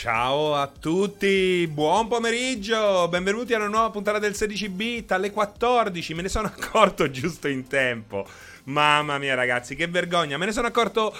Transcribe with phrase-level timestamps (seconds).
[0.00, 6.14] Ciao a tutti, buon pomeriggio, benvenuti a una nuova puntata del 16 bit alle 14,
[6.14, 8.26] me ne sono accorto giusto in tempo.
[8.64, 11.14] Mamma mia ragazzi, che vergogna, me ne sono accorto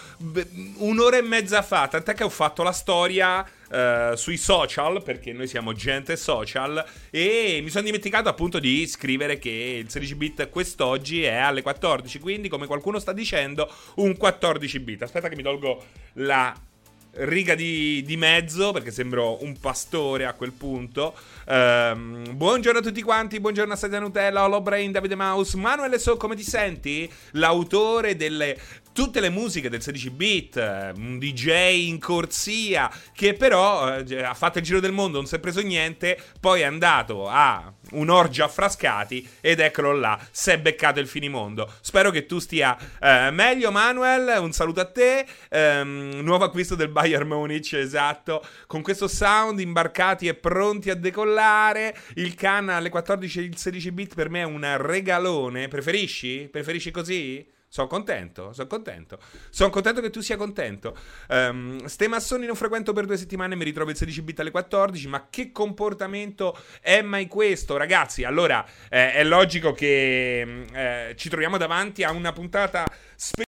[0.77, 5.47] un'ora e mezza fa, tant'è che ho fatto la storia uh, sui social, perché noi
[5.47, 11.23] siamo gente social, e mi sono dimenticato appunto di scrivere che il 16 bit quest'oggi
[11.23, 15.03] è alle 14, quindi come qualcuno sta dicendo un 14 bit.
[15.03, 15.85] Aspetta che mi tolgo
[16.15, 16.69] la
[17.13, 21.15] riga di, di, mezzo, perché sembro un pastore a quel punto.
[21.47, 26.17] Um, buongiorno a tutti quanti, buongiorno a Sadia Nutella, Holo Brain, Davide Mouse, Manuele So,
[26.17, 27.11] come ti senti?
[27.33, 28.57] L'autore delle
[28.93, 34.59] tutte le musiche del 16 bit, un DJ in corsia che però eh, ha fatto
[34.59, 38.49] il giro del mondo, non si è preso niente, poi è andato a un'orgia a
[38.49, 41.73] frascati ed eccolo là, si è beccato il finimondo.
[41.81, 46.89] Spero che tu stia eh, meglio Manuel, un saluto a te, ehm, nuovo acquisto del
[46.89, 53.39] Bayern Munich, esatto, con questo sound imbarcati e pronti a decollare, il can alle 14
[53.39, 56.49] e il 16 bit per me è un regalone, preferisci?
[56.51, 57.59] Preferisci così?
[57.73, 59.21] Sono contento, sono contento.
[59.49, 60.99] Sono contento che tu sia contento.
[61.29, 65.07] Um, ste massoni non frequento per due settimane, mi ritrovo il 16 bit alle 14,
[65.07, 67.77] ma che comportamento è mai questo?
[67.77, 73.45] Ragazzi, allora eh, è logico che mm, eh, ci troviamo davanti a una puntata speciale.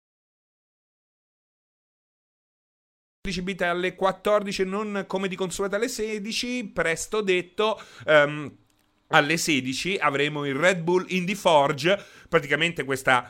[3.24, 6.66] 16 bit alle 14, non come di consueto alle 16.
[6.66, 7.82] Presto detto.
[8.06, 8.56] Um,
[9.14, 13.30] alle 16 avremo il Red Bull Indie Forge, praticamente questa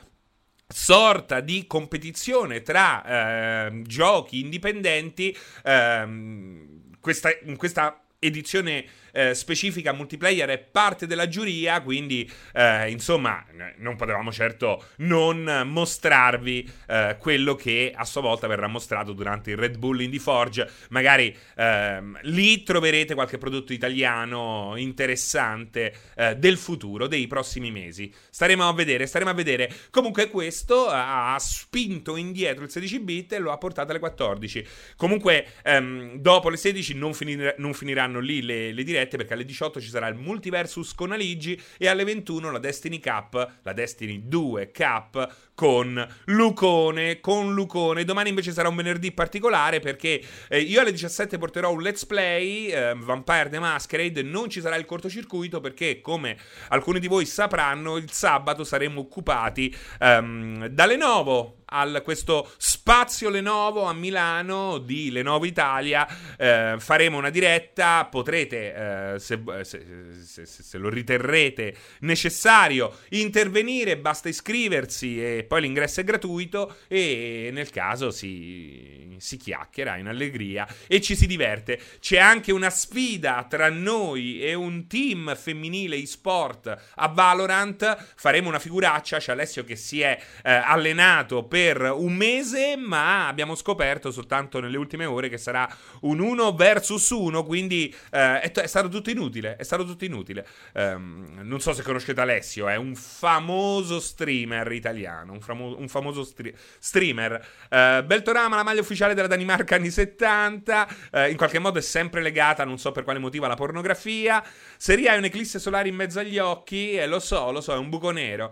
[0.72, 5.36] sorta di competizione tra eh, giochi indipendenti.
[5.64, 6.70] Eh,
[7.00, 13.46] questa, in questa edizione eh, specifica multiplayer è parte della giuria, quindi eh, insomma
[13.78, 19.58] non potevamo certo non mostrarvi eh, quello che a sua volta verrà mostrato durante il
[19.58, 20.70] Red Bull Indie Forge.
[20.90, 28.12] Magari ehm, lì troverete qualche prodotto italiano interessante eh, del futuro, dei prossimi mesi.
[28.30, 29.72] Staremo a vedere, staremo a vedere.
[29.90, 34.66] Comunque questo ha spinto indietro il 16 bit e lo ha portato alle 14.
[34.96, 39.34] Comunque ehm, dopo le 16 non, finir- non finiranno lì le, le dirette dirette perché
[39.34, 43.74] alle 18 ci sarà il Multiversus con Aligi e alle 21 la Destiny Cup, la
[43.74, 48.04] Destiny 2 Cup con Lucone, con Lucone.
[48.04, 52.68] Domani invece sarà un venerdì particolare perché eh, io alle 17 porterò un let's play
[52.68, 56.38] eh, Vampire the Masquerade, non ci sarà il cortocircuito perché come
[56.70, 63.84] alcuni di voi sapranno il sabato saremo occupati ehm, dalle 9 al questo spazio Lenovo
[63.84, 66.08] a Milano di Lenovo Italia.
[66.38, 69.86] Eh, faremo una diretta, potrete, eh, se, se,
[70.24, 77.70] se, se, lo riterrete necessario, intervenire, basta iscriversi e poi l'ingresso è gratuito e nel
[77.70, 81.80] caso si, si chiacchiera in allegria e ci si diverte.
[82.00, 88.60] C'è anche una sfida tra noi e un team femminile e-sport a Valorant, faremo una
[88.60, 94.10] figuraccia, c'è Alessio che si è eh, allenato per per un mese, ma abbiamo scoperto
[94.10, 95.70] soltanto nelle ultime ore che sarà
[96.02, 100.48] un 1 versus 1, quindi eh, è, è, stato tutto inutile, è stato tutto inutile.
[100.74, 106.24] Um, non so se conoscete Alessio, è un famoso streamer italiano, un, famo- un famoso
[106.24, 107.46] stri- streamer.
[107.70, 112.24] Uh, Beltorama, la maglia ufficiale della Danimarca anni 70, uh, in qualche modo è sempre
[112.24, 114.44] legata, non so per quale motivo, alla pornografia.
[114.78, 117.90] Serie hai un'eclisse solare in mezzo agli occhi, e lo so, lo so, è un
[117.90, 118.52] buco nero.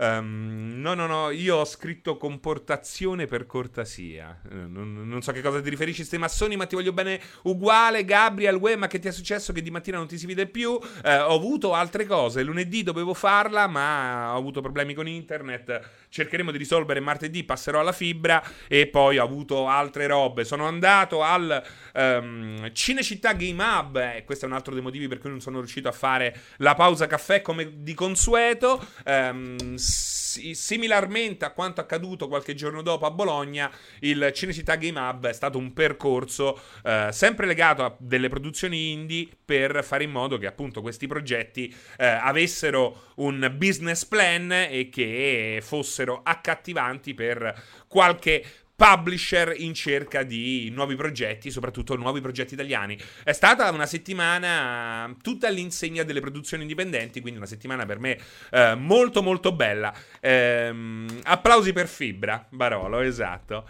[0.00, 4.40] Um, no, no, no, io ho scritto comportazione per cortesia.
[4.50, 8.06] Eh, non, non, so che cosa ti riferisci, ste massoni, ma ti voglio bene uguale.
[8.06, 10.70] Gabriel, uè, ma che ti è successo che di mattina non ti si vede più?
[10.70, 12.42] Uh, ho avuto altre cose.
[12.42, 15.80] Lunedì dovevo farla, ma ho avuto problemi con internet.
[16.08, 20.44] Cercheremo di risolvere martedì, passerò alla fibra e poi ho avuto altre robe.
[20.44, 21.62] Sono andato al
[21.92, 23.96] um, Cinecittà Game Hub.
[23.96, 26.74] Eh, questo è un altro dei motivi per cui non sono riuscito a fare la
[26.74, 28.82] pausa caffè come di consueto.
[29.04, 33.70] Um, similarmente a quanto accaduto qualche giorno dopo a Bologna,
[34.00, 39.28] il Cinecittà Game Hub è stato un percorso eh, sempre legato a delle produzioni indie
[39.44, 45.60] per fare in modo che appunto questi progetti eh, avessero un business plan e che
[45.62, 48.44] fossero accattivanti per qualche
[48.80, 52.98] publisher in cerca di nuovi progetti, soprattutto nuovi progetti italiani.
[53.22, 58.18] È stata una settimana tutta all'insegna delle produzioni indipendenti, quindi una settimana per me
[58.50, 59.92] eh, molto molto bella.
[60.20, 63.68] Ehm, applausi per Fibra, Barolo, esatto.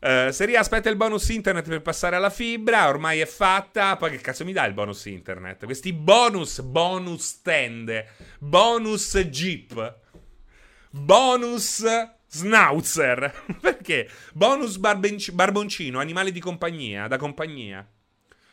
[0.00, 3.96] Uh, Serie aspetta il bonus internet per passare alla fibra, ormai è fatta.
[3.96, 5.64] Poi che cazzo mi dà il bonus internet?
[5.64, 9.98] Questi bonus, bonus tende, bonus jeep,
[10.90, 11.84] bonus
[12.28, 13.44] Schnauzer.
[13.60, 14.08] Perché?
[14.32, 17.86] Bonus barbenci- barboncino, animale di compagnia, da compagnia.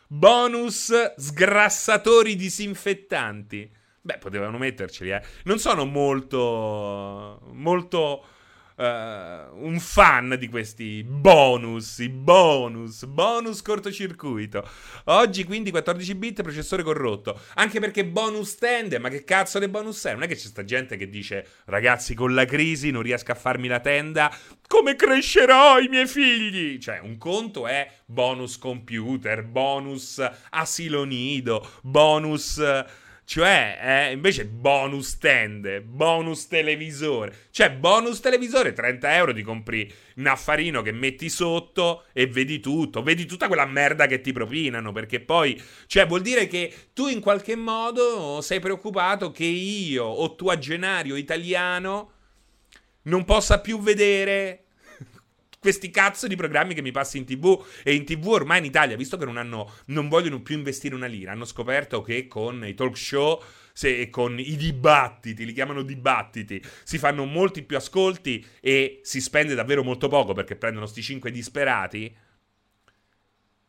[0.07, 3.69] bonus sgrassatori disinfettanti.
[4.01, 5.21] Beh, potevano metterceli, eh.
[5.45, 7.41] Non sono molto.
[7.53, 8.25] molto
[8.75, 14.67] uh, un fan di questi bonus, i bonus, bonus cortocircuito.
[15.05, 17.39] Oggi quindi 14 bit, processore corrotto.
[17.55, 20.13] Anche perché bonus tende, ma che cazzo di bonus è?
[20.13, 23.35] Non è che c'è sta gente che dice, ragazzi, con la crisi non riesco a
[23.35, 24.33] farmi la tenda,
[24.67, 26.77] come crescerò i miei figli?
[26.79, 32.59] Cioè, un conto è bonus computer, bonus asilo nido, bonus
[33.25, 37.47] cioè, eh, invece bonus tende, bonus televisore.
[37.49, 43.01] Cioè, bonus televisore, 30 euro ti compri un affarino che metti sotto e vedi tutto.
[43.01, 44.91] Vedi tutta quella merda che ti propinano.
[44.91, 51.15] Perché poi, cioè, vuol dire che tu in qualche modo sei preoccupato che io, ottuagenario
[51.15, 52.11] italiano,
[53.03, 54.64] non possa più vedere
[55.65, 58.95] questi cazzo di programmi che mi passi in tv e in tv ormai in Italia,
[58.95, 62.75] visto che non, hanno, non vogliono più investire una lira, hanno scoperto che con i
[62.75, 63.41] talk show
[63.73, 69.55] se con i dibattiti, li chiamano dibattiti, si fanno molti più ascolti e si spende
[69.55, 72.15] davvero molto poco perché prendono sti cinque disperati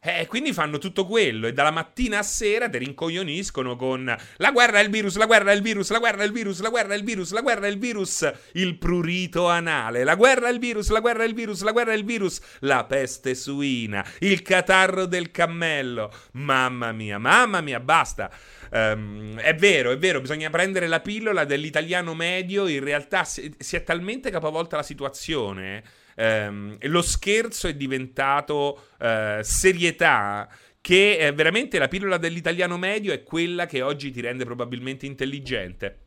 [0.06, 4.78] eh, quindi fanno tutto quello e dalla mattina a sera ti rincoglioniscono con la guerra
[4.78, 6.94] è il virus, la guerra è il virus, la guerra è il virus, la guerra
[6.94, 10.58] è il virus, la guerra è il virus, il prurito anale, la guerra è il
[10.58, 14.42] virus, la guerra è il virus, la guerra è il virus, la peste suina, il
[14.42, 16.12] catarro del cammello.
[16.32, 18.30] Mamma mia, mamma mia, basta.
[18.70, 23.76] Um, è vero, è vero, bisogna prendere la pillola dell'italiano medio, in realtà si, si
[23.76, 25.82] è talmente capovolta la situazione
[26.16, 30.48] ehm, lo scherzo è diventato eh, serietà
[30.80, 36.05] che veramente la pillola dell'italiano medio è quella che oggi ti rende probabilmente intelligente.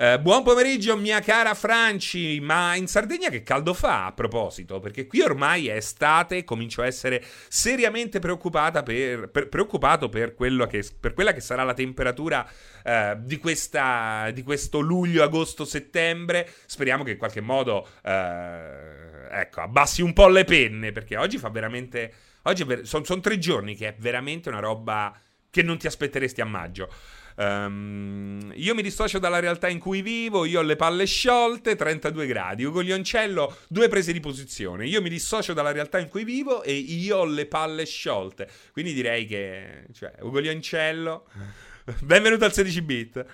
[0.00, 2.38] Eh, buon pomeriggio, mia cara Franci.
[2.38, 4.78] Ma in Sardegna che caldo fa a proposito?
[4.78, 10.36] Perché qui ormai è estate e comincio a essere seriamente preoccupata per, per, preoccupato per,
[10.68, 12.48] che, per, quella che sarà la temperatura
[12.84, 16.48] eh, di, questa, di, questo luglio, agosto, settembre.
[16.66, 20.92] Speriamo che in qualche modo eh, ecco, abbassi un po' le penne.
[20.92, 22.12] Perché oggi fa veramente.
[22.42, 25.12] Oggi ver- sono son tre giorni che è veramente una roba
[25.50, 26.88] che non ti aspetteresti a maggio.
[27.38, 32.26] Um, io mi dissocio dalla realtà in cui vivo, io ho le palle sciolte, 32
[32.26, 32.64] gradi.
[32.64, 34.86] Ugo Lioncello, due prese di posizione.
[34.86, 38.50] Io mi dissocio dalla realtà in cui vivo e io ho le palle sciolte.
[38.72, 41.26] Quindi direi che, cioè, Ugo Lioncello,
[42.02, 43.24] benvenuto al 16 bit.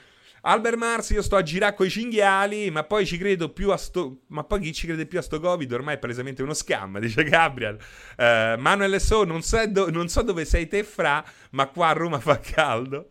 [0.46, 4.24] Albert Mars, io sto a girare coi cinghiali, ma poi ci credo più a sto.
[4.26, 7.24] Ma poi chi ci crede più a sto Covid ormai è palesemente uno scam, dice
[7.24, 7.78] Gabriel.
[8.18, 11.92] Uh, Manuel So, non so, do- non so dove sei te, fra, ma qua a
[11.92, 13.06] Roma fa caldo.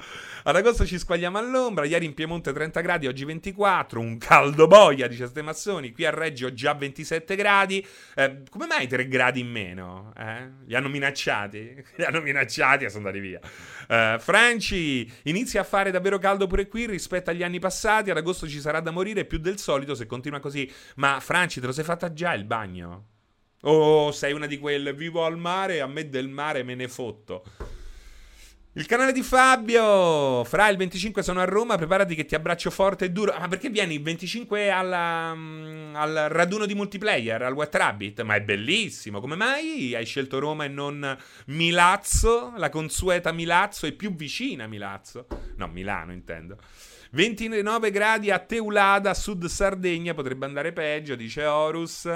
[0.46, 5.08] Ad agosto ci squagliamo all'ombra, ieri in Piemonte 30 gradi, oggi 24, un caldo boia,
[5.08, 7.84] dice Stemassoni, qui a Reggio già 27 gradi.
[8.14, 10.14] Eh, come mai 3 gradi in meno?
[10.16, 10.50] Eh?
[10.66, 11.82] Li hanno minacciati?
[11.96, 13.40] Li hanno minacciati e sono andati via.
[13.88, 18.48] Uh, Franci inizia a fare davvero caldo pure qui rispetto agli anni passati, ad agosto
[18.48, 20.72] ci sarà da morire più del solito se continua così.
[20.96, 23.08] Ma Franci, te lo sei fatta già il bagno?
[23.62, 26.88] O sei una di quelle vivo al mare e a me del mare me ne
[26.88, 27.44] fotto?
[28.76, 30.44] Il canale di Fabio.
[30.46, 31.78] Fra il 25 sono a Roma.
[31.78, 33.32] Preparati che ti abbraccio forte e duro.
[33.38, 38.24] Ma perché vieni il 25 alla, um, al raduno di multiplayer, al Wet Rabbit?
[38.24, 39.20] Ma è bellissimo.
[39.20, 41.16] Come mai hai scelto Roma e non
[41.48, 42.54] Milazzo?
[42.58, 45.28] La consueta Milazzo è più vicina a Milazzo.
[45.58, 46.58] No, Milano intendo.
[47.14, 50.16] 29 gradi a Teulada, sud Sardegna.
[50.16, 52.10] Potrebbe andare peggio, dice Horus.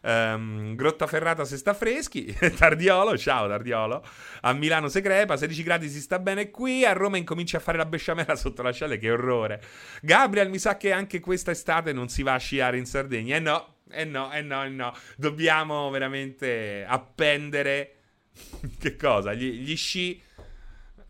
[0.00, 2.26] Um, Grottaferrata se sta freschi.
[2.56, 4.06] Tardiolo, ciao Tardiolo.
[4.42, 6.84] A Milano se crepa, 16 gradi si sta bene qui.
[6.84, 9.60] A Roma incomincia a fare la besciamella sotto la scelle, che orrore.
[10.02, 13.34] Gabriel, mi sa che anche questa estate non si va a sciare in Sardegna.
[13.34, 14.94] Eh no, eh no, eh no, eh no.
[15.16, 17.96] Dobbiamo veramente appendere.
[18.78, 19.34] che cosa?
[19.34, 20.22] Gli, gli sci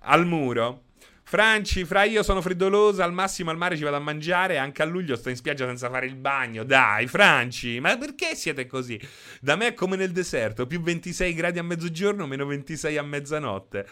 [0.04, 0.84] al muro.
[1.26, 4.84] Franci, fra io sono freddolosa, al massimo al mare ci vado a mangiare, anche a
[4.84, 6.64] luglio sto in spiaggia senza fare il bagno.
[6.64, 9.00] Dai, Franci, ma perché siete così?
[9.40, 13.88] Da me è come nel deserto, più 26 gradi a mezzogiorno, meno 26 a mezzanotte.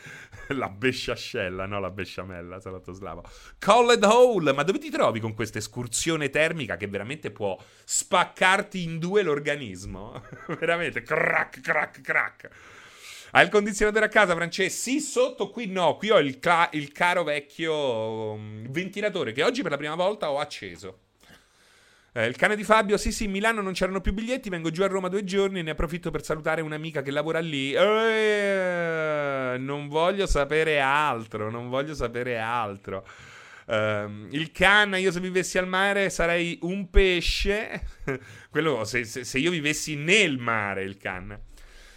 [0.48, 3.24] la besciascella, no la besciamella, salotto slavo.
[3.58, 8.98] Colled Hole, ma dove ti trovi con questa escursione termica che veramente può spaccarti in
[8.98, 10.22] due l'organismo?
[10.60, 12.50] veramente, crack, crack, crack.
[13.34, 14.78] Hai il condizionatore a casa, Francesco?
[14.78, 15.96] Sì, sotto qui no.
[15.96, 20.30] Qui ho il, cla- il caro vecchio um, ventilatore che oggi per la prima volta
[20.30, 20.98] ho acceso.
[22.12, 24.86] Eh, il cane di Fabio, sì sì, Milano non c'erano più biglietti, vengo giù a
[24.86, 27.72] Roma due giorni e ne approfitto per salutare un'amica che lavora lì.
[27.72, 33.06] Eh, non voglio sapere altro, non voglio sapere altro.
[33.64, 37.80] Uh, il can, io se vivessi al mare sarei un pesce.
[38.50, 41.50] Quello se, se, se io vivessi nel mare, il can.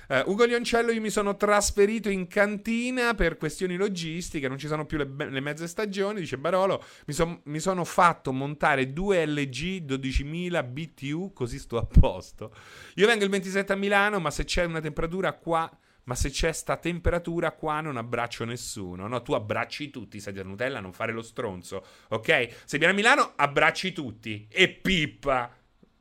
[0.08, 4.86] Uh, Ugo Lioncello, io mi sono trasferito in cantina per questioni logistiche, non ci sono
[4.86, 9.82] più le, le mezze stagioni, dice Barolo, mi, son, mi, sono fatto montare due LG
[9.82, 12.54] 12000 BTU, così sto a posto.
[12.96, 15.70] Io vengo il 27 a Milano, ma se c'è una temperatura qua...
[16.08, 19.08] Ma se c'è sta temperatura qua non abbraccio nessuno.
[19.08, 21.84] No, tu abbracci tutti, sai del Nutella, non fare lo stronzo.
[22.10, 22.58] Ok?
[22.66, 24.46] Se vieni a Milano, abbracci tutti.
[24.52, 25.52] E pippa.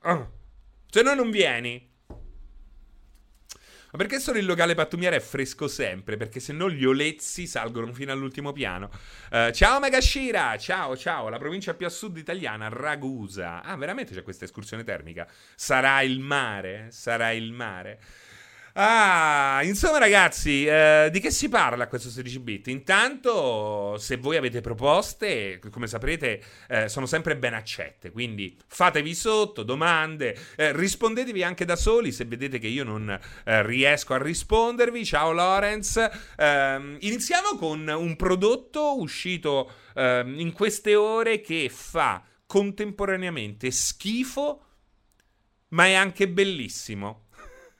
[0.02, 0.32] Oh.
[0.90, 1.93] Se no non vieni.
[3.94, 6.16] Ma perché solo il locale pattumiere è fresco sempre?
[6.16, 8.90] Perché se no gli olezzi salgono fino all'ultimo piano.
[9.30, 13.62] Uh, ciao Megashira, ciao ciao, la provincia più a sud italiana, Ragusa.
[13.62, 15.28] Ah, veramente c'è questa escursione termica?
[15.54, 16.88] Sarà il mare?
[16.90, 18.00] Sarà il mare?
[18.76, 22.66] Ah, insomma, ragazzi, eh, di che si parla questo 16 bit?
[22.66, 28.10] Intanto, se voi avete proposte, come saprete, eh, sono sempre ben accette.
[28.10, 33.08] Quindi fatevi sotto domande, eh, rispondetevi anche da soli se vedete che io non
[33.44, 35.04] eh, riesco a rispondervi.
[35.04, 36.08] Ciao Lorenz.
[36.36, 44.62] Ehm, iniziamo con un prodotto uscito ehm, in queste ore che fa contemporaneamente schifo,
[45.68, 47.23] ma è anche bellissimo.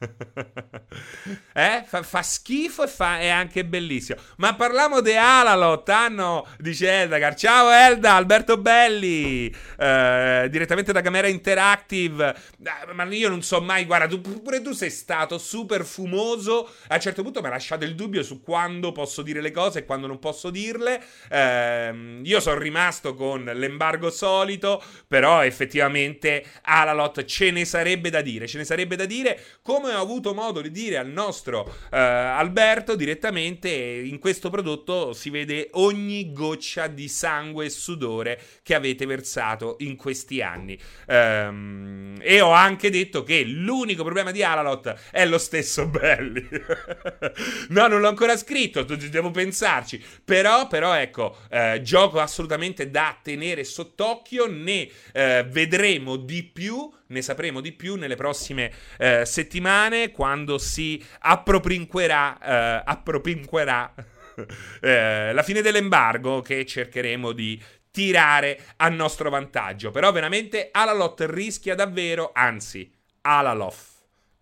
[1.54, 1.84] eh?
[1.86, 4.20] Fa, fa, schifo e fa, è anche bellissimo.
[4.36, 7.34] Ma parliamo di Alalot, hanno, dice Eldagar.
[7.34, 12.34] Ciao Elda, Alberto Belli, eh, direttamente da Camera Interactive.
[12.62, 16.68] Eh, ma io non so mai, guarda, tu, pure tu sei stato super fumoso.
[16.88, 19.80] A un certo punto mi ha lasciato il dubbio su quando posso dire le cose
[19.80, 21.02] e quando non posso dirle.
[21.28, 28.46] Eh, io sono rimasto con l'embargo solito, però effettivamente Alalot ce ne sarebbe da dire.
[28.46, 32.94] Ce ne sarebbe da dire come ho avuto modo di dire al nostro eh, Alberto
[32.96, 39.76] direttamente, in questo prodotto si vede ogni goccia di sangue e sudore che avete versato
[39.80, 40.78] in questi anni.
[41.06, 46.46] Ehm, e ho anche detto che l'unico problema di Alalot è lo stesso Belli.
[47.68, 50.02] no, non l'ho ancora scritto, devo pensarci.
[50.24, 57.22] Però, però ecco, eh, gioco assolutamente da tenere sott'occhio, ne eh, vedremo di più ne
[57.22, 63.94] sapremo di più nelle prossime eh, settimane quando si appropinquerà, eh, appropinquerà
[64.80, 69.90] eh, la fine dell'embargo che cercheremo di tirare a nostro vantaggio.
[69.90, 72.90] Però veramente Alalot rischia davvero, anzi,
[73.22, 73.92] Alalof,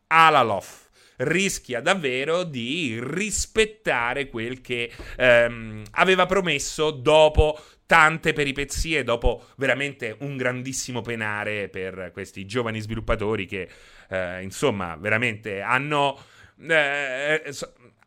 [0.06, 0.80] Alalof
[1.18, 7.60] rischia davvero di rispettare quel che ehm, aveva promesso dopo
[7.92, 13.68] tante peripezie dopo veramente un grandissimo penare per questi giovani sviluppatori che,
[14.08, 16.18] eh, insomma, veramente hanno...
[16.58, 17.42] Eh,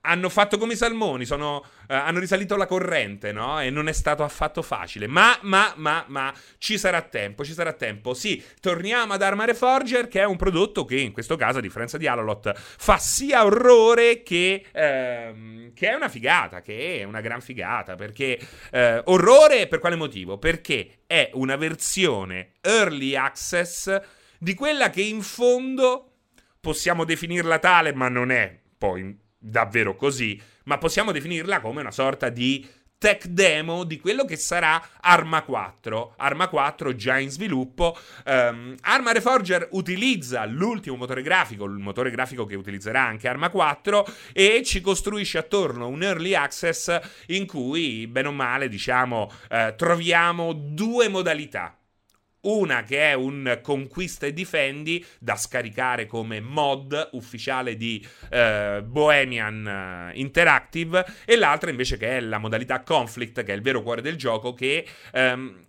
[0.05, 3.59] hanno fatto come i salmoni, sono, uh, hanno risalito la corrente, no?
[3.59, 5.07] E non è stato affatto facile.
[5.07, 8.13] Ma, ma, ma, ma, ci sarà tempo, ci sarà tempo.
[8.13, 11.97] Sì, torniamo ad Arma Reforger, che è un prodotto che in questo caso, a differenza
[11.97, 17.41] di Alalot, fa sia orrore che, ehm, che è una figata, che è una gran
[17.41, 17.95] figata.
[17.95, 18.39] Perché
[18.71, 20.37] eh, orrore per quale motivo?
[20.37, 24.01] Perché è una versione early access
[24.37, 26.11] di quella che in fondo
[26.59, 32.29] possiamo definirla tale, ma non è poi davvero così, ma possiamo definirla come una sorta
[32.29, 36.13] di tech demo di quello che sarà Arma 4.
[36.17, 37.95] Arma 4 già in sviluppo.
[38.25, 44.07] Um, Arma Reforger utilizza l'ultimo motore grafico, il motore grafico che utilizzerà anche Arma 4,
[44.33, 50.53] e ci costruisce attorno un early access in cui, bene o male, diciamo, uh, troviamo
[50.53, 51.77] due modalità
[52.45, 60.11] una che è un conquista e difendi da scaricare come mod ufficiale di eh, Bohemian
[60.13, 64.01] eh, Interactive e l'altra invece che è la modalità conflict che è il vero cuore
[64.01, 65.63] del gioco che ehm,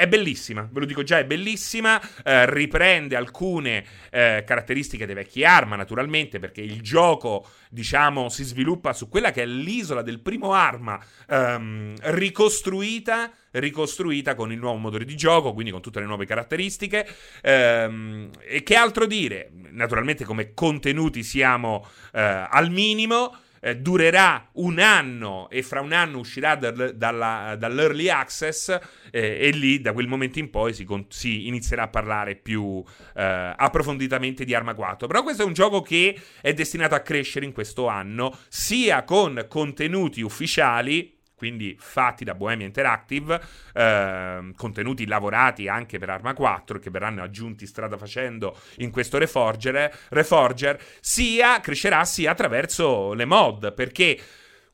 [0.00, 5.44] è bellissima, ve lo dico già, è bellissima, eh, riprende alcune eh, caratteristiche dei vecchi
[5.44, 10.54] Arma, naturalmente, perché il gioco, diciamo, si sviluppa su quella che è l'isola del primo
[10.54, 16.24] Arma, ehm, ricostruita, ricostruita con il nuovo motore di gioco, quindi con tutte le nuove
[16.24, 17.06] caratteristiche.
[17.42, 19.50] Ehm, e che altro dire?
[19.52, 26.18] Naturalmente come contenuti siamo eh, al minimo eh, durerà un anno e fra un anno
[26.18, 28.68] uscirà dal, dalla, dall'early access
[29.10, 32.82] eh, e lì da quel momento in poi si, con- si inizierà a parlare più
[33.14, 35.06] eh, approfonditamente di Arma 4.
[35.06, 39.46] Però questo è un gioco che è destinato a crescere in questo anno, sia con
[39.48, 43.40] contenuti ufficiali quindi fatti da Bohemia Interactive,
[43.72, 49.90] eh, contenuti lavorati anche per Arma 4 che verranno aggiunti strada facendo in questo Reforger,
[50.10, 54.20] Reforger sia crescerà sia attraverso le mod, perché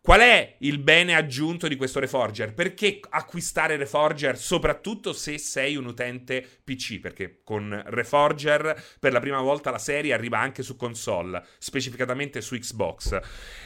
[0.06, 2.54] Qual è il bene aggiunto di questo Reforger?
[2.54, 7.00] Perché acquistare Reforger soprattutto se sei un utente PC?
[7.00, 12.56] Perché con Reforger per la prima volta la serie arriva anche su console, specificatamente su
[12.56, 13.18] Xbox.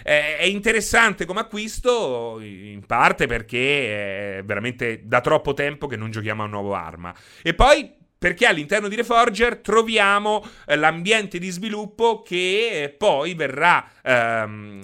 [0.02, 6.40] È interessante come acquisto, in parte perché è veramente da troppo tempo che non giochiamo
[6.40, 7.14] a un nuovo arma.
[7.42, 14.80] E poi perché all'interno di Reforger troviamo eh, l'ambiente di sviluppo che poi verrà ehm,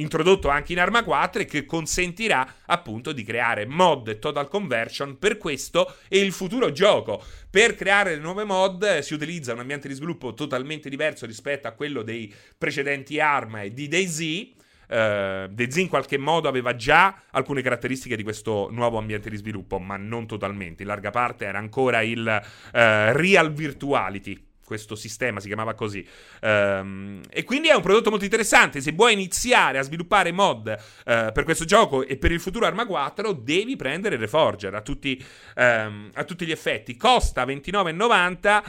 [0.00, 5.18] introdotto anche in Arma 4 e che consentirà appunto di creare mod e total conversion
[5.18, 7.22] per questo e il futuro gioco.
[7.50, 11.68] Per creare le nuove mod eh, si utilizza un ambiente di sviluppo totalmente diverso rispetto
[11.68, 14.56] a quello dei precedenti Arma e di DayZ.
[14.88, 19.78] Uh, DayZ in qualche modo aveva già alcune caratteristiche di questo nuovo ambiente di sviluppo,
[19.78, 20.82] ma non totalmente.
[20.82, 26.06] In larga parte era ancora il uh, real virtuality questo sistema si chiamava così.
[26.42, 28.82] Um, e quindi è un prodotto molto interessante.
[28.82, 32.84] Se vuoi iniziare a sviluppare mod uh, per questo gioco e per il futuro Arma
[32.84, 35.24] 4, devi prendere Reforger a tutti,
[35.56, 36.98] um, a tutti gli effetti.
[36.98, 38.62] Costa 29,90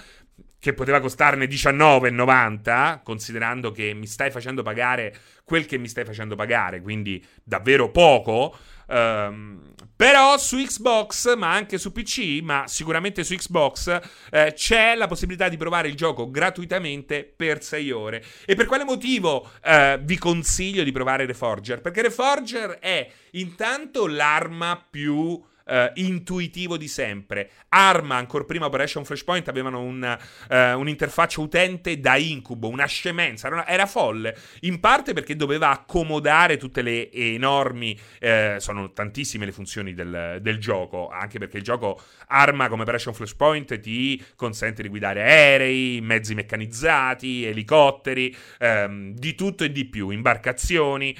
[0.60, 6.36] che poteva costarne 19,90, considerando che mi stai facendo pagare quel che mi stai facendo
[6.36, 8.56] pagare, quindi davvero poco.
[8.88, 14.00] Um, però su Xbox, ma anche su PC, ma sicuramente su Xbox,
[14.32, 18.24] eh, c'è la possibilità di provare il gioco gratuitamente per 6 ore.
[18.46, 21.82] E per quale motivo eh, vi consiglio di provare Reforger?
[21.82, 27.52] Perché Reforger è intanto l'arma più uh, intuitivo di sempre.
[27.70, 30.18] Arma, ancora prima Operation Flashpoint, avevano un,
[30.50, 35.70] uh, un'interfaccia utente da incubo, una scemenza, era, una, era, folle, in parte perché doveva
[35.70, 41.64] accomodare tutte le enormi, uh, sono tantissime le funzioni del, del, gioco, anche perché il
[41.64, 49.36] gioco Arma come Operation Flashpoint ti consente di guidare aerei, mezzi meccanizzati, elicotteri, um, di
[49.36, 51.16] tutto e di più, imbarcazioni,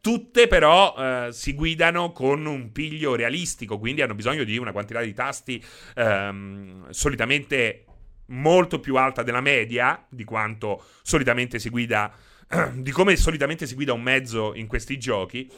[0.00, 5.00] Tutte però eh, si guidano con un piglio realistico, quindi hanno bisogno di una quantità
[5.00, 5.62] di tasti
[5.96, 7.84] ehm, solitamente
[8.26, 12.12] molto più alta della media di quanto solitamente si guida,
[12.74, 15.50] di come solitamente si guida un mezzo in questi giochi.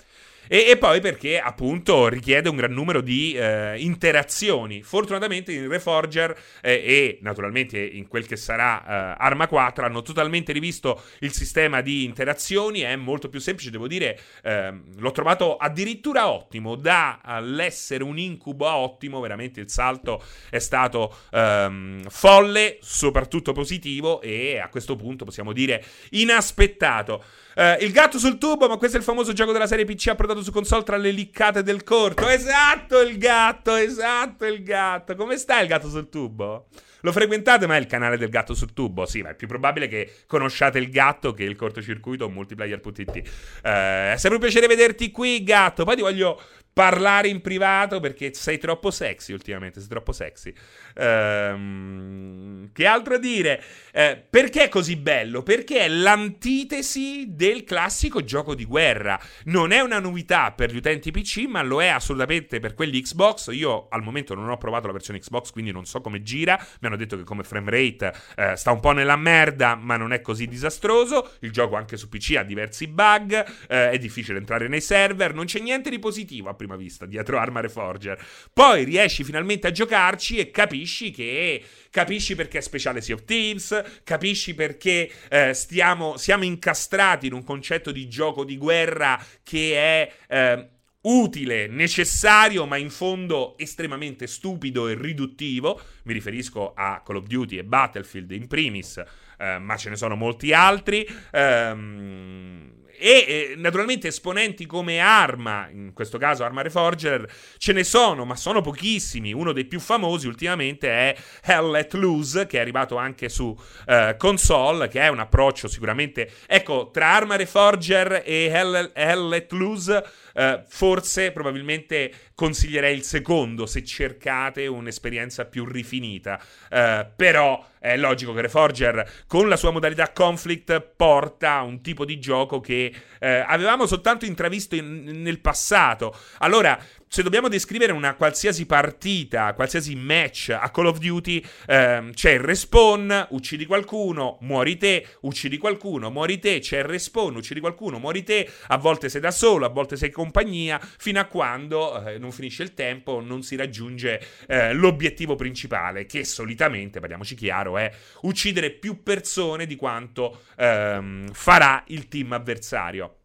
[0.47, 4.83] E, e, poi perché appunto richiede un gran numero di eh, interazioni.
[4.83, 10.53] Fortunatamente in Reforger eh, e naturalmente in quel che sarà eh, Arma 4 hanno totalmente
[10.53, 16.31] rivisto il sistema di interazioni, è molto più semplice, devo dire, ehm, l'ho trovato addirittura
[16.31, 24.21] ottimo, dall'essere un incubo a ottimo, veramente il salto è stato ehm, folle, soprattutto positivo
[24.21, 27.23] e a questo punto possiamo dire inaspettato.
[27.61, 30.43] Uh, il gatto sul tubo, ma questo è il famoso gioco della serie PC approdato
[30.43, 32.27] su console tra le liccate del corto.
[32.27, 35.15] Esatto, il gatto, esatto, il gatto.
[35.15, 36.69] Come sta il gatto sul tubo?
[37.03, 39.05] Lo frequentate mai il canale del gatto sul tubo?
[39.05, 43.11] Sì, ma è più probabile che conosciate il gatto che il cortocircuito o multiplayer.it.
[43.11, 43.23] Uh,
[43.63, 45.85] è sempre un piacere vederti qui, gatto.
[45.85, 46.41] Poi ti voglio
[46.73, 50.51] parlare in privato perché sei troppo sexy ultimamente, sei troppo sexy.
[50.95, 53.63] Ehm, che altro dire?
[53.93, 55.43] Eh, perché è così bello?
[55.43, 59.21] Perché è l'antitesi del classico gioco di guerra.
[59.45, 63.53] Non è una novità per gli utenti PC, ma lo è assolutamente per quelli Xbox.
[63.53, 66.57] Io al momento non ho provato la versione Xbox, quindi non so come gira.
[66.81, 70.13] Mi hanno detto che come frame rate eh, sta un po' nella merda, ma non
[70.13, 71.33] è così disastroso.
[71.41, 73.33] Il gioco anche su PC ha diversi bug,
[73.69, 77.39] eh, è difficile entrare nei server, non c'è niente di positivo a prima vista dietro
[77.39, 78.23] Arma Reforger.
[78.53, 80.51] Poi riesci finalmente a giocarci e
[80.81, 87.27] capisci che capisci perché è speciale Sea of Thieves, capisci perché eh, stiamo, siamo incastrati
[87.27, 90.69] in un concetto di gioco di guerra che è eh,
[91.03, 95.79] utile, necessario, ma in fondo estremamente stupido e riduttivo.
[96.05, 99.03] Mi riferisco a Call of Duty e Battlefield in primis,
[99.39, 101.07] eh, ma ce ne sono molti altri.
[101.33, 108.27] Ehm e eh, naturalmente esponenti come Arma, in questo caso Arma Reforger, ce ne sono,
[108.27, 109.33] ma sono pochissimi.
[109.33, 114.17] Uno dei più famosi ultimamente è Hell Let Loose, che è arrivato anche su uh,
[114.19, 116.31] console, che è un approccio sicuramente...
[116.47, 120.05] Ecco, tra Arma Reforger e Hell, Hell Let Loose
[120.41, 126.41] Uh, forse probabilmente consiglierei il secondo se cercate un'esperienza più rifinita.
[126.71, 132.07] Uh, però è logico che Reforger con la sua modalità conflict porta a un tipo
[132.07, 136.17] di gioco che uh, avevamo soltanto intravisto in, nel passato.
[136.39, 142.35] Allora, se dobbiamo descrivere una qualsiasi partita, qualsiasi match a Call of Duty, ehm, c'è
[142.35, 147.99] il respawn, uccidi qualcuno, muori te, uccidi qualcuno, muori te, c'è il respawn, uccidi qualcuno,
[147.99, 152.01] muori te, a volte sei da solo, a volte sei in compagnia, fino a quando
[152.07, 157.77] eh, non finisce il tempo, non si raggiunge eh, l'obiettivo principale, che solitamente, parliamoci chiaro,
[157.77, 163.17] è uccidere più persone di quanto ehm, farà il team avversario.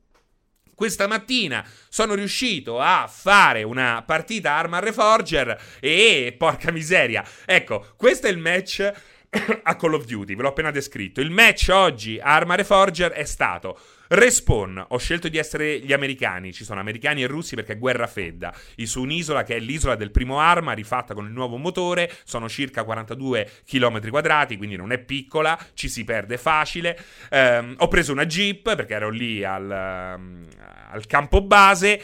[0.76, 7.24] Questa mattina sono riuscito a fare una partita Arma Reforger e porca miseria.
[7.46, 8.92] Ecco, questo è il match
[9.64, 11.22] a Call of Duty, ve l'ho appena descritto.
[11.22, 16.54] Il match oggi a Arma Reforger è stato Respawn, ho scelto di essere gli americani,
[16.54, 20.12] ci sono americani e russi perché è guerra fredda, su un'isola che è l'isola del
[20.12, 25.00] primo arma, rifatta con il nuovo motore, sono circa 42 km quadrati, quindi non è
[25.00, 26.98] piccola, ci si perde facile.
[27.32, 30.46] Um, ho preso una jeep perché ero lì al, um,
[30.92, 32.04] al campo base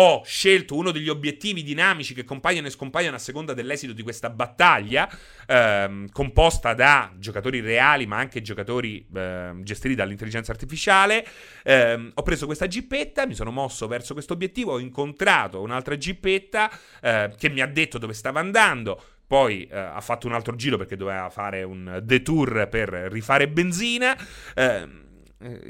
[0.00, 4.30] ho scelto uno degli obiettivi dinamici che compaiono e scompaiono a seconda dell'esito di questa
[4.30, 5.10] battaglia,
[5.46, 11.26] ehm, composta da giocatori reali ma anche giocatori ehm, gestiti dall'intelligenza artificiale.
[11.64, 16.70] Ehm, ho preso questa gippetta, mi sono mosso verso questo obiettivo, ho incontrato un'altra gippetta
[17.02, 19.02] eh, che mi ha detto dove stava andando.
[19.26, 24.16] Poi eh, ha fatto un altro giro perché doveva fare un detour per rifare benzina.
[24.54, 25.06] Eh, eh,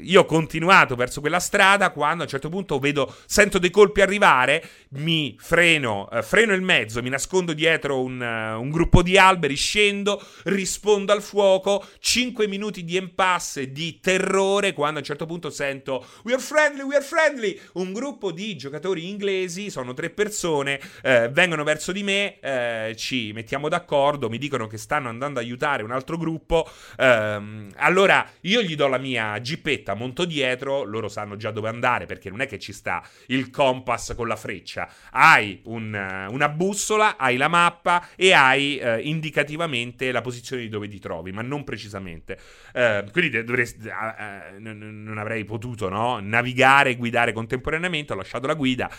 [0.01, 4.01] io ho continuato verso quella strada quando a un certo punto vedo, sento dei colpi
[4.01, 9.17] arrivare, mi freno, eh, freno il mezzo, mi nascondo dietro un, uh, un, gruppo di
[9.17, 15.27] alberi, scendo, rispondo al fuoco, 5 minuti di impasse, di terrore, quando a un certo
[15.27, 20.09] punto sento We are friendly, we are friendly, un gruppo di giocatori inglesi, sono tre
[20.09, 25.39] persone, eh, vengono verso di me, eh, ci mettiamo d'accordo, mi dicono che stanno andando
[25.39, 30.25] ad aiutare un altro gruppo, ehm, allora io gli do la mia GPS jeepetta, monto
[30.25, 34.27] dietro, loro sanno già dove andare perché non è che ci sta il compass con
[34.27, 34.89] la freccia.
[35.11, 40.69] Hai un, uh, una bussola, hai la mappa e hai uh, indicativamente la posizione di
[40.69, 42.39] dove ti trovi, ma non precisamente.
[42.73, 46.19] Uh, quindi dovresti, n- non avrei potuto no?
[46.19, 48.89] navigare e guidare contemporaneamente, ho lasciato la guida.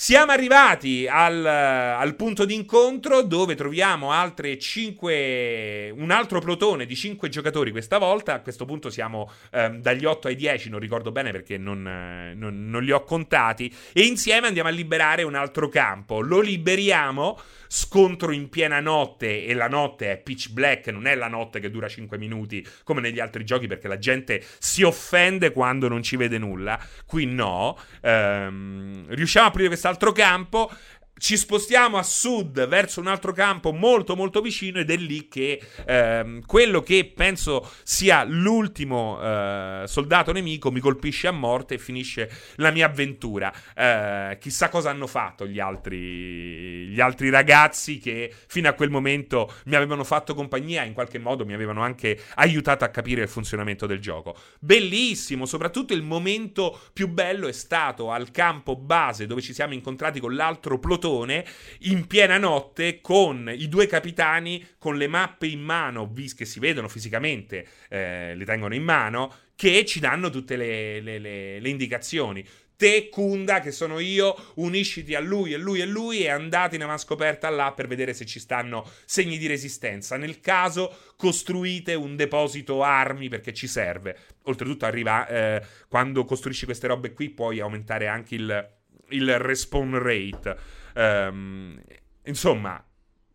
[0.00, 7.28] Siamo arrivati al, al, punto d'incontro dove troviamo altre 5, un altro plotone di 5
[7.28, 8.34] giocatori questa volta.
[8.34, 12.32] A questo punto siamo ehm, dagli 8 ai 10, non ricordo bene perché non, eh,
[12.32, 13.74] non, non li ho contati.
[13.92, 16.20] E insieme andiamo a liberare un altro campo.
[16.20, 17.36] Lo liberiamo
[17.68, 21.70] scontro in piena notte e la notte è pitch black, non è la notte che
[21.70, 26.16] dura 5 minuti come negli altri giochi perché la gente si offende quando non ci
[26.16, 26.78] vede nulla.
[27.06, 27.78] Qui no.
[28.00, 30.70] Ehm, riusciamo a aprire quest'altro campo
[31.18, 35.60] ci spostiamo a sud verso un altro campo molto molto vicino ed è lì che
[35.84, 42.30] ehm, quello che penso sia l'ultimo eh, soldato nemico mi colpisce a morte e finisce
[42.56, 43.52] la mia avventura.
[43.74, 49.52] Eh, chissà cosa hanno fatto gli altri, gli altri ragazzi che fino a quel momento
[49.66, 53.86] mi avevano fatto compagnia, in qualche modo mi avevano anche aiutato a capire il funzionamento
[53.86, 54.36] del gioco.
[54.60, 60.20] Bellissimo, soprattutto il momento più bello è stato al campo base dove ci siamo incontrati
[60.20, 61.44] con l'altro plotone portone
[61.80, 66.88] in piena notte con i due capitani con le mappe in mano, che si vedono
[66.88, 72.46] fisicamente, eh, le tengono in mano, che ci danno tutte le, le, le, le indicazioni
[72.76, 76.84] te, Kunda, che sono io, unisciti a lui e lui e lui e andate in
[76.84, 80.16] avanscoperta là per vedere se ci stanno segni di resistenza.
[80.16, 84.16] Nel caso, costruite un deposito armi perché ci serve.
[84.44, 88.68] Oltretutto, arriva eh, quando costruisci queste robe qui, puoi aumentare anche il,
[89.08, 90.56] il respawn rate.
[90.98, 91.80] Um,
[92.24, 92.84] insomma,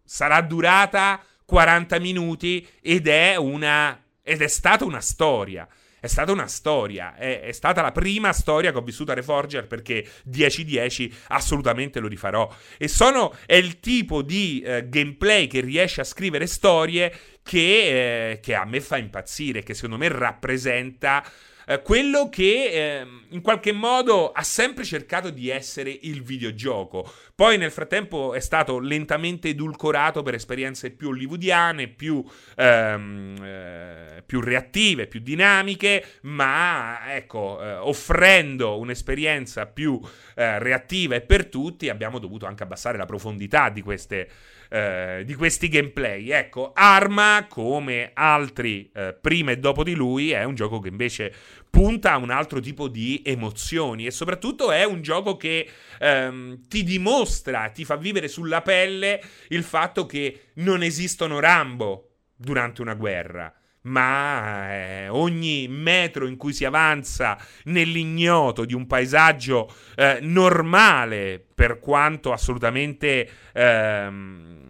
[0.03, 4.03] sarà durata 40 minuti ed è una.
[4.21, 5.67] ed è stata una storia.
[6.03, 9.67] È stata una storia, è, è, stata la prima storia che ho vissuto a Reforger
[9.67, 12.53] perché 10-10 assolutamente lo rifarò.
[12.77, 18.39] E sono, è il tipo di eh, gameplay che riesce a scrivere storie che, eh,
[18.41, 21.23] che a me fa impazzire, che secondo me rappresenta
[21.67, 27.11] eh, quello che eh, in qualche modo ha sempre cercato di essere il videogioco.
[27.35, 32.23] Poi nel frattempo è stato lentamente edulcorato per esperienze più hollywoodiane, più,
[32.55, 39.99] ehm, eh, più reattive, più dinamiche, ma ecco, eh, offrendo un'esperienza più
[40.35, 44.29] eh, reattiva e per tutti abbiamo dovuto anche abbassare la profondità di queste
[44.73, 46.31] eh, di questi gameplay.
[46.31, 51.31] Ecco, Arma, come altri eh, prima e dopo di lui, è un gioco che invece
[51.69, 56.83] punta a un altro tipo di emozioni e soprattutto è un gioco che ehm, ti
[56.83, 63.53] dimostra, ti fa vivere sulla pelle il fatto che non esistono Rambo durante una guerra
[63.83, 71.79] ma eh, ogni metro in cui si avanza nell'ignoto di un paesaggio eh, normale, per
[71.79, 74.62] quanto assolutamente ehm,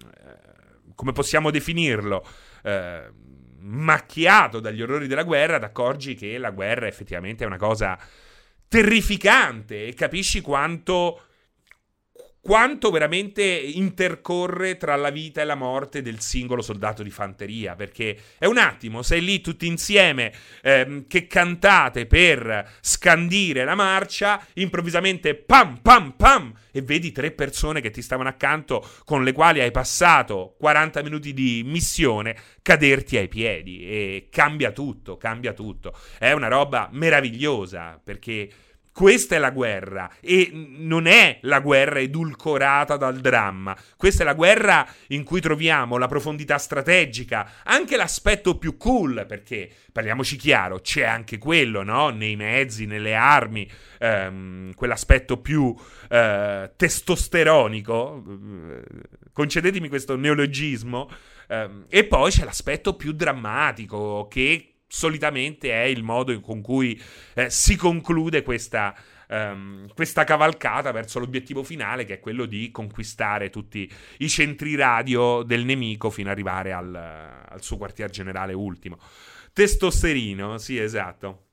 [1.04, 2.26] come possiamo definirlo?
[2.64, 3.12] Eh,
[3.60, 8.00] macchiato dagli orrori della guerra, ti accorgi che la guerra effettivamente è una cosa
[8.70, 11.24] terrificante e capisci quanto
[12.44, 18.18] quanto veramente intercorre tra la vita e la morte del singolo soldato di fanteria, perché
[18.38, 25.36] è un attimo, sei lì tutti insieme ehm, che cantate per scandire la marcia, improvvisamente
[25.36, 29.72] pam pam pam e vedi tre persone che ti stavano accanto con le quali hai
[29.72, 35.98] passato 40 minuti di missione caderti ai piedi e cambia tutto, cambia tutto.
[36.20, 38.50] È una roba meravigliosa perché
[38.94, 43.76] questa è la guerra e non è la guerra edulcorata dal dramma.
[43.98, 49.68] Questa è la guerra in cui troviamo la profondità strategica, anche l'aspetto più cool, perché
[49.92, 52.10] parliamoci chiaro, c'è anche quello, no?
[52.10, 55.76] Nei mezzi, nelle armi, ehm, quell'aspetto più
[56.10, 58.24] eh, testosteronico.
[59.34, 61.10] Concedetemi questo neologismo.
[61.48, 67.02] Ehm, e poi c'è l'aspetto più drammatico che solitamente è il modo con cui
[67.34, 68.96] eh, si conclude questa,
[69.28, 75.42] um, questa cavalcata verso l'obiettivo finale, che è quello di conquistare tutti i centri radio
[75.42, 79.00] del nemico fino ad arrivare al, al suo quartier generale ultimo.
[79.52, 81.46] Testosterino, sì, esatto.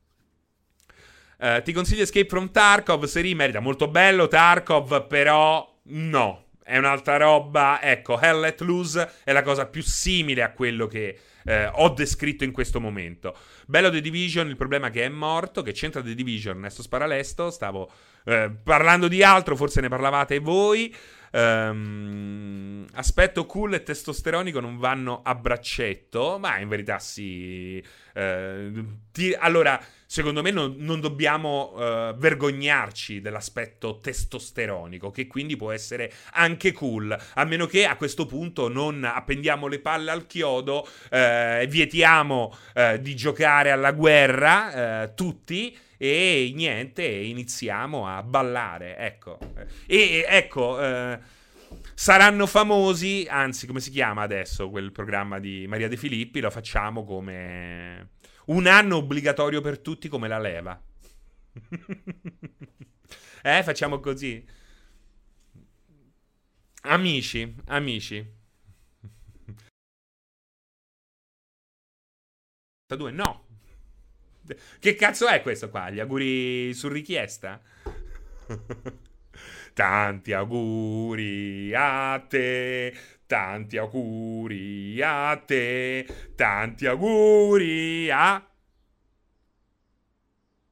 [1.38, 7.16] Uh, ti consiglio Escape from Tarkov, Seri merita molto bello Tarkov, però no, è un'altra
[7.16, 7.80] roba.
[7.80, 12.44] Ecco, Hell Let Loose è la cosa più simile a quello che eh, ho descritto
[12.44, 13.36] in questo momento.
[13.66, 17.50] Bello The Division, il problema è che è morto, che c'entra The Division, Ernesto Sparalesto,
[17.50, 17.90] stavo
[18.24, 20.94] eh, parlando di altro, forse ne parlavate voi.
[21.32, 27.82] Um, aspetto cool e testosteronico non vanno a braccetto, ma in verità sì.
[28.14, 35.70] Uh, ti, allora, secondo me non, non dobbiamo uh, vergognarci dell'aspetto testosteronico, che quindi può
[35.70, 40.86] essere anche cool, a meno che a questo punto non appendiamo le palle al chiodo,
[41.10, 42.56] uh, vietiamo
[43.00, 49.38] di giocare alla guerra tutti e niente, iniziamo a ballare, ecco.
[49.84, 51.18] E ecco, eh,
[51.92, 56.40] saranno famosi, anzi, come si chiama adesso quel programma di Maria De Filippi?
[56.40, 58.12] Lo facciamo come
[58.46, 60.82] un anno obbligatorio per tutti come la leva.
[63.42, 64.42] eh, facciamo così.
[66.84, 68.26] Amici, amici.
[72.88, 73.49] Due, no,
[74.78, 75.90] che cazzo è questo qua?
[75.90, 77.60] Gli auguri su richiesta?
[79.72, 82.94] tanti auguri a te,
[83.26, 88.44] tanti auguri a te, tanti auguri a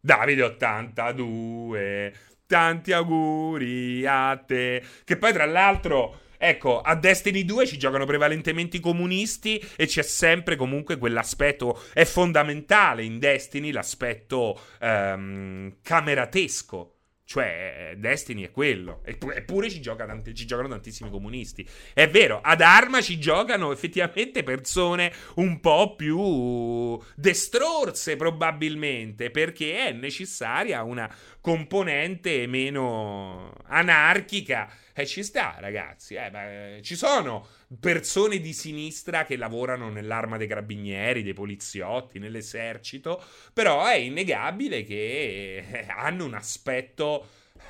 [0.01, 2.15] Davide 82.
[2.47, 4.83] Tanti auguri a te.
[5.05, 10.03] Che poi tra l'altro Ecco, a Destiny 2 ci giocano prevalentemente i comunisti e c'è
[10.03, 16.98] sempre comunque quell'aspetto, è fondamentale in Destiny l'aspetto um, cameratesco.
[17.29, 19.03] Cioè, Destiny è quello.
[19.05, 21.69] Eppure ci, gioca tanti, ci, giocano tantissimi comunisti.
[21.93, 29.93] È vero, ad Arma ci giocano effettivamente persone un po' più destrorse, probabilmente, perché è
[29.93, 36.15] necessaria una componente meno anarchica e eh, ci sta, ragazzi.
[36.15, 37.47] Eh, beh, ci sono
[37.81, 43.23] persone di sinistra che lavorano nell'arma dei carabinieri, dei poliziotti, nell'esercito.
[43.53, 47.29] Però è innegabile che eh, hanno un aspetto.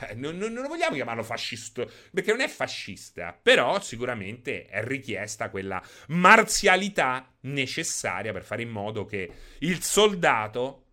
[0.09, 5.51] Eh, non, non, non, vogliamo chiamarlo fascista, perché non è fascista, però sicuramente è richiesta
[5.51, 9.31] quella marzialità necessaria per fare in modo che
[9.61, 10.85] il soldato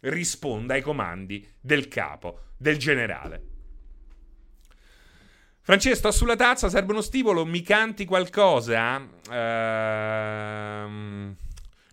[0.00, 3.51] risponda ai comandi del capo, del generale.
[5.64, 9.00] Francesco, sulla tazza, serve uno stimolo, mi canti qualcosa?
[9.30, 11.36] Ehm...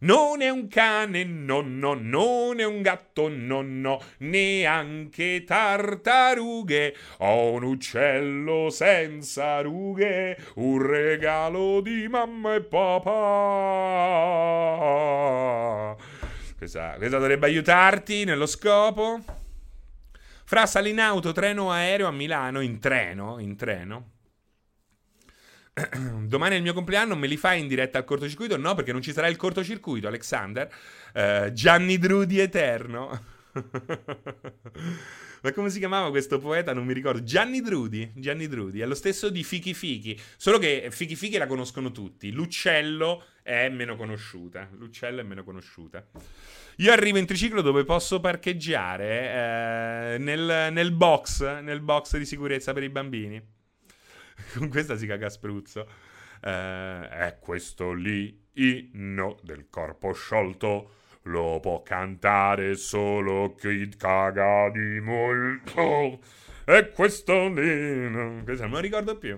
[0.02, 6.96] Non è un cane, no, no, non è un gatto, no, no, neanche tartarughe.
[7.18, 13.10] Ho un uccello senza rughe, un regalo di mamma e papà.
[16.58, 19.20] Questa, questa dovrebbe aiutarti nello scopo.
[20.50, 24.14] Fra sali in auto, treno aereo a Milano, in treno, in treno.
[26.26, 28.58] Domani è il mio compleanno, me li fai in diretta al cortocircuito?
[28.58, 30.68] No, perché non ci sarà il cortocircuito, Alexander.
[31.14, 33.24] Uh, Gianni Drudi Eterno.
[35.42, 36.74] Ma come si chiamava questo poeta?
[36.74, 37.22] Non mi ricordo.
[37.22, 38.12] Gianni Drudi.
[38.16, 38.80] Gianni Drudi.
[38.80, 40.20] È lo stesso di Fichi Fichi.
[40.36, 42.32] Solo che Fichi Fichi la conoscono tutti.
[42.32, 44.68] L'uccello è meno conosciuta.
[44.72, 46.04] L'uccello è meno conosciuta.
[46.80, 52.72] Io arrivo in triciclo dove posso parcheggiare eh, nel, nel, box, nel box di sicurezza
[52.72, 53.42] per i bambini.
[54.56, 55.86] Con questa si caga spruzzo.
[56.42, 60.92] Eh, è questo lì inno del corpo sciolto.
[61.24, 66.22] Lo può cantare solo chi caga di molto.
[66.64, 68.10] E questo lì.
[68.10, 69.38] Non, non lo ricordo più.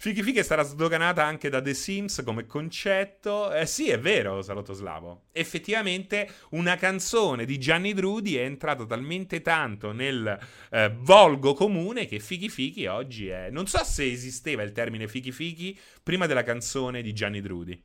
[0.00, 3.52] Fichi Fichi sarà sdoganata anche da The Sims come concetto.
[3.52, 5.24] Eh sì, è vero, Salotto Slavo.
[5.32, 10.38] Effettivamente una canzone di Gianni Drudi è entrata talmente tanto nel
[10.70, 13.50] eh, volgo comune che Fichi Fichi oggi è...
[13.50, 17.82] Non so se esisteva il termine Fichi Fichi prima della canzone di Gianni Drudi.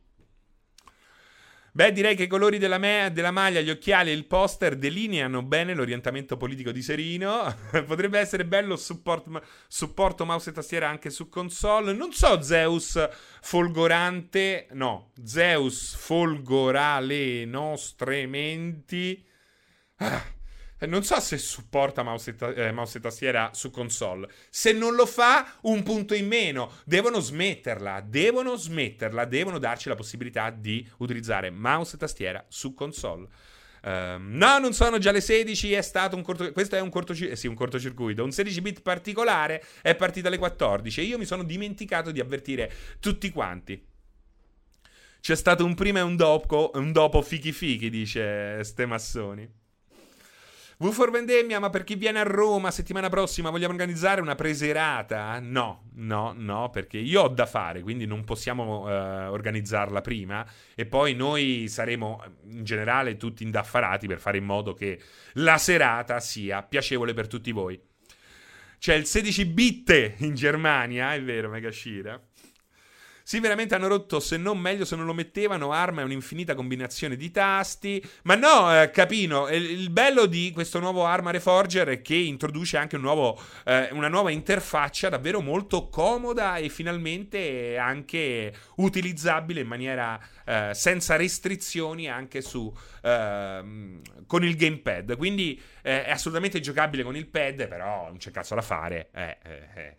[1.76, 5.42] Beh, direi che i colori della, me- della, maglia, gli occhiali e il poster delineano
[5.42, 7.52] bene l'orientamento politico di Serino.
[7.88, 9.26] Potrebbe essere bello support,
[9.68, 11.94] supporto mouse e tastiera anche su console.
[11.94, 13.10] Non so, Zeus
[13.42, 14.68] folgorante.
[14.74, 19.26] No, Zeus folgora le nostre menti.
[19.96, 20.42] Ah
[20.88, 24.30] non so se supporta mouse e, ta- eh, mouse e, tastiera su console.
[24.50, 26.72] Se non lo fa, un punto in meno.
[26.86, 28.02] Devono smetterla.
[28.02, 29.26] Devono smetterla.
[29.26, 33.28] Devono darci la possibilità di utilizzare mouse e tastiera su console.
[33.84, 36.54] Uh, no, non sono già le 16, è stato un cortocircuito.
[36.54, 38.24] Questo è un, cortocir- eh sì, un cortocircuito.
[38.24, 42.72] Un 16 bit particolare è partito alle 14 e io mi sono dimenticato di avvertire
[43.00, 43.92] tutti quanti.
[45.20, 49.62] C'è stato un prima e un dopo, un dopo fichi fichi, dice Ste Massoni.
[50.78, 55.40] V for Vendemmia, ma per chi viene a Roma settimana prossima vogliamo organizzare una preserata?
[55.40, 60.86] No, no, no, perché io ho da fare, quindi non possiamo uh, organizzarla prima e
[60.86, 65.00] poi noi saremo in generale tutti indaffarati per fare in modo che
[65.34, 67.80] la serata sia piacevole per tutti voi.
[68.80, 72.22] C'è il 16 bit in Germania, è vero, Mega Shira.
[73.26, 77.16] Sì, veramente hanno rotto, se non meglio se non lo mettevano, arma è un'infinita combinazione
[77.16, 78.04] di tasti.
[78.24, 82.76] Ma no, eh, Capino, il, il, bello di questo nuovo Arma Reforger è che introduce
[82.76, 89.68] anche un nuovo, eh, una nuova interfaccia davvero molto comoda e finalmente anche utilizzabile in
[89.68, 92.72] maniera eh, senza restrizioni anche su,
[93.04, 95.16] ehm, con il gamepad.
[95.16, 99.10] Quindi eh, è assolutamente giocabile con il pad, però non c'è cazzo da fare.
[99.14, 99.96] Eh, eh, eh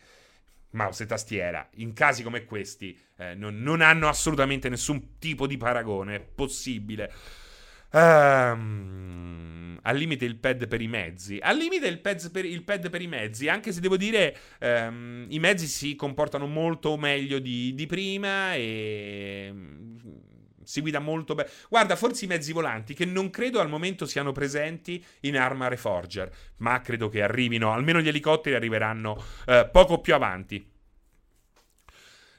[0.74, 5.56] mouse e tastiera, in casi come questi, eh, non, non, hanno assolutamente nessun tipo di
[5.56, 6.20] paragone.
[6.20, 7.12] Possibile.
[7.92, 11.38] Um, al limite il pad per i mezzi.
[11.40, 15.26] Al limite il pad per, il pad per i mezzi, anche se devo dire um,
[15.28, 19.52] i mezzi si comportano molto meglio di, di prima e
[20.64, 21.48] si guida molto bene.
[21.68, 26.30] Guarda, forse i mezzi volanti, che non credo al momento siano presenti in Arma Reforger,
[26.58, 30.72] ma credo che arrivino, almeno gli elicotteri arriveranno eh, poco più avanti.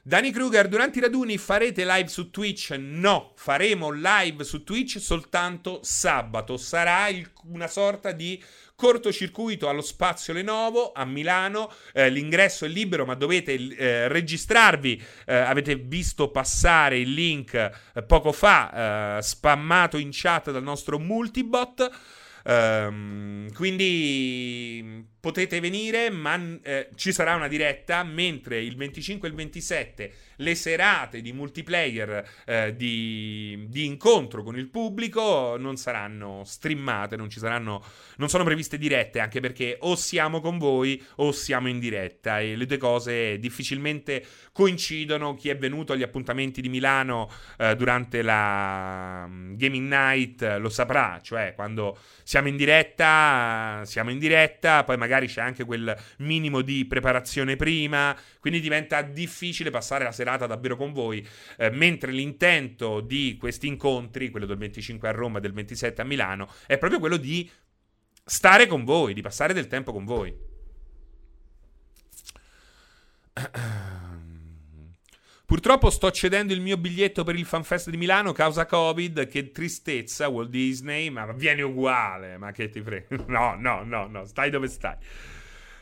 [0.06, 2.70] Dani Kruger, durante i raduni farete live su Twitch?
[2.78, 6.56] No, faremo live su Twitch soltanto sabato.
[6.56, 8.40] Sarà il, una sorta di
[8.76, 11.72] cortocircuito allo Spazio Lenovo a Milano.
[11.92, 15.02] Eh, l'ingresso è libero, ma dovete eh, registrarvi.
[15.24, 20.98] Eh, avete visto passare il link eh, poco fa, eh, spammato in chat dal nostro
[20.98, 21.90] multibot.
[22.48, 29.36] Um, quindi potete venire, ma eh, ci sarà una diretta, mentre il 25 e il
[29.36, 37.16] 27 le serate di multiplayer eh, di, di, incontro con il pubblico non saranno streamate,
[37.16, 37.82] non ci saranno,
[38.16, 42.56] non sono previste dirette, anche perché o siamo con voi o siamo in diretta e
[42.56, 45.34] le due cose difficilmente coincidono.
[45.34, 51.20] Chi è venuto agli appuntamenti di Milano eh, durante la um, Gaming Night lo saprà,
[51.22, 56.84] cioè quando siamo in diretta, siamo in diretta, poi magari c'è anche quel minimo di
[56.86, 58.16] preparazione prima,
[58.46, 64.30] quindi diventa difficile passare la serata davvero con voi, eh, mentre l'intento di questi incontri,
[64.30, 67.50] quello del 25 a Roma e del 27 a Milano, è proprio quello di
[68.24, 70.32] stare con voi, di passare del tempo con voi.
[75.44, 79.26] Purtroppo sto cedendo il mio biglietto per il FanFest di Milano causa Covid.
[79.26, 81.10] Che tristezza, Walt Disney.
[81.10, 82.36] Ma viene uguale.
[82.36, 83.24] Ma che ti frega?
[83.26, 84.24] No, no, no, no.
[84.24, 84.96] Stai dove stai.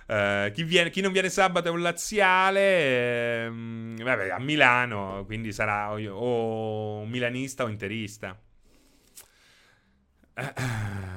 [0.06, 5.50] Uh, chi, viene, chi, non viene sabato è un laziale, ehm, vabbè, a Milano, quindi
[5.50, 8.38] sarà o, o milanista o interista.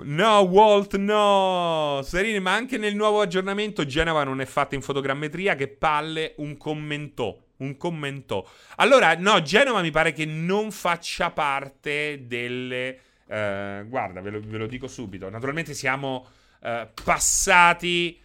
[0.00, 2.00] No, Walt, no!
[2.04, 5.56] Serini, ma anche nel nuovo aggiornamento Genova non è fatta in fotogrammetria.
[5.56, 7.36] Che palle, un commentò.
[7.56, 8.48] Un commentò.
[8.76, 13.00] Allora, no, Genova mi pare che non faccia parte delle.
[13.24, 15.28] Uh, guarda, ve lo, ve lo dico subito.
[15.28, 16.28] Naturalmente siamo
[16.60, 18.20] eh, passati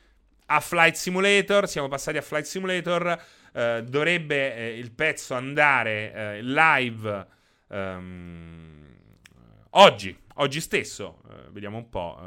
[0.48, 1.68] a Flight Simulator.
[1.68, 3.22] Siamo passati a Flight Simulator.
[3.54, 7.28] Uh, dovrebbe eh, il pezzo andare eh, live
[7.68, 8.84] um,
[9.72, 11.22] oggi, oggi stesso.
[11.28, 12.18] Uh, vediamo un po'.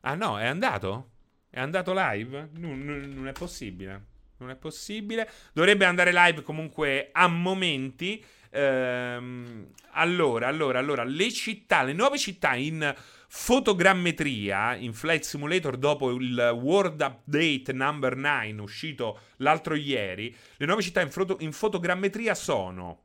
[0.00, 1.10] ah no, è andato?
[1.50, 2.48] È andato live?
[2.54, 4.04] Non, non, non, è possibile.
[4.38, 5.28] Non è possibile.
[5.52, 8.24] Dovrebbe andare live comunque a momenti.
[8.50, 12.94] Ehm, allora, allora, allora, le città, le nuove città in
[13.32, 20.34] fotogrammetria in Flight Simulator dopo il World Update number 9 uscito l'altro ieri.
[20.56, 23.02] Le nuove città in, foto- in fotogrammetria sono...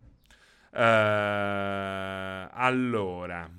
[0.71, 0.80] Uh,
[2.51, 3.49] allora...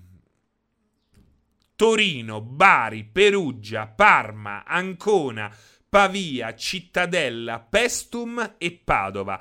[1.77, 5.55] Torino, Bari, Perugia, Parma, Ancona,
[5.89, 9.41] Pavia, Cittadella, Pestum e Padova.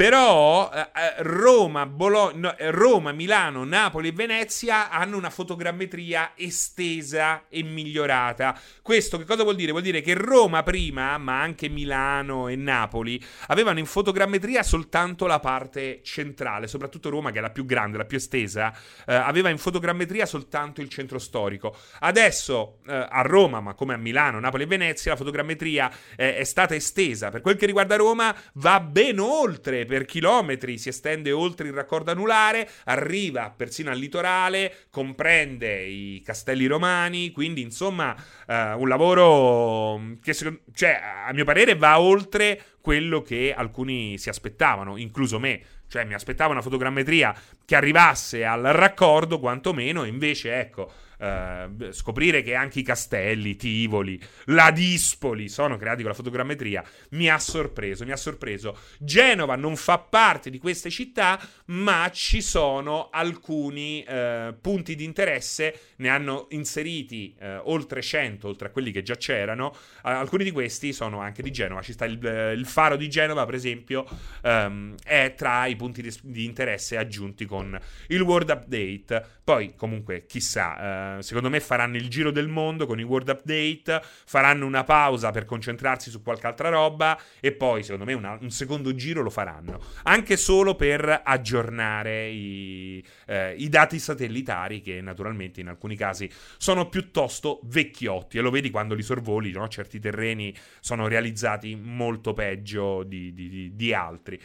[0.00, 7.44] Però eh, eh, Roma, Bologna, eh, Roma, Milano, Napoli e Venezia hanno una fotogrammetria estesa
[7.50, 8.58] e migliorata.
[8.80, 9.72] Questo che cosa vuol dire?
[9.72, 15.38] Vuol dire che Roma prima, ma anche Milano e Napoli, avevano in fotogrammetria soltanto la
[15.38, 18.72] parte centrale, soprattutto Roma che è la più grande, la più estesa,
[19.06, 21.76] eh, aveva in fotogrammetria soltanto il centro storico.
[21.98, 26.44] Adesso eh, a Roma, ma come a Milano, Napoli e Venezia, la fotogrammetria eh, è
[26.44, 27.28] stata estesa.
[27.28, 32.12] Per quel che riguarda Roma va ben oltre per chilometri, si estende oltre il raccordo
[32.12, 40.32] anulare, arriva persino al litorale, comprende i castelli romani, quindi insomma uh, un lavoro che
[40.32, 45.60] cioè, a mio parere va oltre quello che alcuni si aspettavano, incluso me.
[45.88, 47.34] Cioè mi aspettavo una fotogrammetria
[47.64, 54.70] che arrivasse al raccordo quantomeno, invece ecco eh, scoprire che anche i castelli, Tivoli, la
[54.70, 58.76] Dispoli sono creati con la fotogrammetria mi ha sorpreso, mi ha sorpreso.
[58.98, 65.78] Genova non fa parte di queste città, ma ci sono alcuni eh, punti di interesse,
[65.96, 69.74] ne hanno inseriti eh, oltre 100, oltre a quelli che già c'erano.
[70.02, 73.44] alcuni di questi sono anche di Genova, ci sta il, eh, il faro di Genova,
[73.44, 74.06] per esempio,
[74.42, 79.38] ehm, è tra i punti di, di interesse aggiunti con il World Update.
[79.44, 84.66] Poi, comunque, chissà secondo me faranno il giro del mondo con i World Update, faranno
[84.66, 88.94] una pausa per concentrarsi su qualche altra roba e poi, secondo me, una, un secondo
[88.94, 89.80] giro lo faranno.
[90.04, 96.88] Anche solo per aggiornare i, eh, i dati satellitari che naturalmente in alcuni casi sono
[96.88, 99.68] piuttosto vecchiotti e lo vedi quando li sorvoli, no?
[99.68, 104.40] certi terreni sono realizzati molto peggio di, di, di, altri.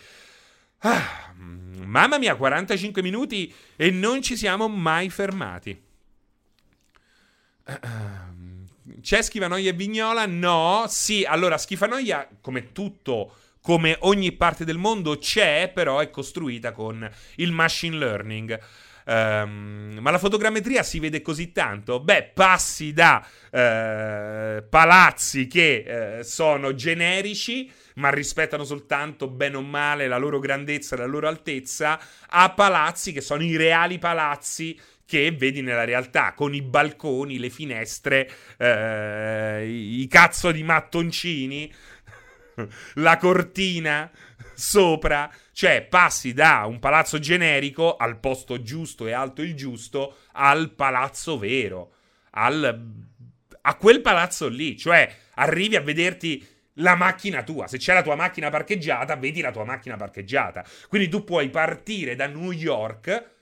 [0.80, 5.82] Ah, mamma mia, 45 minuti e non ci siamo mai fermati.
[9.02, 10.26] C'è Schifanoia e Vignola?
[10.26, 10.86] No.
[10.88, 17.10] Sì, allora Schifanoia, come tutto, come ogni parte del mondo, c'è, però è costruita con
[17.38, 18.60] il machine learning.
[19.08, 22.00] Um, ma la fotogrammetria si vede così tanto?
[22.00, 30.08] Beh, passi da uh, palazzi che uh, sono generici, ma rispettano soltanto bene o male
[30.08, 35.62] la loro grandezza la loro altezza, a palazzi che sono i reali palazzi che vedi
[35.62, 41.72] nella realtà, con i balconi, le finestre, eh, i cazzo di mattoncini,
[42.96, 44.10] la cortina
[44.54, 50.72] sopra, cioè passi da un palazzo generico al posto giusto e alto il giusto al
[50.72, 51.94] palazzo vero,
[52.32, 52.84] al,
[53.62, 57.68] a quel palazzo lì, cioè arrivi a vederti la macchina tua.
[57.68, 60.66] Se c'è la tua macchina parcheggiata, vedi la tua macchina parcheggiata.
[60.90, 63.35] Quindi tu puoi partire da New York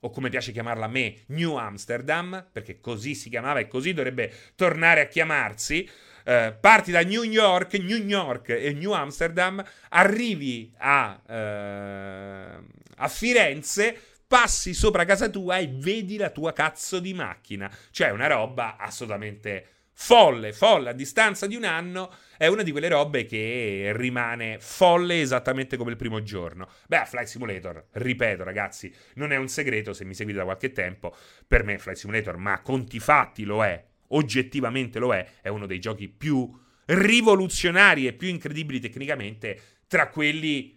[0.00, 4.32] o come piace chiamarla a me, New Amsterdam, perché così si chiamava e così dovrebbe
[4.54, 5.88] tornare a chiamarsi.
[6.26, 12.64] Uh, parti da New York, New York e New Amsterdam, arrivi a, uh,
[12.96, 17.70] a Firenze, passi sopra casa tua e vedi la tua cazzo di macchina.
[17.90, 22.88] Cioè, una roba assolutamente folle, folle, a distanza di un anno, è una di quelle
[22.88, 26.68] robe che rimane folle esattamente come il primo giorno.
[26.86, 31.16] Beh, Flight Simulator, ripeto ragazzi, non è un segreto se mi seguite da qualche tempo,
[31.48, 35.80] per me Flight Simulator, ma conti fatti lo è, oggettivamente lo è, è uno dei
[35.80, 36.48] giochi più
[36.84, 40.75] rivoluzionari e più incredibili tecnicamente tra quelli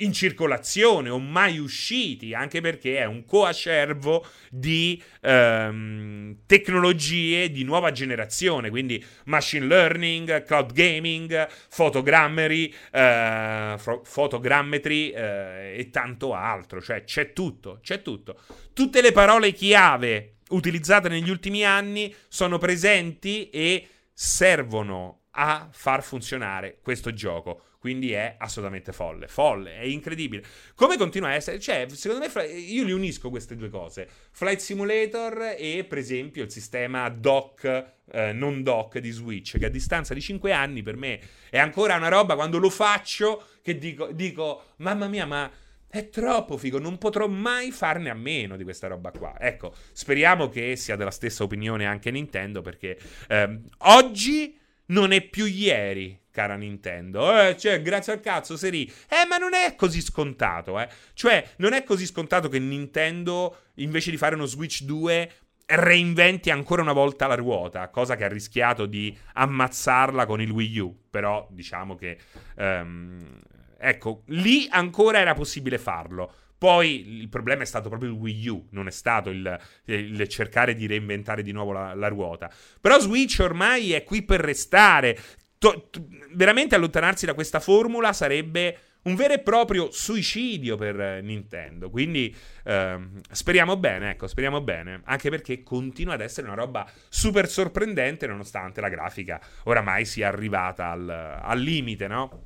[0.00, 7.90] in circolazione o mai usciti, anche perché è un coacervo di ehm, tecnologie di nuova
[7.90, 17.32] generazione, quindi machine learning, cloud gaming, photogrammetry, eh, photogrammetry eh, e tanto altro, cioè c'è
[17.32, 18.38] tutto, c'è tutto.
[18.72, 26.78] Tutte le parole chiave utilizzate negli ultimi anni sono presenti e servono a far funzionare
[26.82, 27.62] questo gioco.
[27.78, 29.28] Quindi è assolutamente folle.
[29.28, 30.42] Folle, è incredibile.
[30.74, 31.60] Come continua a essere?
[31.60, 34.08] Cioè, secondo me io li unisco queste due cose.
[34.32, 39.70] Flight Simulator e, per esempio, il sistema dock, eh, non dock di Switch, che a
[39.70, 41.20] distanza di 5 anni per me
[41.50, 45.50] è ancora una roba quando lo faccio che dico, dico mamma mia, ma
[45.90, 49.36] è troppo figo, non potrò mai farne a meno di questa roba qua.
[49.38, 52.98] Ecco, speriamo che sia della stessa opinione anche Nintendo, perché
[53.28, 57.36] ehm, oggi non è più ieri cara Nintendo.
[57.36, 58.84] Eh, cioè, grazie al cazzo, Seri.
[59.08, 60.88] Eh, ma non è così scontato, eh.
[61.14, 65.32] Cioè, non è così scontato che Nintendo, invece di fare uno Switch 2,
[65.66, 70.78] reinventi ancora una volta la ruota, cosa che ha rischiato di ammazzarla con il Wii
[70.78, 70.96] U.
[71.10, 72.18] Però diciamo che,
[72.56, 73.40] um,
[73.76, 76.32] ecco, lì ancora era possibile farlo.
[76.56, 80.74] Poi il problema è stato proprio il Wii U, non è stato il, il cercare
[80.74, 82.50] di reinventare di nuovo la, la, ruota.
[82.80, 85.16] Però Switch ormai è qui per restare.
[85.58, 91.20] To, to, veramente allontanarsi da questa formula sarebbe un vero e proprio suicidio per eh,
[91.22, 91.90] Nintendo.
[91.90, 92.34] Quindi
[92.64, 95.00] ehm, speriamo bene, ecco, speriamo bene.
[95.04, 100.90] Anche perché continua ad essere una roba super sorprendente, nonostante la grafica oramai sia arrivata
[100.90, 102.42] al, al limite, no?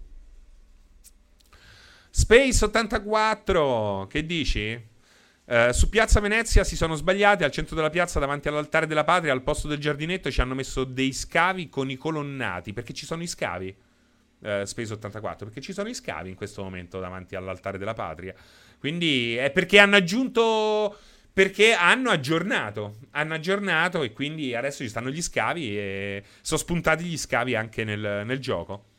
[2.10, 4.90] Space 84, che dici?
[5.44, 7.44] Uh, su Piazza Venezia si sono sbagliati.
[7.44, 10.84] Al centro della piazza, davanti all'altare della patria, al posto del giardinetto, ci hanno messo
[10.84, 12.72] dei scavi con i colonnati.
[12.72, 13.74] Perché ci sono i scavi?
[14.40, 15.46] Uh, Space 84.
[15.46, 18.34] Perché ci sono i scavi in questo momento davanti all'altare della patria.
[18.78, 20.96] Quindi è perché hanno aggiunto.
[21.32, 22.98] Perché hanno aggiornato.
[23.12, 25.76] Hanno aggiornato e quindi adesso ci stanno gli scavi.
[25.76, 28.90] E sono spuntati gli scavi anche nel, nel gioco.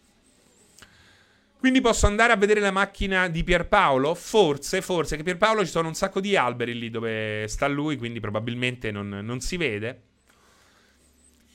[1.64, 4.16] Quindi posso andare a vedere la macchina di Pierpaolo?
[4.16, 8.20] Forse, forse, che Pierpaolo ci sono un sacco di alberi lì dove sta lui, quindi
[8.20, 10.02] probabilmente non, non si vede.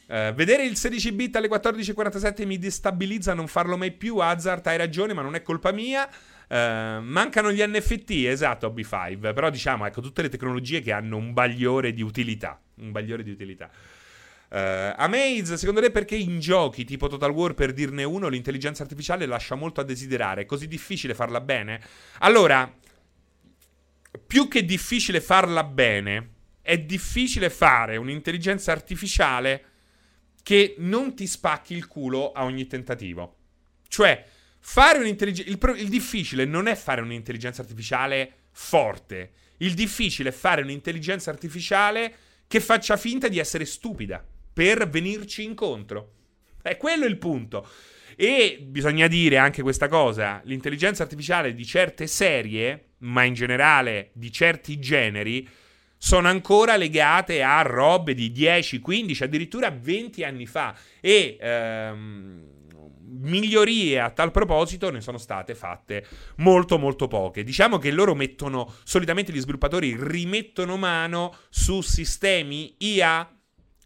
[0.06, 4.16] Uh, vedere il 16 bit alle 14.47 mi destabilizza non farlo mai più.
[4.16, 6.08] Hazard, hai ragione, ma non è colpa mia.
[6.48, 9.34] Uh, mancano gli NFT, esatto, B5.
[9.34, 12.58] Però diciamo, ecco, tutte le tecnologie che hanno un bagliore di utilità.
[12.76, 13.68] Un bagliore di utilità.
[14.50, 19.26] Uh, Amaze, secondo lei perché in giochi tipo Total War, per dirne uno, l'intelligenza artificiale
[19.26, 20.42] lascia molto a desiderare?
[20.42, 21.80] È così difficile farla bene?
[22.20, 22.72] Allora,
[24.26, 26.30] più che difficile farla bene,
[26.62, 29.64] è difficile fare un'intelligenza artificiale
[30.42, 33.36] che non ti spacchi il culo a ogni tentativo.
[33.86, 34.24] Cioè,
[34.60, 35.50] fare un'intelligenza...
[35.50, 35.74] Il, pro...
[35.74, 39.32] il difficile non è fare un'intelligenza artificiale forte.
[39.58, 42.14] Il difficile è fare un'intelligenza artificiale
[42.46, 44.24] che faccia finta di essere stupida
[44.58, 46.14] per venirci incontro.
[46.60, 47.64] È quello il punto.
[48.16, 54.32] E bisogna dire anche questa cosa: l'intelligenza artificiale di certe serie, ma in generale di
[54.32, 55.48] certi generi,
[55.96, 60.76] sono ancora legate a robe di 10, 15, addirittura 20 anni fa.
[61.00, 62.56] E ehm,
[63.20, 66.04] migliorie a tal proposito ne sono state fatte
[66.38, 67.44] molto molto poche.
[67.44, 73.37] Diciamo che loro mettono, solitamente gli sviluppatori rimettono mano su sistemi IA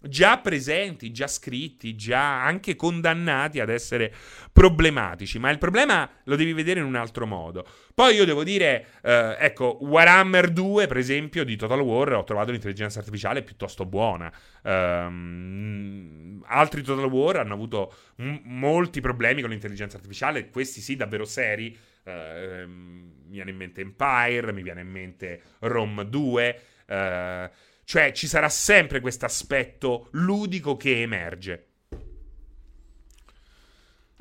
[0.03, 4.13] già presenti, già scritti, già anche condannati ad essere
[4.53, 7.67] problematici, ma il problema lo devi vedere in un altro modo.
[7.95, 12.51] Poi io devo dire, eh, ecco, Warhammer 2, per esempio, di Total War, ho trovato
[12.51, 14.33] l'intelligenza artificiale piuttosto buona.
[14.63, 21.25] Um, altri Total War hanno avuto m- molti problemi con l'intelligenza artificiale, questi sì, davvero
[21.25, 21.77] seri.
[22.05, 26.61] Uh, mi viene in mente Empire, mi viene in mente Rome 2.
[26.89, 27.51] Uh,
[27.85, 31.67] cioè ci sarà sempre questo aspetto ludico che emerge.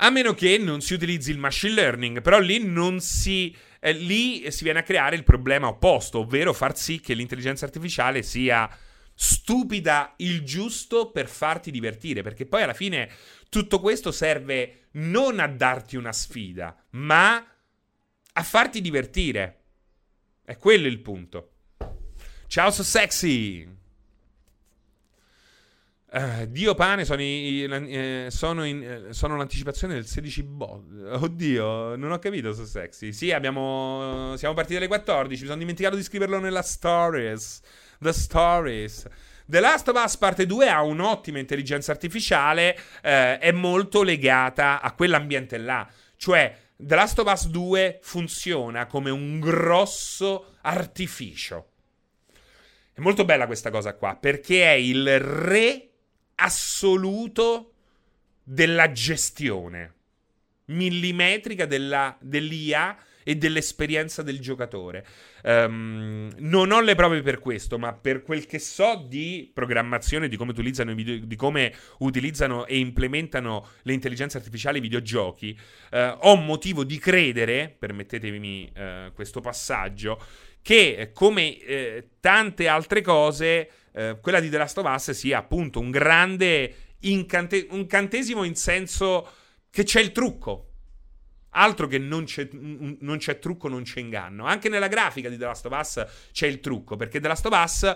[0.04, 3.56] A meno che non si utilizzi il machine learning, però lì non si.
[3.80, 8.24] Eh, lì si viene a creare il problema opposto, ovvero far sì che l'intelligenza artificiale
[8.24, 8.70] sia
[9.14, 13.12] stupida il giusto per farti divertire, perché poi alla fine
[13.50, 17.36] tutto questo serve non a darti una sfida, ma
[18.34, 19.58] a farti divertire.
[20.44, 21.51] È quello il punto.
[22.52, 23.66] Ciao, so sexy!
[26.12, 30.84] Uh, Dio pane sono, i, eh, sono, in, eh, sono, l'anticipazione del 16 bot.
[31.22, 33.14] Oddio, non ho capito so sexy.
[33.14, 35.44] Sì, abbiamo, siamo partiti alle 14.
[35.44, 37.62] Mi sono dimenticato di scriverlo nella stories.
[38.00, 39.08] The stories.
[39.46, 44.92] The Last of Us parte 2 ha un'ottima intelligenza artificiale, eh, è molto legata a
[44.92, 45.90] quell'ambiente là.
[46.18, 51.71] Cioè, The Last of Us 2 funziona come un grosso artificio.
[52.94, 55.90] È molto bella questa cosa qua, perché è il re
[56.36, 57.74] assoluto
[58.44, 59.94] della gestione
[60.66, 65.06] millimetrica della, dell'IA e dell'esperienza del giocatore.
[65.44, 70.38] Um, non ho le prove per questo, ma per quel che so di programmazione, di
[70.38, 75.58] come utilizzano, video, di come utilizzano e implementano le intelligenze artificiali ai videogiochi,
[75.92, 80.20] uh, ho motivo di credere, permettetemi uh, questo passaggio,
[80.62, 85.40] che eh, come eh, tante altre cose, eh, quella di The Last of Us sia
[85.40, 89.30] appunto un grande incante- incantesimo in senso
[89.70, 90.68] che c'è il trucco.
[91.54, 94.46] Altro che non c'è, non c'è, trucco, non c'è inganno.
[94.46, 97.62] Anche nella grafica di The Last of Us c'è il trucco, perché The Last of
[97.62, 97.96] Us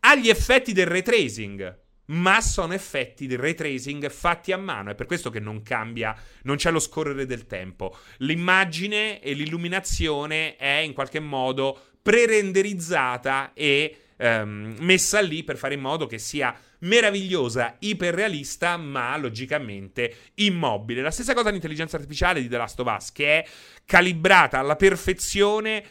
[0.00, 1.78] ha gli effetti del ray tracing
[2.10, 4.90] ma sono effetti di ray tracing fatti a mano.
[4.90, 7.96] È per questo che non cambia, non c'è lo scorrere del tempo.
[8.18, 15.80] L'immagine e l'illuminazione è in qualche modo pre-renderizzata e ehm, messa lì per fare in
[15.80, 21.02] modo che sia meravigliosa, iperrealista, ma logicamente immobile.
[21.02, 23.46] La stessa cosa l'intelligenza artificiale di The Last of Us, che è
[23.84, 25.84] calibrata alla perfezione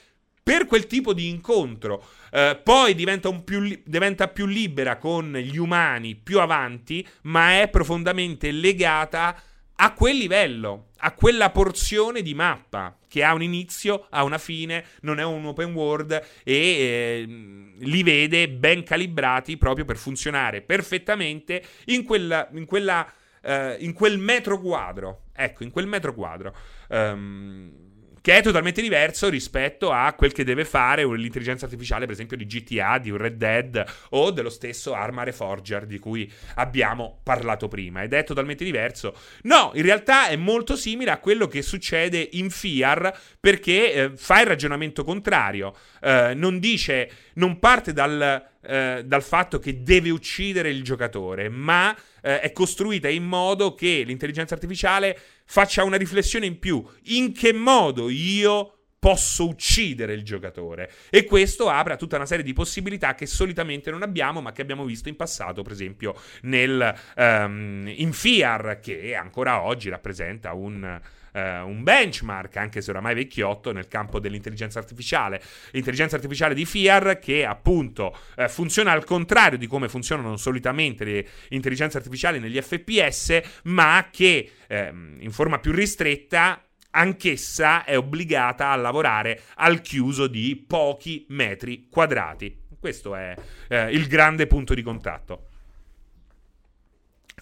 [0.49, 2.03] per quel tipo di incontro.
[2.31, 7.69] Uh, poi diventa, più li- diventa, più libera con gli umani più avanti, ma è
[7.69, 9.39] profondamente legata
[9.75, 14.85] a quel livello, a quella porzione di mappa che ha un inizio, ha una fine,
[15.01, 16.11] non è un open world
[16.43, 23.07] e eh, li vede ben calibrati proprio per funzionare perfettamente in, quella, in, quella,
[23.43, 25.25] uh, in quel metro quadro.
[25.31, 26.55] Ecco, in quel metro quadro.
[26.89, 27.88] Um,
[28.29, 32.45] che è totalmente diverso rispetto a quel che deve fare l'intelligenza artificiale, per esempio, di
[32.45, 38.03] GTA, di Red Dead o dello stesso Arma Reforger di cui abbiamo parlato prima.
[38.03, 39.15] Ed è totalmente diverso.
[39.43, 44.41] No, in realtà è molto simile a quello che succede in FIAR perché eh, fa
[44.41, 45.75] il ragionamento contrario.
[45.99, 51.97] Eh, non dice, non parte dal, eh, dal fatto che deve uccidere il giocatore, ma
[52.21, 55.19] eh, è costruita in modo che l'intelligenza artificiale
[55.49, 56.85] faccia una riflessione in più.
[57.05, 62.43] In che modo io posso uccidere il giocatore e questo apre a tutta una serie
[62.43, 66.93] di possibilità che solitamente non abbiamo ma che abbiamo visto in passato per esempio nel,
[67.15, 70.99] um, in FIAR che ancora oggi rappresenta un,
[71.39, 77.19] uh, un benchmark anche se oramai vecchiotto nel campo dell'intelligenza artificiale l'intelligenza artificiale di FIAR
[77.19, 83.39] che appunto uh, funziona al contrario di come funzionano solitamente le intelligenze artificiali negli FPS
[83.63, 90.63] ma che um, in forma più ristretta anch'essa è obbligata a lavorare al chiuso di
[90.67, 92.65] pochi metri quadrati.
[92.79, 93.35] Questo è
[93.67, 95.48] eh, il grande punto di contatto.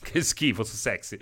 [0.12, 1.18] Che schifo, su sexy.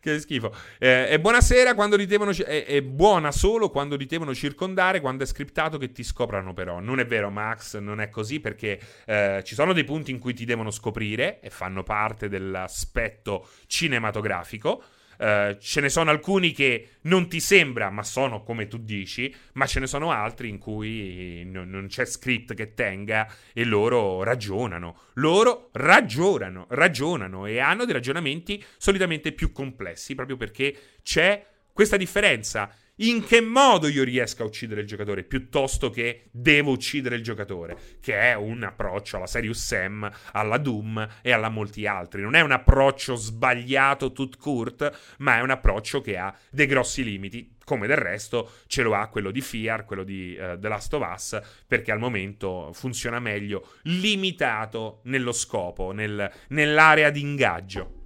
[0.00, 0.52] Che schifo.
[0.78, 2.32] Eh, è buonasera quando li devono.
[2.32, 6.80] È, è, buona solo quando li devono circondare, quando è scriptato che ti scoprano, però.
[6.80, 10.34] Non è vero, Max, non è così perché eh, ci sono dei punti in cui
[10.34, 14.82] ti devono scoprire e fanno parte dell'aspetto cinematografico.
[15.18, 19.66] Uh, ce ne sono alcuni che non ti sembra, ma sono come tu dici, ma
[19.66, 24.98] ce ne sono altri in cui non, non c'è script che tenga e loro ragionano.
[25.14, 32.70] Loro ragionano, ragionano e hanno dei ragionamenti solitamente più complessi, proprio perché c'è questa differenza
[32.98, 37.76] in che modo io riesco a uccidere il giocatore piuttosto che devo uccidere il giocatore,
[38.00, 42.22] che è un approccio alla Serious Sam, alla Doom e alla molti altri.
[42.22, 47.02] Non è un approccio sbagliato tut court, ma è un approccio che ha dei grossi
[47.02, 50.92] limiti, come del resto ce lo ha quello di Fear, quello di uh, The Last
[50.94, 58.02] of Us, perché al momento funziona meglio, limitato nello scopo, nel, nell'area di ingaggio.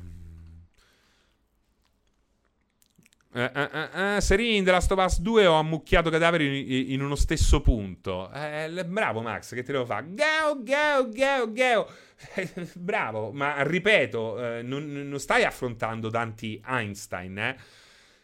[3.30, 6.92] Uh, Eh, eh, eh, eh, Serin The Last of Us 2 ho ammucchiato cadaveri in,
[6.92, 8.30] in uno stesso punto.
[8.32, 10.00] Eh, bravo Max, che te lo fa?
[10.00, 11.88] Gao, gao, gao, gao.
[12.74, 17.56] bravo, ma ripeto, non, non, stai affrontando Dante Einstein, eh?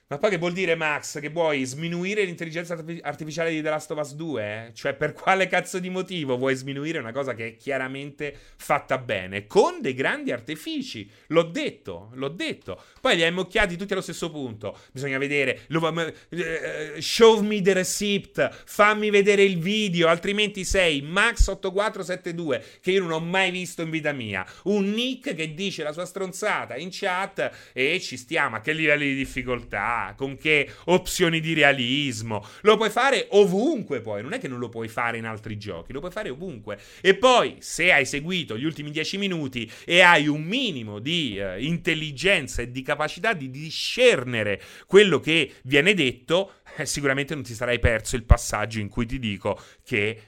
[0.07, 1.19] Ma poi che vuol dire, Max?
[1.19, 4.67] Che vuoi sminuire l'intelligenza artificiale di The Last of Us 2?
[4.67, 4.75] Eh?
[4.75, 9.47] Cioè, per quale cazzo di motivo vuoi sminuire una cosa che è chiaramente fatta bene?
[9.47, 11.11] Con dei grandi artifici.
[11.29, 12.83] L'ho detto, l'ho detto.
[13.01, 14.79] Poi li hai mocchiati tutti allo stesso punto.
[14.93, 15.63] Bisogna vedere.
[15.69, 18.63] Lo, uh, show me the receipt.
[18.67, 20.09] Fammi vedere il video.
[20.09, 24.45] Altrimenti sei Max8472, che io non ho mai visto in vita mia.
[24.65, 28.57] Un nick che dice la sua stronzata in chat e ci stiamo.
[28.57, 29.94] A che livelli di difficoltà?
[30.17, 32.47] Con che opzioni di realismo.
[32.63, 35.93] Lo puoi fare ovunque poi, non è che non lo puoi fare in altri giochi,
[35.93, 36.79] lo puoi fare ovunque.
[37.01, 41.61] E poi, se hai seguito gli ultimi dieci minuti e hai un minimo di uh,
[41.61, 47.79] intelligenza e di capacità di discernere quello che viene detto, eh, sicuramente non ti sarai
[47.79, 50.21] perso il passaggio in cui ti dico che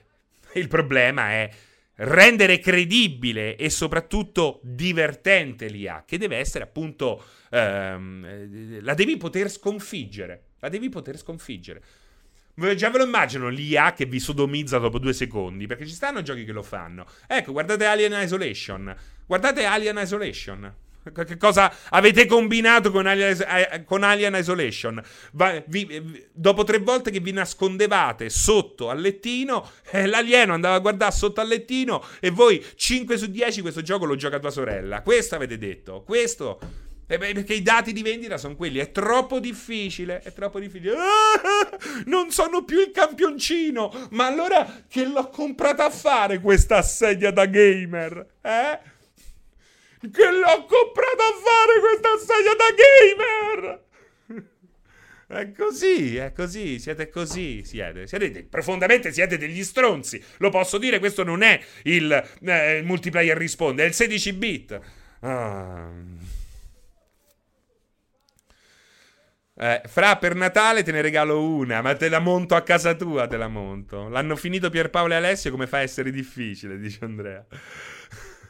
[0.55, 1.51] il problema è
[1.97, 10.43] rendere credibile e soprattutto divertente l'IA, che deve essere appunto ehm, la devi poter sconfiggere.
[10.61, 11.83] La devi poter sconfiggere.
[12.75, 16.45] Già ve lo immagino l'IA che vi sodomizza dopo due secondi, perché ci stanno giochi
[16.45, 17.07] che lo fanno.
[17.27, 18.97] Ecco, guardate Alien Isolation.
[19.27, 20.75] Guardate Alien Isolation.
[21.13, 25.03] Che cosa avete combinato con Alien, eh, con Alien Isolation?
[25.33, 30.81] Va, vi, dopo tre volte che vi nascondevate sotto al lettino, eh, l'alieno andava a
[30.81, 35.03] guardare sotto al lettino e voi 5 su 10 questo gioco lo gioca tua sorella.
[35.03, 36.03] Questo avete detto.
[36.03, 36.59] Questo
[37.09, 38.79] eh beh, perché i dati di vendita sono quelli.
[38.79, 40.21] È troppo difficile.
[40.23, 40.97] È troppo difficile.
[40.97, 41.71] Ah,
[42.07, 43.93] non sono più il campioncino.
[44.11, 48.27] Ma allora che l'ho comprata a fare questa sedia da gamer?
[48.43, 48.95] Eh?
[50.01, 53.85] Che l'ho comprata a fare questa sedia da gamer?
[55.29, 60.23] È così, è così, siete così, siete, siete profondamente siete degli stronzi.
[60.39, 64.81] Lo posso dire, questo non è il, eh, il multiplayer risponde, è il 16 bit.
[65.21, 65.91] Ah.
[69.59, 73.27] Eh, fra per Natale te ne regalo una, ma te la monto a casa tua,
[73.27, 74.09] te la monto.
[74.09, 77.45] L'hanno finito Pierpaolo e Alessio, come fa a essere difficile, dice Andrea.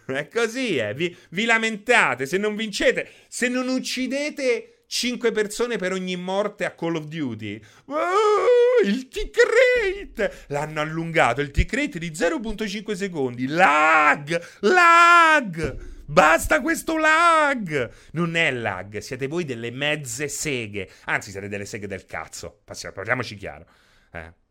[0.07, 0.95] È così, eh.
[0.95, 6.71] Vi, vi, lamentate, se non vincete, se non uccidete 5 persone per ogni morte a
[6.73, 7.61] Call of Duty.
[7.87, 10.45] Oh, il tick rate!
[10.49, 13.47] L'hanno allungato, il tick rate di 0.5 secondi.
[13.47, 14.41] Lag!
[14.61, 15.95] Lag!
[16.09, 17.91] Basta questo lag!
[18.13, 20.89] Non è lag, siete voi delle mezze seghe.
[21.07, 22.61] Anzi, siete delle seghe del cazzo.
[22.65, 23.67] Passiamo, parliamoci chiaro.
[24.13, 24.46] Eh.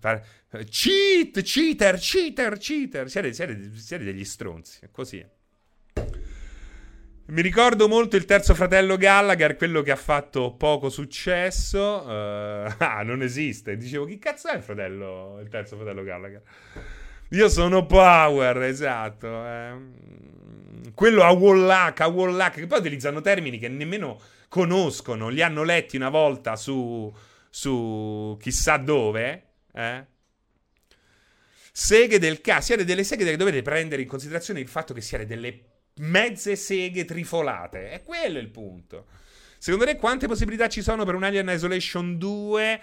[0.00, 3.10] Cheat, cheater, cheater, cheater.
[3.10, 4.88] Siete, siete, siete degli stronzi.
[4.90, 5.24] Così.
[7.28, 12.04] Mi ricordo molto il terzo fratello Gallagher, quello che ha fatto poco successo.
[12.06, 13.76] Uh, ah, non esiste.
[13.76, 16.42] Dicevo, chi cazzo è il fratello, il terzo fratello Gallagher?
[17.30, 19.44] Io sono Power, esatto.
[19.44, 20.34] Eh
[20.94, 24.18] quello a Wallach, a Wallach, che poi utilizzano termini che nemmeno
[24.48, 27.12] conoscono, li hanno letti una volta su,
[27.50, 29.45] su chissà dove,
[29.76, 30.06] eh?
[31.70, 35.26] Seghe del cazzo, siete delle seghe che dovete prendere in considerazione il fatto che siate
[35.26, 35.60] delle
[35.96, 37.90] mezze seghe trifolate.
[37.90, 39.06] È quello il punto.
[39.58, 42.80] Secondo te quante possibilità ci sono per un Alien Isolation 2?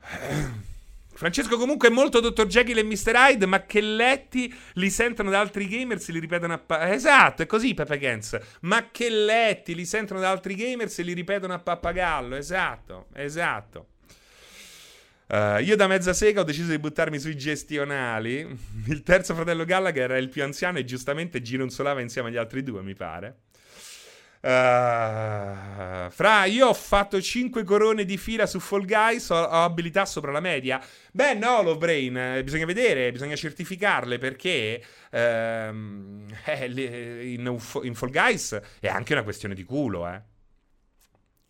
[1.12, 2.46] Francesco comunque è molto Dr.
[2.46, 3.12] Jekyll e Mr.
[3.14, 6.58] Hyde, ma che letti li sentono da altri gamers e li ripetono a...
[6.58, 8.38] Pa- esatto, è così Pepe Gens.
[8.60, 12.36] Ma che letti li sentono da altri gamers e li ripetono a pappagallo.
[12.36, 13.89] Esatto, esatto.
[15.30, 18.40] Uh, io da mezza sega ho deciso di buttarmi sui gestionali.
[18.88, 22.82] Il terzo fratello Gallagher era il più anziano e giustamente gironzolava insieme agli altri due,
[22.82, 23.42] mi pare.
[24.42, 30.04] Uh, fra, io ho fatto 5 corone di fila su Fall Guys, ho, ho abilità
[30.04, 30.82] sopra la media.
[31.12, 38.10] Beh, no, Love Brain, eh, bisogna vedere, bisogna certificarle perché ehm, eh, in, in, Fall
[38.10, 40.22] Guys è anche una questione di culo, eh.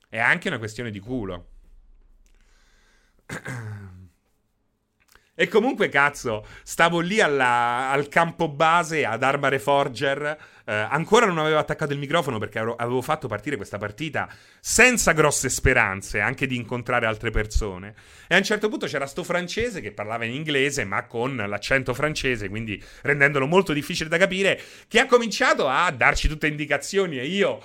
[0.09, 1.60] È anche una questione di culo.
[5.41, 10.37] E comunque, cazzo, stavo lì alla, al campo base ad Armare Forger.
[10.67, 14.29] Eh, ancora non avevo attaccato il microfono perché avevo fatto partire questa partita
[14.61, 17.95] senza grosse speranze, anche di incontrare altre persone.
[18.29, 21.95] E a un certo punto c'era sto francese che parlava in inglese, ma con l'accento
[21.95, 27.25] francese, quindi rendendolo molto difficile da capire, che ha cominciato a darci tutte indicazioni e
[27.25, 27.63] io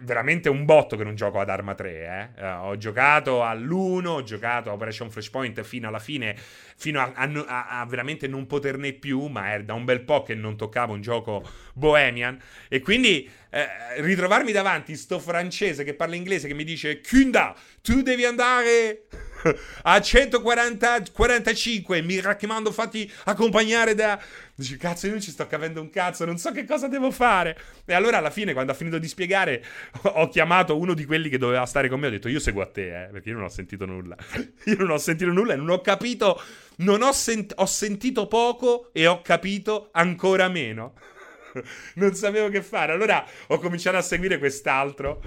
[0.00, 2.32] veramente un botto che non gioco ad Arma 3.
[2.36, 2.42] Eh.
[2.42, 6.36] Uh, ho giocato all'1, ho giocato a Operation Flashpoint fino alla fine,
[6.76, 10.34] fino a, a, a, veramente non poterne più, ma è da un bel po' che
[10.34, 11.42] non toccavo un gioco
[11.74, 12.38] bohemian.
[12.68, 13.66] E quindi eh,
[13.98, 19.04] ritrovarmi davanti sto francese che parla inglese che mi dice Kunda, tu devi andare
[19.82, 24.20] a 145 mi raccomando fatti accompagnare da
[24.54, 27.58] dici cazzo io non ci sto capendo un cazzo non so che cosa devo fare.
[27.84, 29.64] E allora alla fine quando ha finito di spiegare
[30.02, 32.66] ho chiamato uno di quelli che doveva stare con me ho detto io seguo a
[32.66, 34.16] te eh, perché io non ho sentito nulla.
[34.66, 36.40] Io non ho sentito nulla e non ho capito
[36.76, 40.94] non ho, sent- ho sentito poco e ho capito ancora meno.
[41.94, 42.92] Non sapevo che fare.
[42.92, 45.20] Allora ho cominciato a seguire quest'altro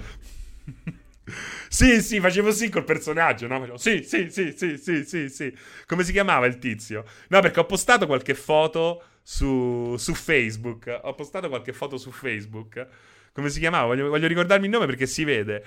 [1.68, 3.58] sì, sì, facevo sì col personaggio, no?
[3.58, 5.56] Facevo, sì, sì, sì, sì, sì, sì, sì.
[5.86, 7.04] Come si chiamava il tizio?
[7.28, 11.00] No, perché ho postato qualche foto su, su Facebook.
[11.02, 12.86] Ho postato qualche foto su Facebook.
[13.32, 13.86] Come si chiamava?
[13.86, 15.64] Voglio, voglio ricordarmi il nome perché si vede.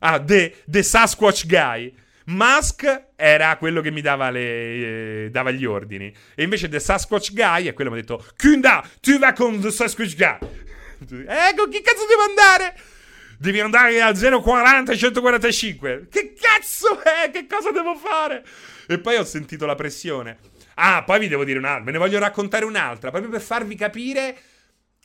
[0.00, 1.94] Ah, The, the Sasquatch Guy.
[2.24, 6.14] Musk era quello che mi dava, le, eh, dava, gli ordini.
[6.34, 9.60] E invece The Sasquatch Guy è quello che mi ha detto: Kunda, tu vai con
[9.60, 10.38] The Sasquatch Guy.
[11.26, 12.74] ecco, chi cazzo devo andare?
[13.42, 16.06] Devi andare al 040 145.
[16.08, 17.28] Che cazzo è?
[17.32, 18.44] Che cosa devo fare?
[18.86, 20.38] E poi ho sentito la pressione.
[20.74, 21.82] Ah, poi vi devo dire un'altra.
[21.82, 23.10] Me ne voglio raccontare un'altra.
[23.10, 24.38] Proprio per farvi capire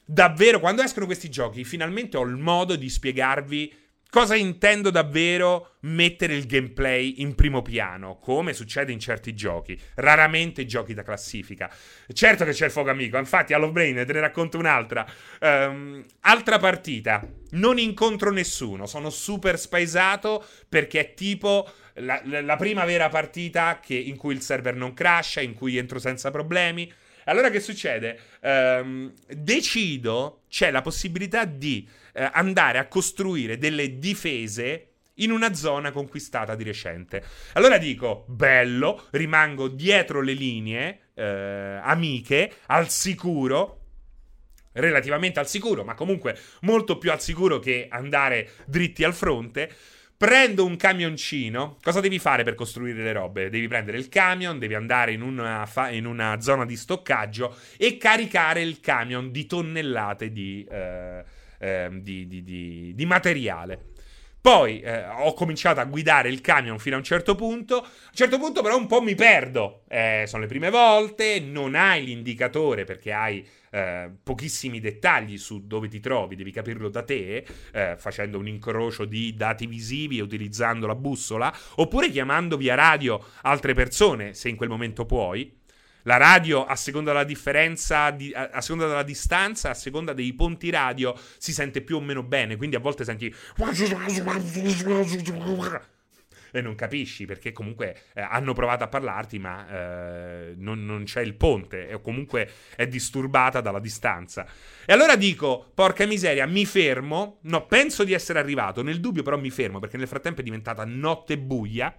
[0.06, 1.64] davvero quando escono questi giochi.
[1.64, 3.74] Finalmente ho il modo di spiegarvi
[4.10, 10.66] Cosa intendo davvero mettere il gameplay in primo piano, come succede in certi giochi, raramente
[10.66, 11.70] giochi da classifica.
[12.14, 15.06] Certo che c'è il fuoco amico, infatti a Love Brain te ne racconto un'altra.
[15.42, 22.86] Um, altra partita, non incontro nessuno, sono super spaesato perché è tipo la, la prima
[22.86, 26.92] vera partita che, in cui il server non crasha, in cui entro senza problemi.
[27.26, 28.20] Allora che succede?
[28.42, 31.86] Um, decido, c'è la possibilità di
[32.18, 34.88] eh, andare a costruire delle difese
[35.20, 37.24] in una zona conquistata di recente.
[37.54, 43.82] Allora dico, bello, rimango dietro le linee eh, amiche, al sicuro,
[44.74, 49.72] relativamente al sicuro, ma comunque molto più al sicuro che andare dritti al fronte.
[50.18, 51.78] Prendo un camioncino.
[51.80, 53.52] Cosa devi fare per costruire le robe?
[53.52, 57.98] Devi prendere il camion, devi andare in una, fa- in una zona di stoccaggio e
[57.98, 61.24] caricare il camion di tonnellate di, eh,
[61.60, 63.96] eh, di, di, di materiale.
[64.40, 67.80] Poi eh, ho cominciato a guidare il camion fino a un certo punto.
[67.80, 69.84] A un certo punto, però, un po' mi perdo.
[69.90, 75.90] Eh, sono le prime volte, non hai l'indicatore perché hai eh, pochissimi dettagli su dove
[75.90, 80.88] ti trovi, devi capirlo da te, eh, facendo un incrocio di dati visivi e utilizzando
[80.88, 85.66] la bussola, oppure chiamando via radio altre persone, se in quel momento puoi.
[86.04, 90.34] La radio, a seconda della differenza, di, a, a, seconda della distanza, a seconda dei
[90.34, 92.56] ponti radio, si sente più o meno bene.
[92.56, 93.34] Quindi a volte senti.
[96.52, 101.22] E non capisci perché comunque eh, hanno provato a parlarti, ma eh, non, non, c'è
[101.22, 104.48] il ponte, o comunque è disturbata dalla distanza.
[104.86, 107.40] E allora dico: porca miseria, mi fermo.
[107.44, 108.82] No, penso di essere arrivato.
[108.82, 111.96] Nel dubbio, però, mi fermo perché nel frattempo è diventata notte buia.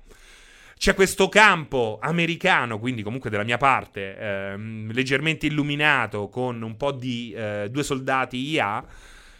[0.79, 6.93] C'è questo campo americano, quindi comunque della mia parte, ehm, leggermente illuminato, con un po'
[6.93, 8.85] di eh, due soldati IA.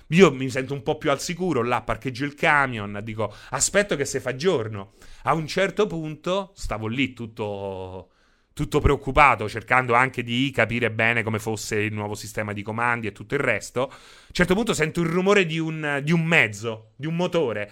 [0.09, 4.05] Io mi sento un po' più al sicuro, là parcheggio il camion, dico aspetto che
[4.05, 4.95] si fa giorno.
[5.25, 8.11] A un certo punto stavo lì tutto,
[8.53, 13.13] tutto preoccupato, cercando anche di capire bene come fosse il nuovo sistema di comandi e
[13.13, 13.83] tutto il resto.
[13.83, 17.71] A un certo punto sento il rumore di un, di un mezzo, di un motore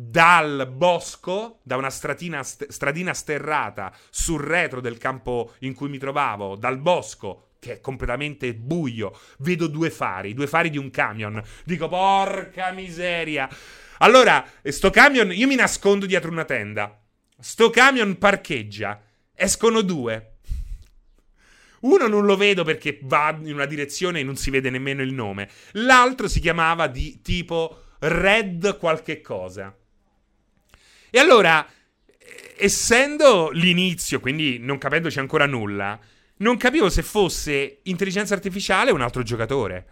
[0.00, 5.98] dal bosco, da una stratina, st- stradina sterrata sul retro del campo in cui mi
[5.98, 11.42] trovavo, dal bosco che è completamente buio, vedo due fari, due fari di un camion.
[11.64, 13.48] Dico, porca miseria.
[13.98, 17.02] Allora, sto camion, io mi nascondo dietro una tenda.
[17.36, 19.02] Sto camion parcheggia.
[19.34, 20.34] Escono due.
[21.80, 25.12] Uno non lo vedo perché va in una direzione e non si vede nemmeno il
[25.12, 25.50] nome.
[25.72, 29.76] L'altro si chiamava di tipo Red qualche cosa.
[31.10, 31.66] E allora,
[32.56, 35.98] essendo l'inizio, quindi non capendoci ancora nulla,
[36.38, 39.86] non capivo se fosse intelligenza artificiale o un altro giocatore.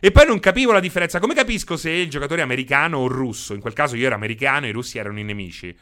[0.00, 1.18] E poi non capivo la differenza.
[1.18, 3.54] Come capisco se il giocatore è americano o russo?
[3.54, 5.74] In quel caso io ero americano e i russi erano i nemici.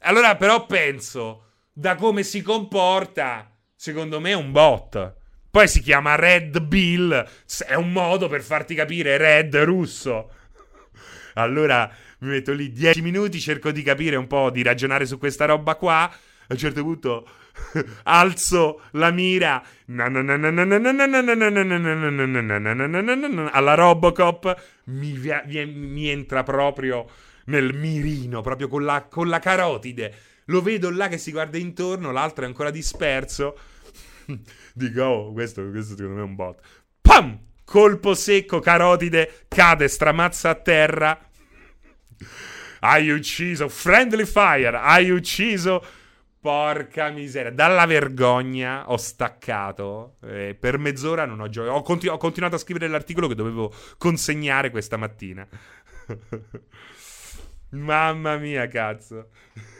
[0.00, 5.16] Allora, però, penso, da come si comporta, secondo me è un bot.
[5.50, 7.28] Poi si chiama Red Bill.
[7.66, 10.30] È un modo per farti capire Red russo.
[11.34, 11.90] Allora
[12.20, 15.76] mi metto lì 10 minuti, cerco di capire un po', di ragionare su questa roba
[15.76, 16.10] qua.
[16.50, 17.28] A un certo punto
[18.04, 19.62] alzo la mira
[23.52, 24.62] alla Robocop.
[24.84, 27.06] Mi, entra proprio
[27.46, 30.14] nel mirino, proprio con la, con la carotide.
[30.46, 33.58] Lo vedo là che si guarda intorno, l'altro è ancora disperso.
[34.72, 36.60] Dico, oh, questo, questo secondo me è un bot.
[37.00, 37.46] Pam!
[37.64, 41.27] Colpo secco, carotide, cade, stramazza a terra.
[42.80, 43.68] Hai ucciso.
[43.68, 44.76] Friendly Fire.
[44.76, 45.84] Hai ucciso.
[46.40, 47.50] Porca miseria.
[47.50, 50.16] Dalla vergogna ho staccato.
[50.22, 51.74] Eh, per mezz'ora non ho giocato.
[51.74, 55.46] Ho, continu- ho continuato a scrivere l'articolo che dovevo consegnare questa mattina.
[57.70, 59.30] Mamma mia, cazzo.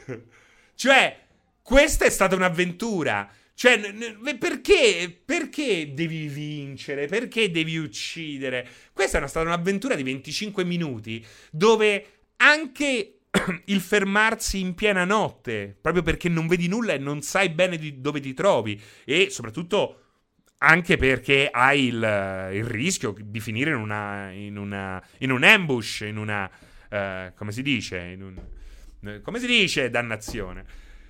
[0.75, 1.19] cioè,
[1.63, 3.31] questa è stata un'avventura.
[3.55, 7.07] Cioè, n- n- perché, perché devi vincere?
[7.07, 8.67] Perché devi uccidere?
[8.93, 13.21] Questa è stata un'avventura di 25 minuti dove anche
[13.67, 18.21] il fermarsi in piena notte, proprio perché non vedi nulla e non sai bene dove
[18.21, 20.03] ti trovi, e soprattutto
[20.59, 26.01] anche perché hai il, il rischio di finire in, una, in, una, in un ambush,
[26.01, 26.51] in una...
[26.91, 27.99] Uh, come si dice?
[27.99, 29.91] In un, come si dice?
[29.91, 30.65] Dannazione.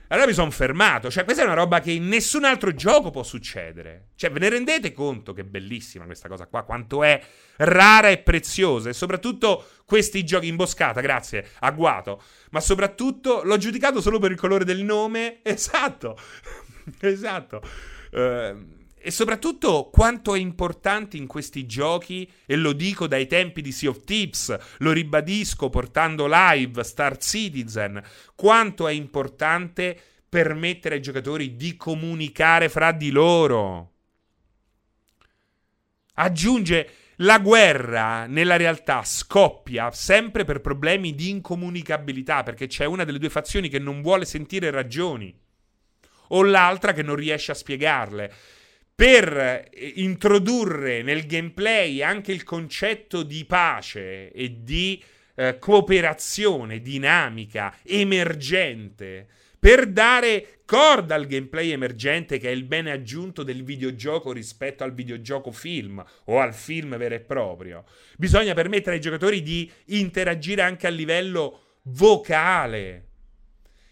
[0.08, 1.10] Allora mi sono fermato.
[1.10, 4.08] Cioè, questa è una roba che in nessun altro gioco può succedere.
[4.14, 6.62] Cioè, ve ne rendete conto che è bellissima questa cosa qua?
[6.62, 7.20] Quanto è
[7.56, 8.88] rara e preziosa.
[8.88, 12.22] E soprattutto questi giochi imboscata, grazie, agguato.
[12.50, 15.40] Ma soprattutto l'ho giudicato solo per il colore del nome.
[15.58, 16.16] Esatto.
[17.00, 17.60] esatto.
[18.12, 23.72] Uh, e soprattutto quanto è importante in questi giochi, e lo dico dai tempi di
[23.72, 28.02] Sea of Tips, lo ribadisco portando live Star Citizen,
[28.34, 33.92] quanto è importante permettere ai giocatori di comunicare fra di loro.
[36.14, 36.90] Aggiunge
[37.22, 43.30] la guerra nella realtà scoppia sempre per problemi di incomunicabilità, perché c'è una delle due
[43.30, 45.34] fazioni che non vuole sentire ragioni
[46.28, 48.32] o l'altra che non riesce a spiegarle
[48.98, 55.00] per eh, introdurre nel gameplay anche il concetto di pace e di
[55.36, 63.44] eh, cooperazione dinamica, emergente, per dare corda al gameplay emergente che è il bene aggiunto
[63.44, 67.84] del videogioco rispetto al videogioco film o al film vero e proprio.
[68.16, 73.07] Bisogna permettere ai giocatori di interagire anche a livello vocale.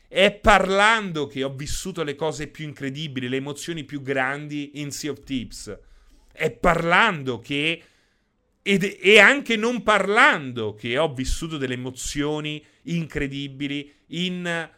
[0.09, 5.11] È parlando che ho vissuto le cose più incredibili, le emozioni più grandi in Sea
[5.11, 5.79] of Tips.
[6.33, 7.83] È parlando che
[8.63, 14.69] ed, e anche non parlando che ho vissuto delle emozioni incredibili in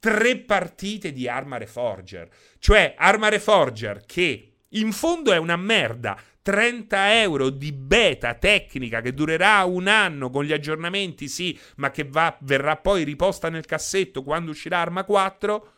[0.00, 2.28] tre partite di Arma Reforger.
[2.58, 6.20] Cioè, Arma Reforger che in fondo è una merda.
[6.48, 12.04] 30 euro di beta tecnica che durerà un anno con gli aggiornamenti, sì, ma che
[12.04, 15.72] va, verrà poi riposta nel cassetto quando uscirà Arma 4,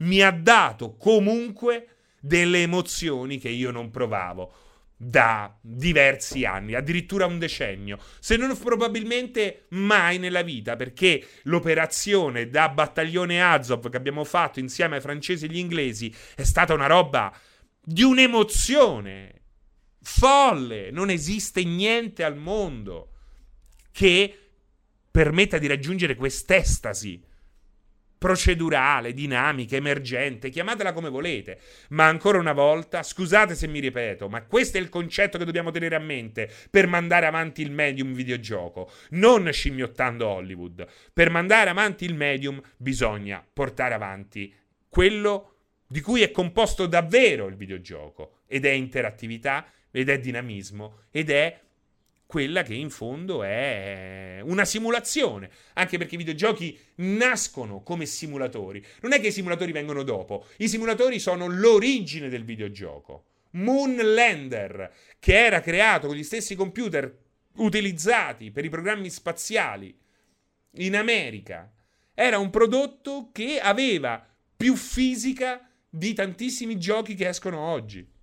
[0.00, 1.88] mi ha dato comunque
[2.20, 4.52] delle emozioni che io non provavo
[4.94, 12.68] da diversi anni, addirittura un decennio, se non probabilmente mai nella vita, perché l'operazione da
[12.68, 17.34] battaglione Azov che abbiamo fatto insieme ai francesi e agli inglesi è stata una roba
[17.82, 19.39] di un'emozione
[20.02, 23.12] folle, non esiste niente al mondo
[23.92, 24.36] che
[25.10, 27.28] permetta di raggiungere quest'estasi
[28.20, 31.58] procedurale, dinamica, emergente, chiamatela come volete.
[31.88, 35.70] Ma ancora una volta, scusate se mi ripeto, ma questo è il concetto che dobbiamo
[35.70, 40.86] tenere a mente per mandare avanti il medium videogioco, non scimmiottando Hollywood.
[41.14, 44.54] Per mandare avanti il medium bisogna portare avanti
[44.90, 45.54] quello
[45.88, 51.60] di cui è composto davvero il videogioco, ed è interattività, ed è dinamismo, ed è
[52.30, 58.80] quella che in fondo è una simulazione, anche perché i videogiochi nascono come simulatori.
[59.00, 63.24] Non è che i simulatori vengono dopo, i simulatori sono l'origine del videogioco.
[63.52, 67.12] Moonlander, che era creato con gli stessi computer
[67.56, 69.92] utilizzati per i programmi spaziali
[70.74, 71.68] in America,
[72.14, 74.24] era un prodotto che aveva
[74.56, 78.18] più fisica di tantissimi giochi che escono oggi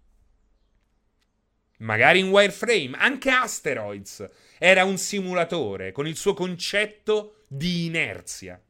[1.78, 8.62] magari in wireframe, anche Asteroids era un simulatore con il suo concetto di inerzia.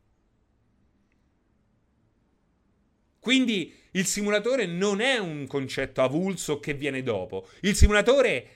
[3.19, 7.49] Quindi il simulatore non è un concetto avulso che viene dopo.
[7.61, 8.51] Il simulatore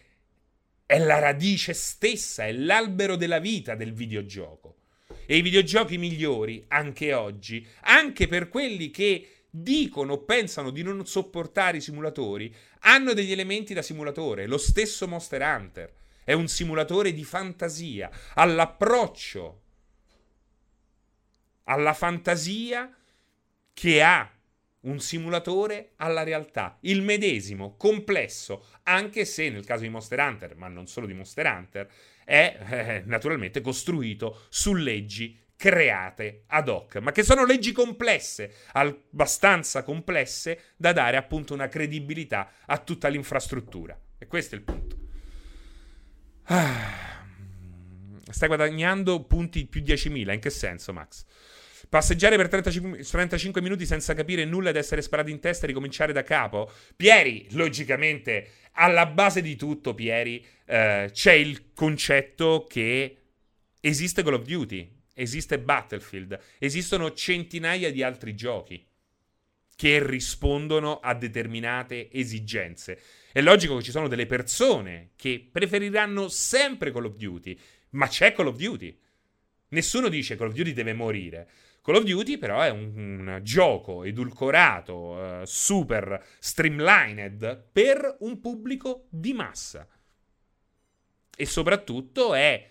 [0.85, 4.77] è la radice stessa, è l'albero della vita del videogioco.
[5.25, 11.05] E i videogiochi migliori, anche oggi, anche per quelli che dicono o pensano di non
[11.05, 14.47] sopportare i simulatori, hanno degli elementi da simulatore.
[14.47, 15.93] Lo stesso Monster Hunter
[16.23, 19.61] è un simulatore di fantasia, all'approccio,
[21.65, 22.95] alla fantasia
[23.73, 24.31] che ha
[24.81, 30.67] un simulatore alla realtà, il medesimo, complesso, anche se nel caso di Monster Hunter, ma
[30.67, 31.89] non solo di Monster Hunter,
[32.23, 39.83] è eh, naturalmente costruito su leggi create ad hoc, ma che sono leggi complesse, abbastanza
[39.83, 43.95] complesse da dare appunto una credibilità a tutta l'infrastruttura.
[44.17, 44.97] E questo è il punto.
[46.45, 47.23] Ah,
[48.31, 51.25] stai guadagnando punti più 10.000, in che senso, Max?
[51.87, 56.11] Passeggiare per 35, 35 minuti senza capire nulla ed essere sparati in testa e ricominciare
[56.11, 56.71] da capo?
[56.95, 63.17] Pieri, logicamente, alla base di tutto, Pieri, eh, c'è il concetto che
[63.79, 68.85] esiste Call of Duty esiste Battlefield, esistono centinaia di altri giochi
[69.75, 73.01] che rispondono a determinate esigenze.
[73.31, 77.57] È logico che ci sono delle persone che preferiranno sempre Call of Duty,
[77.91, 78.95] ma c'è Call of Duty.
[79.69, 81.49] Nessuno dice Call of Duty deve morire.
[81.81, 89.07] Call of Duty però è un, un gioco edulcorato, uh, super streamlined per un pubblico
[89.09, 89.87] di massa.
[91.35, 92.69] E soprattutto è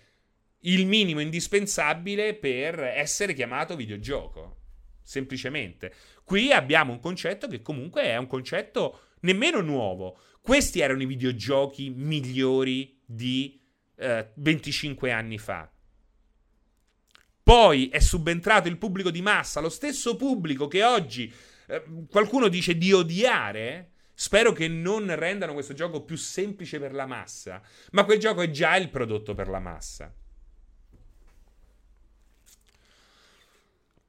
[0.61, 4.57] il minimo indispensabile per essere chiamato videogioco.
[5.01, 5.93] Semplicemente.
[6.23, 10.17] Qui abbiamo un concetto che comunque è un concetto nemmeno nuovo.
[10.41, 13.59] Questi erano i videogiochi migliori di
[13.97, 15.69] eh, 25 anni fa.
[17.43, 21.31] Poi è subentrato il pubblico di massa, lo stesso pubblico che oggi
[21.67, 23.87] eh, qualcuno dice di odiare.
[24.13, 27.59] Spero che non rendano questo gioco più semplice per la massa,
[27.91, 30.13] ma quel gioco è già il prodotto per la massa.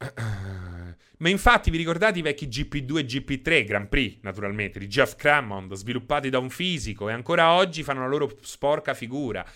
[1.22, 5.72] Ma infatti vi ricordate i vecchi GP2 e GP3 Grand Prix, naturalmente, di Jeff Crammond,
[5.74, 9.46] sviluppati da un fisico e ancora oggi fanno la loro sporca figura.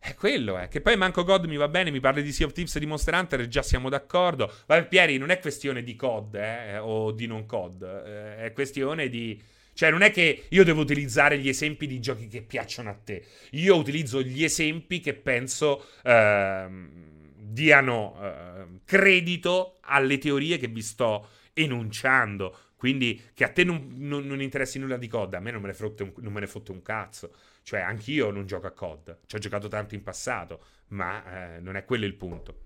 [0.00, 0.66] È quello, è.
[0.66, 2.86] Che poi manco COD mi va bene, mi parli di Sea of Tips e di
[2.86, 4.52] Monster Hunter già siamo d'accordo.
[4.66, 7.82] Vabbè, Pieri, non è questione di COD, eh, o di non COD.
[7.82, 9.40] Eh, è questione di...
[9.74, 13.24] Cioè, non è che io devo utilizzare gli esempi di giochi che piacciono a te.
[13.50, 15.86] Io utilizzo gli esempi che penso...
[16.02, 17.10] Ehm
[17.52, 22.56] diano uh, credito alle teorie che vi sto enunciando.
[22.76, 25.68] Quindi che a te non, non, non interessi nulla di COD, a me non me,
[25.68, 27.32] ne un, non me ne fotte un cazzo.
[27.62, 31.76] Cioè, anch'io non gioco a COD, ci ho giocato tanto in passato, ma eh, non
[31.76, 32.58] è quello il punto.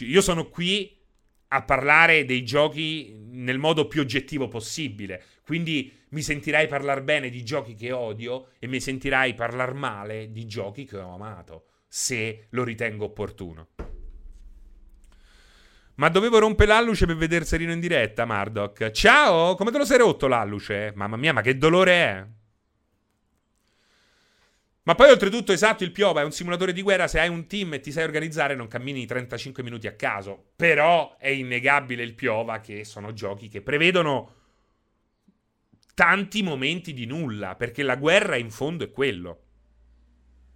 [0.00, 0.98] Io sono qui
[1.48, 5.22] a parlare dei giochi nel modo più oggettivo possibile.
[5.44, 10.46] Quindi mi sentirai parlare bene di giochi che odio e mi sentirai parlare male di
[10.46, 13.68] giochi che ho amato, se lo ritengo opportuno.
[16.02, 18.90] Ma dovevo rompere l'alluce per vedere Serino in diretta, Mardok.
[18.90, 20.90] Ciao, come te lo sei rotto l'alluce?
[20.96, 22.26] Mamma mia, ma che dolore è?
[24.82, 27.74] Ma poi oltretutto, esatto, il Piova è un simulatore di guerra, se hai un team
[27.74, 30.46] e ti sai organizzare non cammini 35 minuti a caso.
[30.56, 34.34] Però è innegabile il Piova che sono giochi che prevedono
[35.94, 39.42] tanti momenti di nulla, perché la guerra in fondo è quello.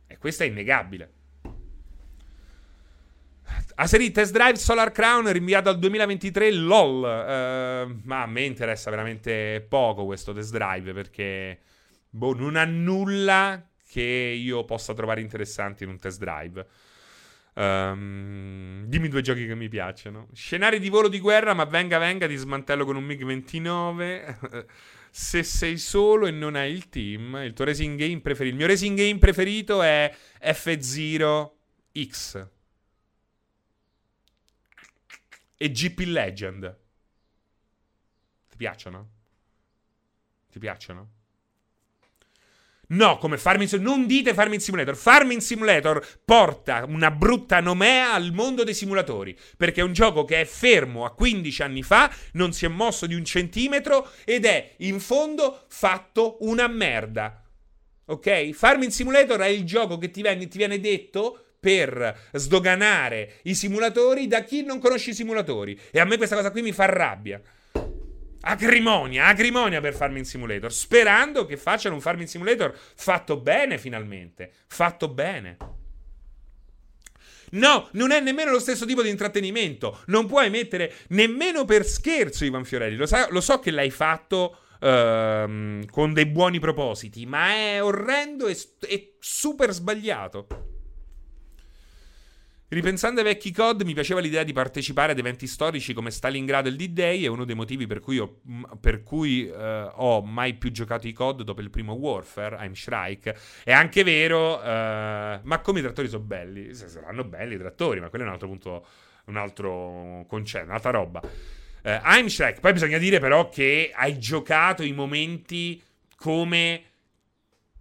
[0.09, 1.16] E questo è innegabile.
[3.79, 6.97] Aserit Test Drive Solar Crown rinviato al 2023 LOL.
[6.97, 11.59] Uh, ma a me interessa veramente poco questo test drive perché
[12.09, 16.66] boh, non ha nulla che io possa trovare interessante in un test drive.
[17.53, 20.29] Um, dimmi due giochi che mi piacciono.
[20.33, 24.64] Scenari di volo di guerra, ma venga venga, ti smantello con un MiG-29.
[25.11, 28.55] Se sei solo e non hai il team, il tuo racing game preferito.
[28.55, 30.11] Il mio racing game preferito è
[30.43, 32.55] F0X.
[35.57, 36.79] E GP Legend.
[38.49, 39.11] Ti piacciono?
[40.51, 41.11] Ti piacciono?
[42.89, 43.97] No, come Farming Simulator.
[43.99, 44.97] Non dite Farming Simulator.
[44.97, 49.37] Farming Simulator porta una brutta nomea al mondo dei simulatori.
[49.57, 53.07] Perché è un gioco che è fermo a 15 anni fa, non si è mosso
[53.07, 57.43] di un centimetro ed è in fondo fatto una merda.
[58.07, 58.53] Ok?
[58.53, 64.29] Farming Simulator è il gioco che ti viene, ti viene detto per sdoganare i simulatori
[64.29, 65.77] da chi non conosce i simulatori.
[65.91, 67.41] E a me questa cosa qui mi fa rabbia.
[68.43, 70.73] Acrimonia, acrimonia per Farming Simulator.
[70.73, 74.53] Sperando che facciano un Farming Simulator fatto bene finalmente.
[74.69, 75.57] Fatto bene.
[77.51, 80.03] No, non è nemmeno lo stesso tipo di intrattenimento.
[80.07, 82.95] Non puoi mettere nemmeno per scherzo Ivan Fiorelli.
[82.95, 88.47] Lo, sa- lo so che l'hai fatto uh, con dei buoni propositi, ma è orrendo
[88.47, 90.75] e, e super sbagliato.
[92.69, 96.73] Ripensando ai vecchi COD, mi piaceva l'idea di partecipare ad eventi storici come Stalingrado e
[96.73, 97.23] il D-Day.
[97.23, 98.41] È uno dei motivi per cui, ho,
[98.81, 103.37] per cui eh, ho mai più giocato i COD dopo il primo Warfare, I'm Shrike.
[103.62, 106.75] È anche vero, eh, ma come i trattori sono belli?
[106.75, 108.87] Saranno belli i trattori, ma quello è un altro punto,
[109.27, 111.23] un altro concetto, un'altra roba.
[111.83, 115.81] Eh, I'm Shrike, poi bisogna dire però che hai giocato i momenti
[116.17, 116.83] come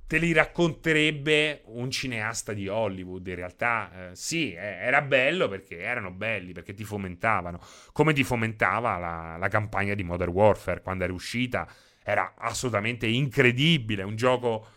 [0.08, 3.26] te li racconterebbe un cineasta di Hollywood.
[3.26, 7.60] In realtà, eh, sì, era bello perché erano belli, perché ti fomentavano.
[7.92, 11.68] Come ti fomentava la, la, campagna di Modern Warfare quando era uscita.
[12.04, 14.04] Era assolutamente incredibile.
[14.04, 14.68] Un gioco.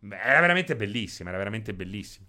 [0.00, 1.28] Era veramente bellissimo.
[1.28, 2.26] Era veramente bellissimo.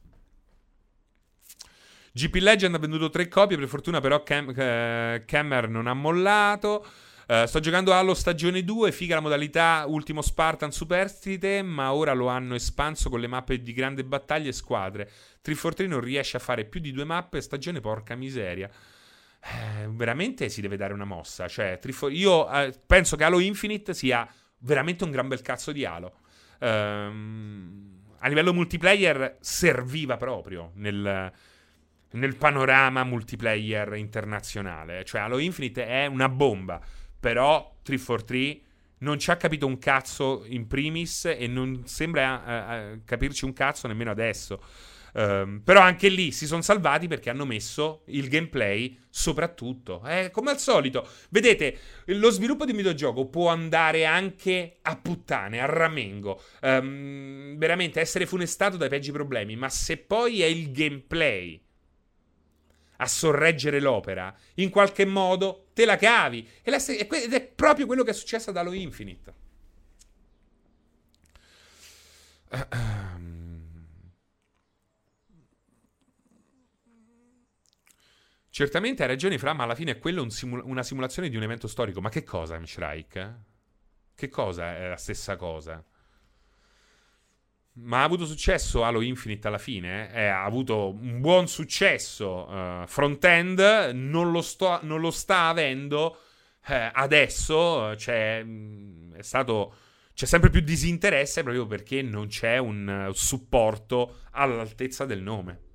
[2.14, 3.58] GP Legend ha venduto tre copie.
[3.58, 6.86] Per fortuna, però, Cam- uh, Cammer non ha mollato.
[7.32, 12.28] Uh, sto giocando Halo stagione 2, figa la modalità Ultimo Spartan Superstite, ma ora lo
[12.28, 15.06] hanno espanso con le mappe di grande battaglia e squadre.
[15.40, 18.70] 343 non riesce a fare più di due mappe, stagione porca miseria.
[18.70, 21.48] Eh, veramente si deve dare una mossa.
[21.48, 21.80] Cioè,
[22.10, 24.28] io eh, penso che Halo Infinite sia
[24.58, 26.18] veramente un gran bel cazzo di Halo.
[26.60, 31.32] Um, a livello multiplayer serviva proprio nel,
[32.12, 35.06] nel panorama multiplayer internazionale.
[35.06, 37.00] Cioè, Halo Infinite è una bomba.
[37.22, 38.62] Però 343
[39.02, 43.54] non ci ha capito un cazzo in primis e non sembra uh, uh, capirci un
[43.54, 44.62] cazzo nemmeno adesso.
[45.14, 50.02] Um, però anche lì si sono salvati perché hanno messo il gameplay soprattutto.
[50.06, 55.60] Eh, come al solito, vedete, lo sviluppo di un videogioco può andare anche a puttane,
[55.60, 56.42] a ramengo.
[56.62, 59.56] Um, veramente essere funestato dai peggi problemi.
[59.56, 61.62] Ma se poi è il gameplay
[62.98, 66.48] a sorreggere l'opera, in qualche modo te la cavi.
[66.62, 69.34] Ed è proprio quello che è successo ad Halo Infinite.
[78.50, 81.44] Certamente hai ragione, Fra, ma alla fine è quello un simula- una simulazione di un
[81.44, 82.02] evento storico.
[82.02, 83.44] Ma che cosa, Mshrike?
[84.14, 85.84] Che cosa è la stessa cosa?
[87.74, 90.14] Ma ha avuto successo Halo Infinite alla fine?
[90.14, 96.18] Eh, ha avuto un buon successo uh, front-end, non lo, sto, non lo sta avendo
[96.68, 97.96] eh, adesso.
[98.10, 99.74] Mm, è stato,
[100.14, 105.71] c'è sempre più disinteresse proprio perché non c'è un uh, supporto all'altezza del nome.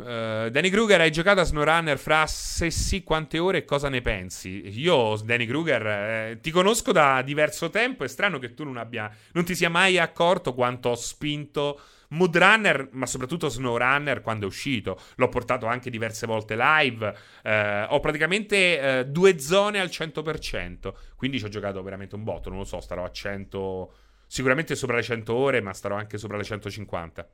[0.00, 4.00] Uh, Danny Kruger, hai giocato a SnowRunner fra se sì quante ore e cosa ne
[4.00, 4.78] pensi?
[4.80, 8.04] Io, Danny Kruger, eh, ti conosco da diverso tempo.
[8.04, 9.10] È strano che tu non abbia.
[9.32, 14.98] non ti sia mai accorto quanto ho spinto Moodrunner, ma soprattutto SnowRunner quando è uscito.
[15.16, 17.14] L'ho portato anche diverse volte live.
[17.44, 20.92] Uh, ho praticamente uh, due zone al 100%.
[21.14, 22.48] Quindi ci ho giocato veramente un botto.
[22.48, 23.92] Non lo so, starò a 100.
[24.26, 27.28] Sicuramente sopra le 100 ore, ma starò anche sopra le 150.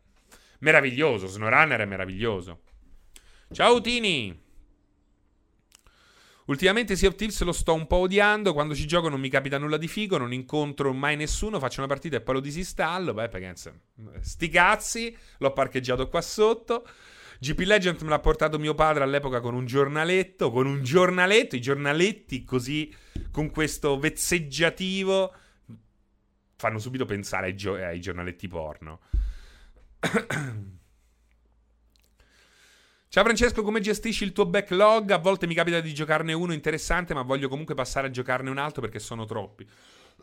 [0.61, 2.63] Meraviglioso, SnowRunner è meraviglioso.
[3.53, 4.45] Ciao Tini!
[6.47, 8.53] Ultimamente Sea of Thieves lo sto un po' odiando.
[8.53, 11.89] Quando ci gioco non mi capita nulla di figo, non incontro mai nessuno, faccio una
[11.89, 13.13] partita e poi lo disinstallo.
[13.13, 13.55] Beh, perché
[14.21, 16.87] sti cazzi, l'ho parcheggiato qua sotto.
[17.39, 21.61] GP Legend me l'ha portato mio padre all'epoca con un giornaletto, con un giornaletto, i
[21.61, 22.95] giornaletti così,
[23.31, 25.35] con questo vezzeggiativo,
[26.57, 29.01] fanno subito pensare ai, gio- ai giornaletti porno.
[33.09, 35.11] Ciao Francesco, come gestisci il tuo backlog?
[35.11, 38.59] A volte mi capita di giocarne uno interessante, ma voglio comunque passare a giocarne un
[38.59, 39.67] altro perché sono troppi.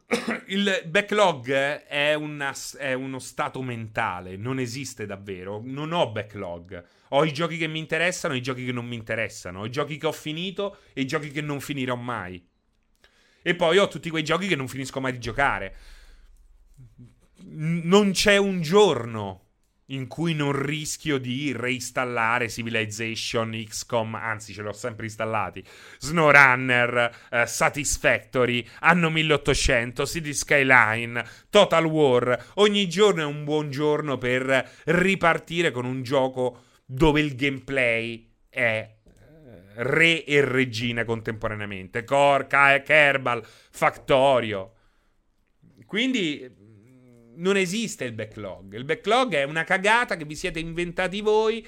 [0.48, 5.60] il backlog è, una, è, uno stato mentale, non esiste davvero.
[5.64, 6.84] Non ho backlog.
[7.10, 9.62] Ho i giochi che mi interessano e i giochi che non mi interessano.
[9.62, 12.48] Ho i giochi che ho finito e i giochi che non finirò mai.
[13.42, 15.76] E poi ho tutti quei giochi che non finisco mai di giocare.
[17.46, 19.43] non c'è un giorno
[19.88, 25.64] in cui non rischio di reinstallare Civilization, XCOM, anzi ce li ho sempre installati,
[25.98, 32.52] SnowRunner, uh, Satisfactory, Anno 1800, City Skyline, Total War.
[32.56, 38.96] Ogni giorno è un buon giorno per ripartire con un gioco dove il gameplay è
[39.04, 42.04] eh, re e regina contemporaneamente.
[42.04, 44.72] Corca, Kerbal, Factorio.
[45.86, 46.63] Quindi
[47.36, 48.74] non esiste il backlog.
[48.74, 51.66] Il backlog è una cagata che vi siete inventati voi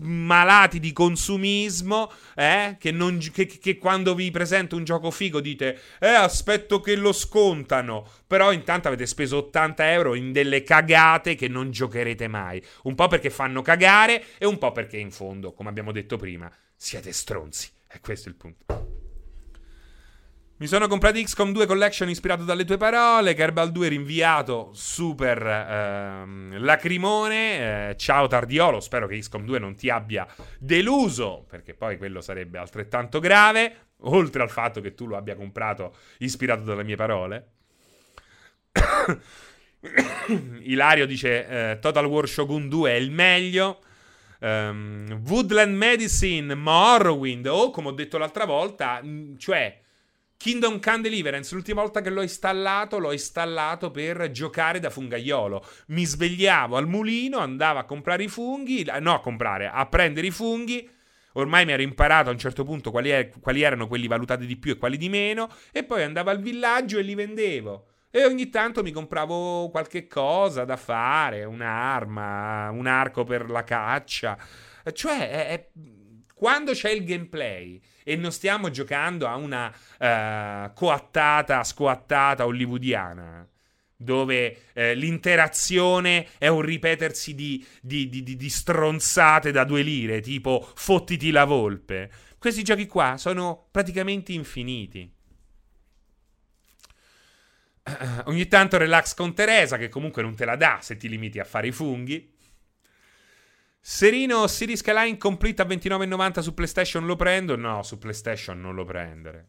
[0.00, 5.78] malati di consumismo, eh, che, non, che, che, quando vi presento un gioco figo dite,
[6.00, 11.48] eh, aspetto che lo scontano, però intanto avete speso 80 euro in delle cagate che
[11.48, 15.68] non giocherete mai, un po' perché fanno cagare e un po' perché in fondo, come
[15.68, 18.87] abbiamo detto prima, siete stronzi, e questo è il punto.
[20.60, 23.34] Mi sono comprato XCOM 2 Collection ispirato dalle tue parole.
[23.34, 27.90] Kerbal 2 rinviato, super ehm, lacrimone.
[27.90, 30.26] Eh, ciao Tardiolo, spero che XCOM 2 non ti abbia
[30.58, 33.90] deluso, perché poi quello sarebbe altrettanto grave.
[33.98, 37.50] Oltre al fatto che tu lo abbia comprato ispirato dalle mie parole.
[40.62, 43.82] Ilario dice eh, Total War Shogun 2 è il meglio.
[44.40, 49.00] Um, Woodland Medicine, Morrowind, o come ho detto l'altra volta,
[49.36, 49.86] cioè
[50.38, 55.66] Kingdom Come Deliverance, l'ultima volta che l'ho installato, l'ho installato per giocare da fungaiolo.
[55.88, 60.30] Mi svegliavo al mulino, andavo a comprare i funghi, no a comprare, a prendere i
[60.30, 60.88] funghi.
[61.32, 64.56] Ormai mi ero imparato a un certo punto quali, è, quali erano quelli valutati di
[64.56, 67.86] più e quali di meno, e poi andavo al villaggio e li vendevo.
[68.08, 74.38] E ogni tanto mi compravo qualche cosa da fare, un'arma, un arco per la caccia.
[74.92, 75.68] Cioè, è, è,
[76.32, 83.46] quando c'è il gameplay e non stiamo giocando a una uh, coattata, scoattata hollywoodiana
[84.00, 90.70] dove eh, l'interazione è un ripetersi di, di, di, di, stronzate da due lire, tipo
[90.76, 92.08] fottiti la volpe.
[92.38, 95.12] Questi giochi qua sono praticamente infiniti.
[97.82, 101.40] Uh, ogni tanto relax con Teresa, che comunque non te la dà se ti limiti
[101.40, 102.36] a fare i funghi.
[103.80, 107.56] Serino City Skyline Complete a 29,90 su PlayStation lo prendo?
[107.56, 109.48] No, su PlayStation non lo prendere.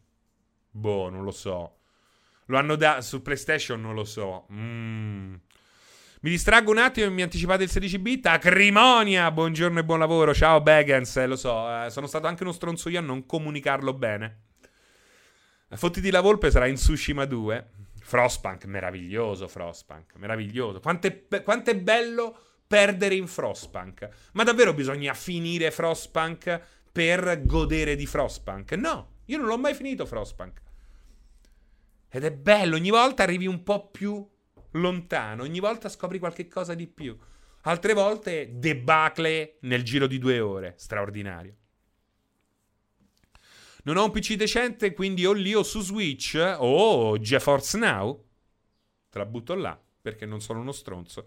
[0.70, 1.78] Boh, non lo so.
[2.46, 4.46] Lo hanno dato su PlayStation, non lo so.
[4.52, 5.34] Mm.
[6.22, 8.26] Mi distraggo un attimo e mi anticipate il 16 bit.
[8.26, 9.30] Acrimonia!
[9.30, 10.34] Buongiorno e buon lavoro.
[10.34, 11.84] Ciao Bagans, eh, lo so.
[11.84, 14.42] Eh, sono stato anche uno stronzo io a non comunicarlo bene.
[15.70, 17.70] Fottiti la volpe sarà in Tsushima 2.
[18.02, 20.80] Frostpunk, meraviglioso Frostpunk, meraviglioso.
[20.80, 22.38] Quanto è, quanto è bello
[22.70, 24.08] perdere in Frostpunk.
[24.34, 26.60] Ma davvero bisogna finire Frostpunk
[26.92, 28.70] per godere di Frostpunk?
[28.74, 30.62] No, io non l'ho mai finito Frostpunk.
[32.08, 34.24] Ed è bello, ogni volta arrivi un po' più
[34.72, 37.18] lontano, ogni volta scopri qualche cosa di più.
[37.62, 41.56] Altre volte debacle nel giro di due ore, straordinario.
[43.82, 48.24] Non ho un PC decente, quindi o lì o su Switch o GeForce Now.
[49.10, 51.26] Te la butto là, perché non sono uno stronzo.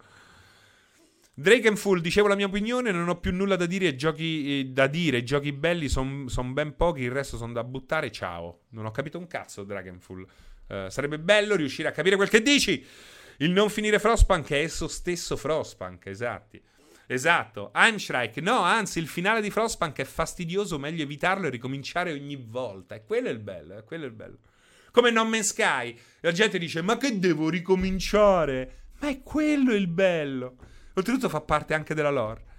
[1.36, 5.24] Drakenful, dicevo la mia opinione, non ho più nulla da dire, giochi, eh, da dire,
[5.24, 8.66] giochi belli sono son ben pochi, il resto sono da buttare, ciao.
[8.70, 10.28] Non ho capito un cazzo, Dragonful.
[10.68, 12.86] Uh, sarebbe bello riuscire a capire quel che dici.
[13.38, 16.62] Il non finire Frostpunk è esso stesso Frostpunk, esatti.
[17.08, 18.40] Esatto, Heimstrike.
[18.40, 22.94] No, anzi, il finale di Frostpunk è fastidioso, meglio evitarlo e ricominciare ogni volta.
[22.94, 24.38] E quello è il bello, è quello è il bello.
[24.92, 25.98] Come No Man's Sky.
[26.20, 28.84] La gente dice, ma che devo ricominciare?
[29.00, 30.58] Ma è quello il bello.
[30.96, 32.52] Oltretutto fa parte anche della lore.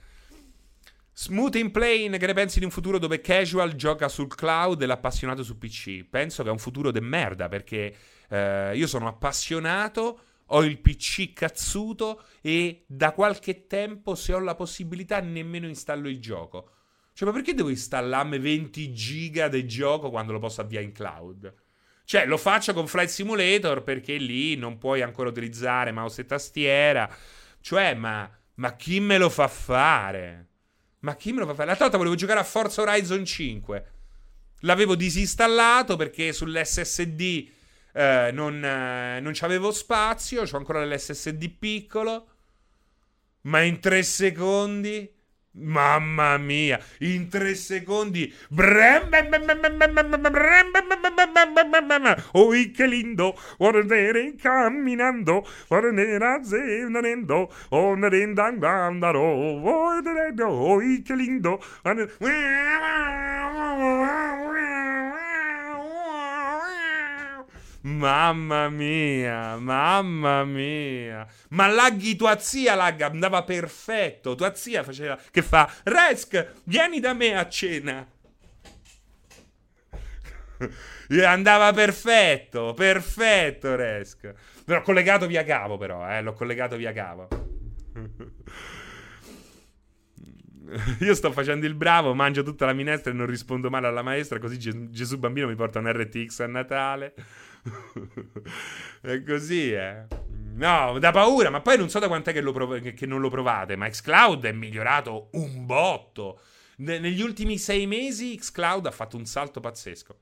[1.16, 4.86] Smooth in plane, che ne pensi di un futuro dove casual gioca sul cloud e
[4.86, 6.04] l'appassionato su PC?
[6.04, 7.94] Penso che è un futuro de merda perché
[8.28, 14.56] eh, io sono appassionato, ho il PC cazzuto e da qualche tempo se ho la
[14.56, 16.70] possibilità nemmeno installo il gioco.
[17.12, 21.54] Cioè, ma perché devo installarmi 20 giga del gioco quando lo posso avviare in cloud?
[22.04, 27.08] Cioè, lo faccio con Flight Simulator perché lì non puoi ancora utilizzare mouse e tastiera.
[27.64, 30.48] Cioè, ma, ma chi me lo fa fare?
[30.98, 31.64] Ma chi me lo fa fare?
[31.68, 33.92] L'altra volta volevo giocare a Forza Horizon 5.
[34.60, 37.48] L'avevo disinstallato perché sull'SSD
[37.92, 40.42] eh, non, eh, non c'avevo spazio.
[40.42, 42.26] C'ho ancora l'SSD piccolo.
[43.44, 45.10] Ma in tre secondi
[45.56, 48.32] Mamma mia, in tre secondi.
[52.32, 61.62] Oi che lindo, guardare camminando, guardare zenando, onarendangandaro, oi che lindo.
[67.84, 71.26] Mamma mia, mamma mia.
[71.50, 74.34] Ma laghi tua zia, lagga, andava perfetto.
[74.34, 78.06] Tua zia faceva che fa Resk, vieni da me a cena.
[81.26, 84.32] andava perfetto, perfetto Resk.
[84.64, 87.28] L'ho collegato via cavo però, eh, l'ho collegato via cavo.
[91.00, 94.38] Io sto facendo il bravo, mangio tutta la minestra e non rispondo male alla maestra,
[94.38, 94.56] così
[94.90, 97.14] Gesù bambino mi porta un RTX a Natale.
[99.00, 100.06] è così, eh.
[100.54, 103.76] No, da paura, ma poi non so da quant'è che, prov- che non lo provate,
[103.76, 106.40] ma Xcloud è migliorato un botto.
[106.76, 110.18] Ne- negli ultimi sei mesi Xcloud ha fatto un salto pazzesco.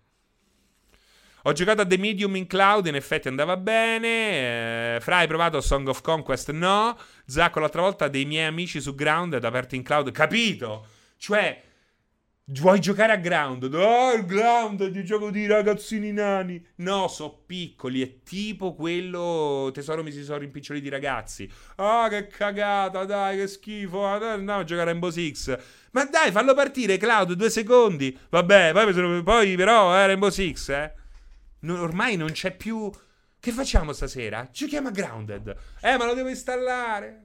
[1.45, 4.95] Ho giocato a The Medium in cloud, in effetti andava bene.
[4.97, 6.53] Eh, Fra, hai provato Song of Conquest?
[6.53, 6.97] No.
[7.27, 10.13] Zacco l'altra volta dei miei amici su Grounded aperti in cloud.
[10.13, 10.87] Capito?
[11.17, 11.61] Cioè,
[12.45, 13.65] Vuoi giocare a Ground?
[13.67, 16.61] No, il Ground è gioco di ragazzini nani.
[16.77, 18.03] No, so piccoli.
[18.03, 19.71] È tipo quello.
[19.73, 21.49] Tesoro mi si sono rimpiccioliti i ragazzi.
[21.77, 24.05] Ah, oh, che cagata, dai, che schifo.
[24.05, 25.57] Andiamo a giocare a Rainbow Six.
[25.93, 28.19] Ma dai, fallo partire, Cloud, due secondi.
[28.29, 30.93] Vabbè, poi, poi però, eh, Rainbow Six, eh.
[31.61, 32.91] No, ormai non c'è più.
[33.39, 34.49] Che facciamo stasera?
[34.53, 35.57] Giochiamo a Grounded.
[35.81, 37.25] Eh, ma lo devo installare.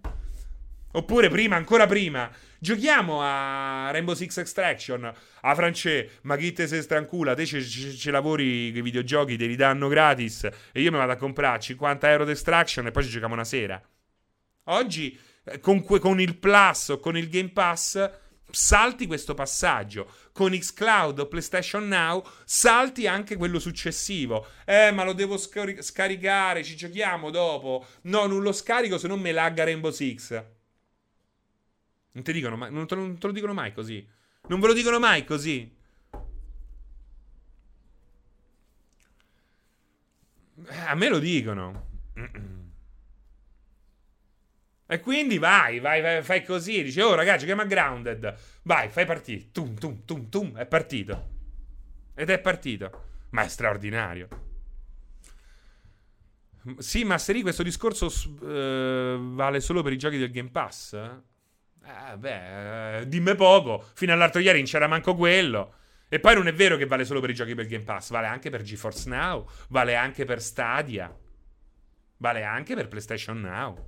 [0.94, 5.14] Oppure prima, ancora prima, giochiamo a Rainbow Six Extraction.
[5.42, 7.34] A France, ma chi te sei strancula?
[7.36, 10.48] Te ci lavori i videogiochi, te li danno gratis.
[10.72, 13.44] E io mi vado a comprare 50 euro di extraction e poi ci giochiamo una
[13.44, 13.82] sera.
[14.70, 18.10] Oggi, eh, con, con il Plus o con il Game Pass,
[18.50, 20.10] salti questo passaggio.
[20.32, 24.48] Con Xcloud o PlayStation Now, salti anche quello successivo.
[24.66, 27.86] Eh, ma lo devo scari- scaricare, ci giochiamo dopo.
[28.04, 30.56] No, non lo scarico se non me lagga Rainbow Six.
[32.18, 34.03] Non ti dicono mai, non te, non te lo dicono mai così.
[34.48, 35.72] Non ve lo dicono mai così.
[40.65, 41.89] Eh, a me lo dicono.
[44.88, 46.81] E quindi vai, vai, vai, fai così.
[46.81, 48.35] Dici, oh ragazzi, chiama Grounded.
[48.64, 49.52] Vai, fai partire.
[49.52, 50.57] Tum, tum, tum, tum.
[50.57, 51.30] È partito.
[52.15, 53.03] Ed è partito.
[53.30, 54.27] Ma è straordinario.
[56.80, 60.94] Sì, Mastery, questo discorso uh, vale solo per i giochi del Game Pass?
[60.94, 61.35] Eh?
[61.88, 63.84] Eh, beh, eh, dimmi poco.
[63.94, 65.76] Fino all'altro ieri non c'era manco quello.
[66.10, 68.28] E poi non è vero che vale solo per i giochi per Game Pass, vale
[68.28, 71.14] anche per GeForce Now, vale anche per Stadia,
[72.18, 73.86] vale anche per PlayStation Now.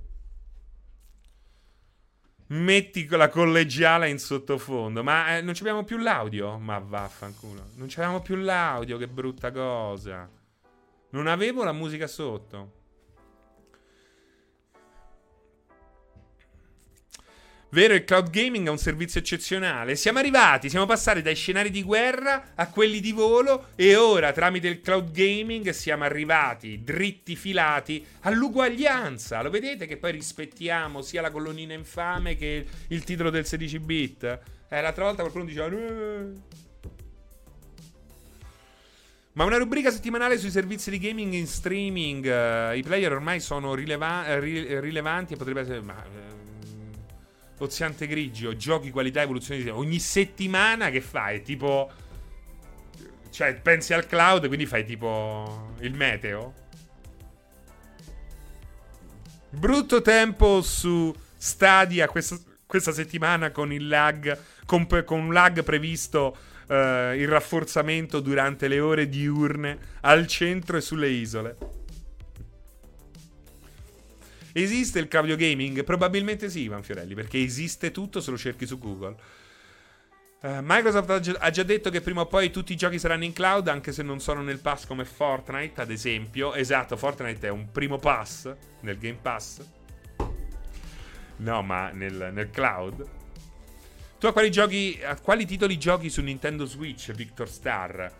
[2.48, 6.58] Metti la collegiale in sottofondo, ma eh, non abbiamo più l'audio?
[6.58, 10.28] Ma vaffanculo, non abbiamo più l'audio, che brutta cosa.
[11.10, 12.79] Non avevo la musica sotto.
[17.72, 19.94] Vero, il cloud gaming è un servizio eccezionale.
[19.94, 24.66] Siamo arrivati, siamo passati dai scenari di guerra a quelli di volo e ora tramite
[24.66, 29.40] il cloud gaming siamo arrivati dritti filati all'uguaglianza.
[29.42, 34.24] Lo vedete che poi rispettiamo sia la colonnina infame che il titolo del 16 bit?
[34.68, 35.68] Eh, l'altra volta qualcuno diceva...
[35.68, 36.58] Eh.
[39.34, 42.24] Ma una rubrica settimanale sui servizi di gaming in streaming.
[42.24, 45.80] Uh, I player ormai sono rileva- rilevanti e potrebbe essere.
[45.80, 46.39] Ma, uh,
[47.60, 51.42] Oziante Grigio, giochi, qualità, evoluzione di ogni settimana che fai?
[51.42, 51.90] Tipo
[53.30, 56.54] cioè pensi al cloud, quindi fai tipo il meteo.
[59.50, 66.36] Brutto tempo su Stadia questo, questa settimana con il lag, con, con un lag previsto
[66.66, 71.79] uh, il rafforzamento durante le ore diurne al centro e sulle isole.
[74.52, 75.84] Esiste il cambio gaming?
[75.84, 79.16] Probabilmente sì, Ivan Fiorelli, perché esiste tutto se lo cerchi su Google.
[80.42, 83.68] Uh, Microsoft ha già, detto che prima o poi tutti i giochi saranno in cloud,
[83.68, 86.54] anche se non sono nel pass come Fortnite, ad esempio.
[86.54, 88.50] Esatto, Fortnite è un primo pass
[88.80, 89.60] nel Game Pass.
[91.36, 93.06] No, ma nel, nel cloud.
[94.18, 98.12] Tu a quali, giochi, a quali titoli giochi su Nintendo Switch, Victor Star?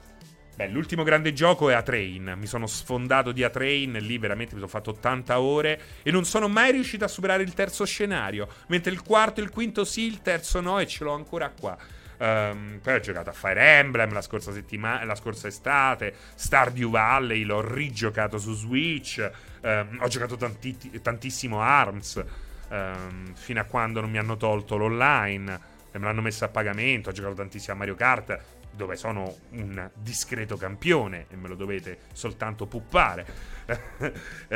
[0.57, 2.35] Beh, l'ultimo grande gioco è A-Train.
[2.37, 6.49] Mi sono sfondato di A-Train, lì veramente mi sono fatto 80 ore e non sono
[6.49, 8.49] mai riuscito a superare il terzo scenario.
[8.69, 11.77] Mentre il quarto e il quinto sì, il terzo no e ce l'ho ancora qua.
[12.19, 17.45] Um, poi ho giocato a Fire Emblem la scorsa settimana, la scorsa estate, Stardew Valley,
[17.45, 19.31] l'ho rigiocato su Switch,
[19.63, 22.23] um, ho giocato tanti- tantissimo ARMS,
[22.69, 27.13] um, fino a quando non mi hanno tolto l'online me l'hanno messo a pagamento, ho
[27.13, 28.39] giocato tantissimo a Mario Kart,
[28.73, 33.27] dove sono un discreto campione e me lo dovete soltanto puppare.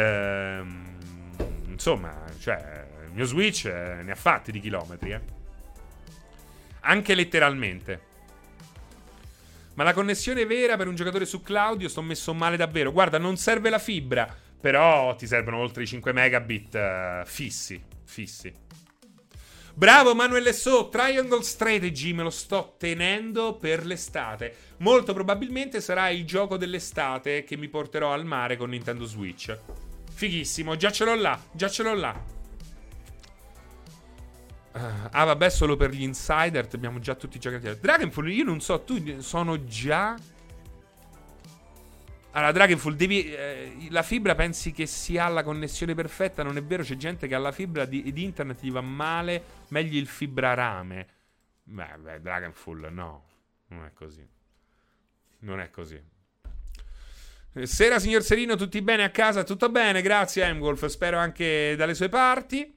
[1.67, 5.43] insomma, cioè, il mio Switch eh, ne ha fatti di chilometri, eh
[6.85, 8.13] anche letteralmente.
[9.75, 12.93] Ma la connessione vera per un giocatore su cloud io sto messo male davvero.
[12.93, 18.64] Guarda, non serve la fibra, però ti servono oltre i 5 megabit uh, fissi, fissi.
[19.77, 24.55] Bravo Manuel So, Triangle Strategy me lo sto tenendo per l'estate.
[24.79, 29.59] Molto probabilmente sarà il gioco dell'estate che mi porterò al mare con Nintendo Switch.
[30.13, 32.25] Fighissimo, già ce l'ho là, già ce l'ho là.
[34.75, 37.77] Uh, ah, vabbè, solo per gli insider abbiamo già tutti giocati.
[37.81, 40.17] Dragonfall, io non so, tu sono già.
[42.37, 43.33] Allora, Dragonfall, devi.
[43.33, 46.43] Eh, la fibra pensi che sia la connessione perfetta?
[46.43, 49.43] Non è vero, c'è gente che alla fibra di, di internet gli va male.
[49.69, 51.07] Meglio il fibra rame.
[51.63, 53.25] Beh, beh, Dragonfall, no.
[53.69, 54.27] Non è così.
[55.41, 56.03] Non è così.
[57.63, 59.45] Sera, signor Serino, tutti bene a casa?
[59.45, 60.87] Tutto bene, grazie, Emwolf.
[60.87, 62.77] Spero anche dalle sue parti.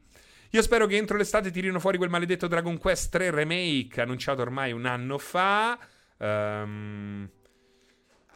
[0.51, 4.71] Io spero che entro l'estate tirino fuori quel maledetto Dragon Quest 3 Remake annunciato ormai
[4.71, 5.79] un anno fa.
[6.19, 7.27] Um...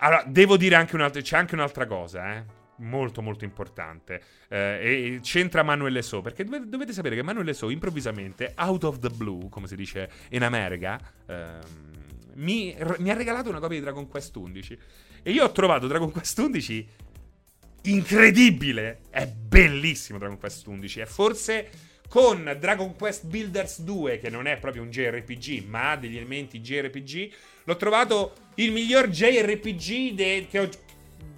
[0.04, 1.22] Allora, devo dire anche un'altra.
[1.22, 2.60] C'è anche un'altra cosa, eh.
[2.78, 4.22] Molto, molto importante.
[4.50, 6.22] Eh, e c'entra Manuel So.
[6.22, 10.10] Perché dovete, dovete, sapere che Manuel So, improvvisamente, out of the blue, come si dice
[10.30, 11.60] in America, ehm,
[12.36, 14.78] mi, mi ha regalato una copia di Dragon Quest 11.
[15.24, 16.88] E io ho trovato Dragon Quest 11
[17.84, 19.02] incredibile.
[19.10, 21.00] È bellissimo Dragon Quest 11.
[21.02, 21.70] È forse
[22.12, 26.60] con Dragon Quest Builders 2, che non è proprio un JRPG, ma ha degli elementi
[26.60, 27.32] JRPG,
[27.64, 30.70] l'ho trovato il miglior JRPG de- ho,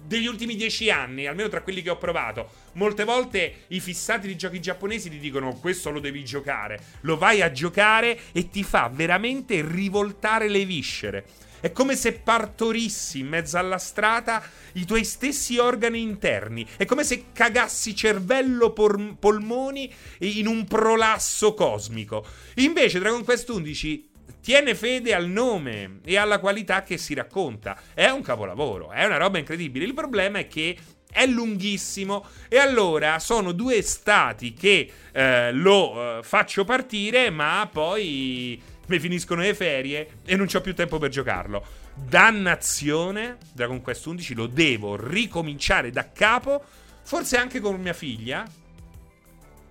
[0.06, 2.62] degli ultimi dieci anni, almeno tra quelli che ho provato.
[2.74, 7.40] Molte volte i fissati di giochi giapponesi ti dicono questo lo devi giocare, lo vai
[7.40, 11.24] a giocare e ti fa veramente rivoltare le viscere.
[11.64, 14.42] È come se partorissi in mezzo alla strada
[14.74, 16.66] i tuoi stessi organi interni.
[16.76, 22.26] È come se cagassi cervello, por- polmoni in un prolasso cosmico.
[22.56, 24.10] Invece Dragon Quest 11
[24.44, 27.80] tiene fede al nome e alla qualità che si racconta.
[27.94, 29.86] È un capolavoro, è una roba incredibile.
[29.86, 30.76] Il problema è che
[31.10, 38.60] è lunghissimo e allora sono due stati che eh, lo eh, faccio partire ma poi
[38.88, 41.64] mi finiscono le ferie e non ho più tempo per giocarlo.
[41.94, 46.62] Dannazione, Dragon Quest 11 lo devo ricominciare da capo,
[47.02, 48.44] forse anche con mia figlia,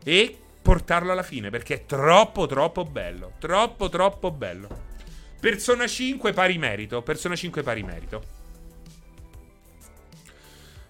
[0.04, 4.92] e portarlo alla fine perché è troppo troppo bello, troppo troppo bello.
[5.40, 8.42] Persona 5 pari merito, Persona 5 pari merito.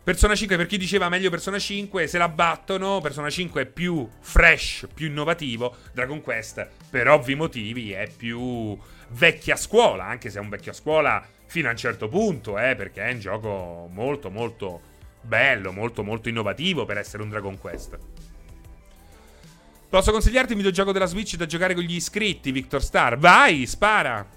[0.03, 2.99] Persona 5, per chi diceva meglio Persona 5, se la battono.
[2.99, 5.77] Persona 5 è più fresh, più innovativo.
[5.93, 8.77] Dragon Quest, per ovvi motivi, è più
[9.11, 10.03] vecchia scuola.
[10.03, 13.19] Anche se è un vecchia scuola fino a un certo punto, eh, perché è un
[13.19, 14.81] gioco molto, molto
[15.21, 17.97] bello, molto, molto innovativo per essere un Dragon Quest.
[19.93, 23.15] Posso consigliarti il videogioco della Switch da giocare con gli iscritti, Victor Star?
[23.15, 24.27] Vai, spara!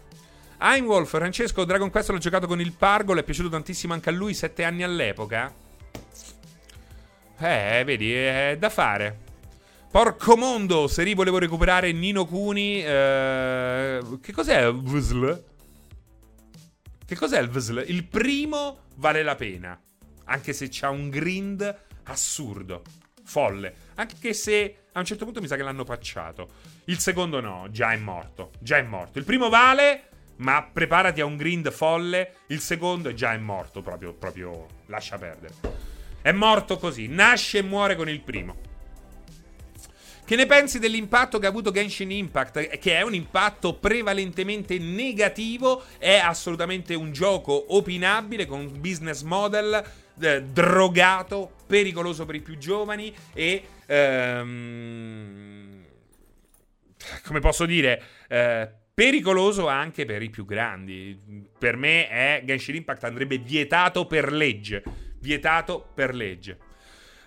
[0.60, 4.34] Heimwolf, Francesco, Dragon Quest l'ho giocato con il Pargolo, è piaciuto tantissimo anche a lui,
[4.34, 5.50] sette anni all'epoca.
[7.38, 9.18] Eh, vedi, è da fare.
[9.90, 15.42] Porco mondo, se volevo recuperare Nino Cuni, eh, che cos'è Vsl?
[17.06, 17.82] Che cos'è il Vsl?
[17.86, 19.80] Il primo vale la pena,
[20.24, 22.82] anche se c'ha un grind assurdo,
[23.24, 26.48] folle, anche se a un certo punto mi sa che l'hanno pacciato.
[26.86, 29.18] Il secondo no, già è morto, già è morto.
[29.18, 32.36] Il primo vale ma preparati a un grind folle.
[32.46, 35.54] Il secondo è già è morto, proprio, proprio lascia perdere.
[36.22, 38.64] È morto così, nasce e muore con il primo.
[40.24, 42.78] Che ne pensi dell'impatto che ha avuto Genshin Impact?
[42.78, 49.84] Che è un impatto prevalentemente negativo, è assolutamente un gioco opinabile con un business model
[50.18, 53.62] eh, drogato, pericoloso per i più giovani e...
[53.86, 55.84] Ehm,
[57.24, 58.02] come posso dire...
[58.28, 61.20] Eh, pericoloso anche per i più grandi.
[61.58, 64.82] Per me è Genshin Impact andrebbe vietato per legge.
[65.20, 66.56] Vietato per legge.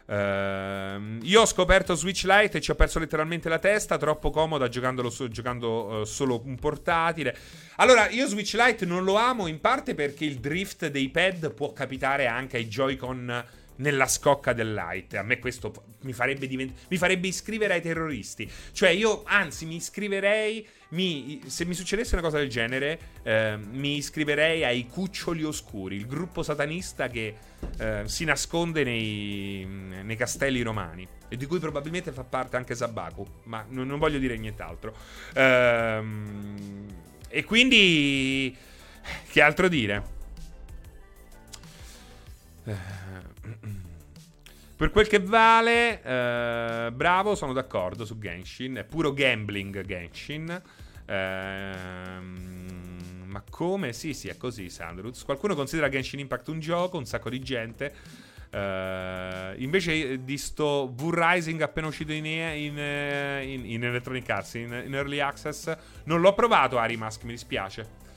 [0.07, 3.99] Uh, io ho scoperto Switch Lite e ci ho perso letteralmente la testa.
[3.99, 4.68] Troppo comoda
[5.11, 7.38] so, giocando uh, solo un portatile.
[7.76, 11.72] Allora, io Switch Lite non lo amo in parte perché il drift dei pad può
[11.72, 13.45] capitare anche ai Joy-Con
[13.80, 15.14] nella scocca del light.
[15.15, 18.49] A me questo mi farebbe, divent- mi farebbe iscrivere ai terroristi.
[18.72, 20.68] Cioè, io anzi mi iscriverei.
[20.89, 26.07] Mi, se mi succedesse una cosa del genere, eh, mi iscriverei ai Cuccioli Oscuri, il
[26.07, 27.35] gruppo satanista che
[27.77, 31.07] eh, si nasconde nei, nei, castelli romani.
[31.27, 33.26] E di cui probabilmente fa parte anche Sabaku.
[33.43, 34.95] Ma non, non voglio dire nient'altro.
[35.34, 36.88] Ehm,
[37.27, 38.56] e quindi.
[39.31, 40.03] Che altro dire?
[42.65, 43.09] Eh.
[44.80, 48.76] Per quel che vale, eh, bravo, sono d'accordo su Genshin.
[48.76, 50.50] È puro gambling Genshin.
[51.06, 51.72] Eh,
[53.26, 53.92] ma come?
[53.94, 55.24] Sì, sì, è così, Sandruz.
[55.24, 57.94] Qualcuno considera Genshin Impact un gioco, un sacco di gente.
[58.52, 65.20] Uh, invece di sto V-Rising appena uscito in, in, in, in Electronic Arts, in, Early
[65.20, 65.72] Access,
[66.06, 68.09] non l'ho provato Arimask, mi dispiace.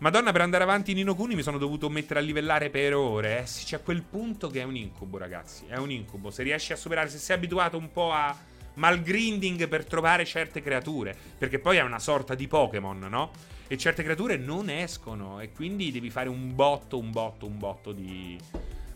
[0.00, 3.40] Madonna, per andare avanti in Inokuni mi sono dovuto mettere a livellare per ore.
[3.40, 5.64] Eh sì, c'è quel punto che è un incubo, ragazzi.
[5.66, 6.30] È un incubo.
[6.30, 8.36] Se riesci a superare, se sei abituato un po' a
[8.74, 11.16] malgrinding per trovare certe creature.
[11.36, 13.32] Perché poi è una sorta di Pokémon, no?
[13.66, 15.40] E certe creature non escono.
[15.40, 18.38] E quindi devi fare un botto, un botto, un botto di.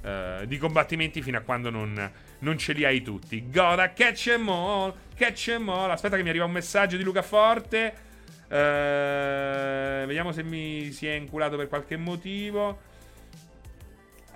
[0.03, 2.11] Uh, di combattimenti fino a quando non,
[2.41, 3.49] non ce li hai tutti.
[3.49, 5.91] Goda, catch em all, catch em all.
[5.91, 8.11] Aspetta che mi arriva un messaggio di Luca Forte.
[8.53, 12.91] Uh, vediamo se mi si è inculato per qualche motivo.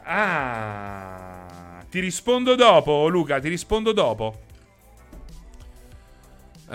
[0.05, 3.39] Ah, ti rispondo dopo, Luca.
[3.41, 4.45] Ti rispondo dopo.
[6.67, 6.73] Uh,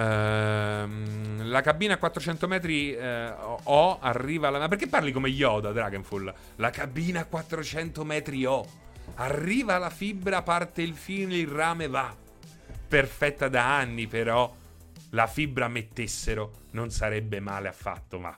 [1.48, 4.52] la cabina a 400 metri uh, O arriva.
[4.52, 4.60] La...
[4.60, 6.32] Ma perché parli come Yoda, Dragonfall?
[6.58, 8.64] La cabina a 400 metri O.
[9.16, 12.16] Arriva la fibra, parte il filo, il rame va.
[12.88, 14.60] Perfetta da anni, però
[15.12, 18.36] la fibra mettessero non sarebbe male affatto, ma...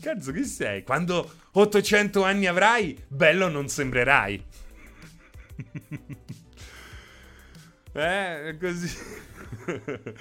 [0.00, 0.82] Cazzo, chi sei?
[0.82, 4.44] Quando 800 anni avrai, bello non sembrerai.
[7.92, 9.22] eh, così.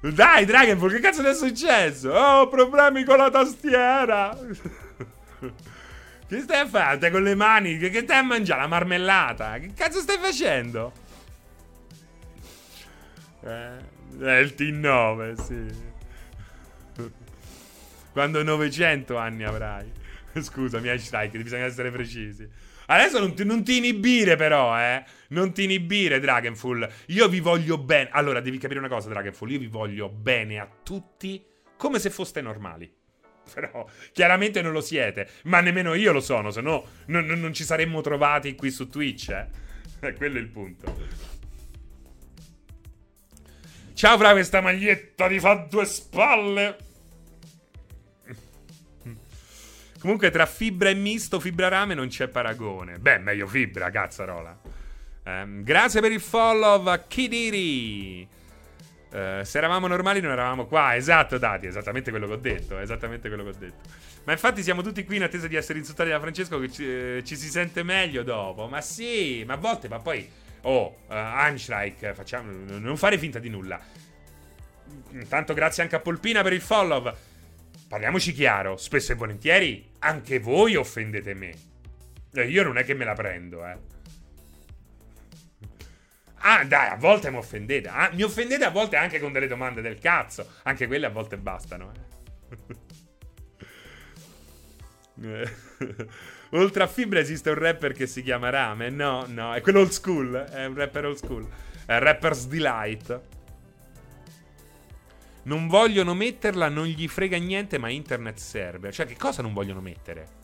[0.00, 2.10] Dai, Dragonball, che cazzo ti è successo?
[2.10, 4.36] Oh, problemi con la tastiera.
[6.28, 6.98] che stai a fare?
[6.98, 7.78] Stai con le mani?
[7.78, 8.60] Che, che stai a mangiare?
[8.60, 9.58] La marmellata?
[9.58, 10.92] Che cazzo stai facendo?
[13.44, 13.78] Eh,
[14.20, 15.92] è il T9, sì.
[18.12, 19.90] Quando 900 anni avrai.
[20.40, 22.48] Scusami, Strike, bisogna essere precisi.
[22.86, 25.04] Adesso non ti, non ti, inibire, però, eh.
[25.28, 26.88] Non ti inibire, Dragonfall.
[27.06, 28.08] Io vi voglio bene.
[28.12, 29.50] Allora, devi capire una cosa, Dragonfall.
[29.50, 31.44] Io vi voglio bene a tutti
[31.76, 32.92] come se foste normali.
[33.52, 35.28] Però, chiaramente non lo siete.
[35.44, 39.28] Ma nemmeno io lo sono, se no non, non ci saremmo trovati qui su Twitch,
[39.28, 40.12] eh.
[40.14, 41.33] Quello è il punto.
[44.04, 46.76] Ciao fra questa maglietta ti fa due spalle.
[49.98, 52.98] Comunque tra fibra e misto, fibra rame non c'è paragone.
[52.98, 54.60] Beh, meglio fibra, cazzarola.
[55.24, 58.28] Um, grazie per il follow a Kidiri.
[59.10, 60.96] Uh, se eravamo normali non eravamo qua.
[60.96, 62.78] Esatto, Dati, esattamente quello che ho detto.
[62.78, 63.88] Esattamente quello che ho detto.
[64.24, 67.22] Ma infatti siamo tutti qui in attesa di essere insultati da Francesco che ci, eh,
[67.24, 68.68] ci si sente meglio dopo.
[68.68, 73.80] Ma sì, ma a volte, ma poi Oh, uh, facciamo, non fare finta di nulla.
[75.10, 77.14] Intanto grazie anche a Polpina per il follow.
[77.88, 81.54] Parliamoci chiaro, spesso e volentieri anche voi offendete me.
[82.32, 83.92] Eh, io non è che me la prendo, eh.
[86.46, 87.88] Ah, dai, a volte mi offendete.
[87.88, 90.46] Ah, mi offendete a volte anche con delle domande del cazzo.
[90.64, 92.02] Anche quelle a volte bastano, eh.
[96.54, 98.88] Oltre a Fibra esiste un rapper che si chiama Rame.
[98.88, 100.36] No, no, è quello old school.
[100.36, 101.48] È un rapper old school.
[101.84, 103.20] È Rapper's Delight.
[105.42, 108.92] Non vogliono metterla, non gli frega niente, ma internet serve.
[108.92, 110.42] Cioè, che cosa non vogliono mettere?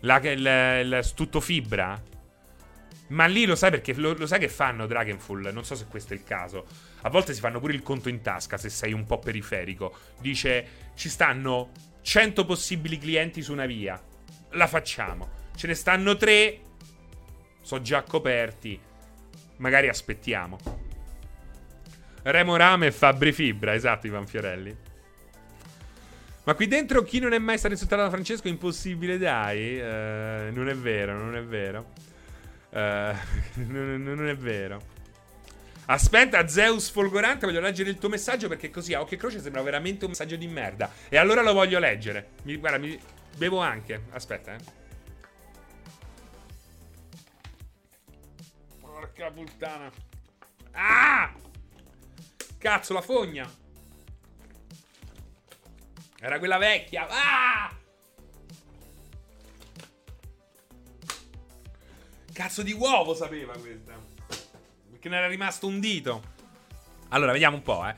[0.00, 2.00] La, il, il, tutto fibra?
[3.08, 5.50] Ma lì lo sai perché lo, lo, sai che fanno Dragonfall?
[5.52, 6.66] Non so se questo è il caso.
[7.00, 9.96] A volte si fanno pure il conto in tasca se sei un po' periferico.
[10.20, 11.70] Dice: ci stanno
[12.02, 14.00] 100 possibili clienti su una via
[14.50, 15.36] la facciamo.
[15.56, 16.60] Ce ne stanno tre,
[17.62, 18.80] sono già coperti.
[19.56, 20.58] magari aspettiamo.
[22.22, 24.76] Remo Rame e Fabri Fibra, esatto, Ivan Fiorelli.
[26.44, 28.48] Ma qui dentro chi non è mai stato insultato da Francesco?
[28.48, 29.78] Impossibile, dai.
[29.78, 31.92] Uh, non è vero, non è vero.
[32.70, 33.14] Uh,
[33.66, 34.80] non, non, è vero.
[35.86, 39.60] Aspetta, Zeus Folgorante, voglio leggere il tuo messaggio perché così a occhio e croce sembra
[39.62, 40.90] veramente un messaggio di merda.
[41.08, 42.30] E allora lo voglio leggere.
[42.44, 42.98] Mi, guarda, mi
[43.36, 44.04] bevo anche.
[44.10, 44.58] Aspetta, eh.
[48.80, 49.90] Porca puttana.
[50.72, 51.32] Ah!
[52.58, 53.48] Cazzo, la fogna.
[56.20, 57.06] Era quella vecchia.
[57.08, 57.76] Ah!
[62.32, 63.94] Cazzo di uovo sapeva questa.
[64.90, 66.36] Perché ne era rimasto un dito.
[67.08, 67.94] Allora, vediamo un po', eh.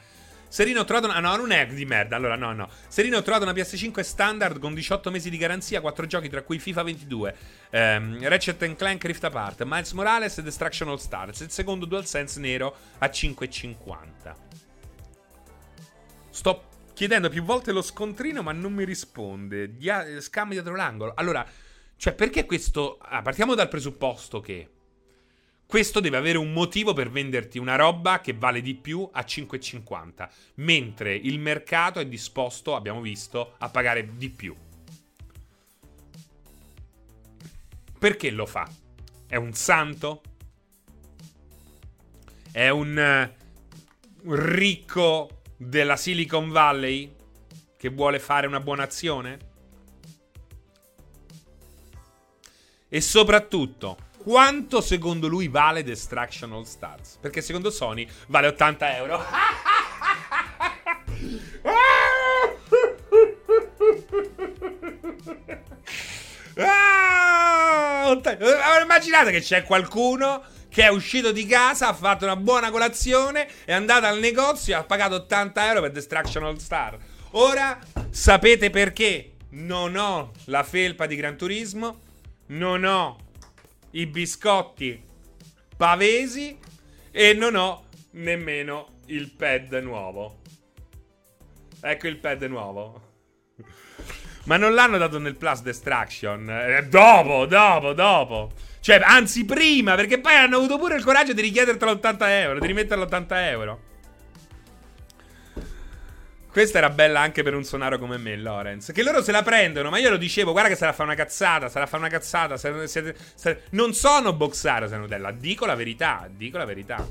[0.51, 1.21] Serino trovato una...
[1.21, 2.17] No, non è di merda.
[2.17, 2.69] Allora, no, no.
[2.89, 6.83] Serino trovato una PS5 standard con 18 mesi di garanzia, 4 giochi, tra cui FIFA
[6.83, 7.37] 22,
[7.71, 11.39] ehm, Ratchet Clank Rift Apart, Miles Morales e Destruction All Stars.
[11.41, 14.35] Il secondo DualSense nero a 5,50.
[16.31, 16.65] Sto
[16.95, 19.77] chiedendo più volte lo scontrino, ma non mi risponde.
[19.77, 21.13] Dia- scambi dietro l'angolo.
[21.15, 21.47] Allora,
[21.97, 22.99] cioè, perché questo.
[23.01, 24.69] Ah, partiamo dal presupposto che.
[25.71, 30.29] Questo deve avere un motivo per venderti una roba che vale di più a 5,50,
[30.55, 34.53] mentre il mercato è disposto, abbiamo visto, a pagare di più.
[37.97, 38.69] Perché lo fa?
[39.29, 40.23] È un santo?
[42.51, 43.33] È un
[44.25, 47.15] ricco della Silicon Valley
[47.77, 49.39] che vuole fare una buona azione?
[52.89, 57.17] E soprattutto, quanto secondo lui vale Destruction All Stars?
[57.21, 59.25] Perché secondo Sony vale 80 euro.
[68.61, 73.49] ah, immaginate che c'è qualcuno che è uscito di casa, ha fatto una buona colazione,
[73.65, 76.97] è andato al negozio e ha pagato 80 euro per Destruction All Star.
[77.33, 77.79] Ora
[78.11, 81.99] sapete perché non ho la felpa di Gran Turismo,
[82.47, 83.30] non ho
[83.93, 85.03] i biscotti
[85.77, 86.59] pavesi
[87.11, 90.39] e non ho nemmeno il pad nuovo.
[91.81, 93.09] Ecco il pad nuovo.
[94.45, 96.49] Ma non l'hanno dato nel Plus Destruction.
[96.51, 98.53] Eh, dopo, dopo, dopo.
[98.81, 102.67] Cioè, anzi, prima, perché poi hanno avuto pure il coraggio di richiedertelo 80 euro, di
[102.67, 103.81] rimetterlo 80 euro.
[106.51, 108.91] Questa era bella anche per un sonaro come me, Lorenz.
[108.93, 111.69] Che loro se la prendono, ma io lo dicevo, guarda che sarà fa una cazzata,
[111.69, 112.57] sarà fa una cazzata.
[112.57, 115.31] Se, se, se, non sono boxaro, se Nutella.
[115.31, 117.07] Dico la verità, dico la verità.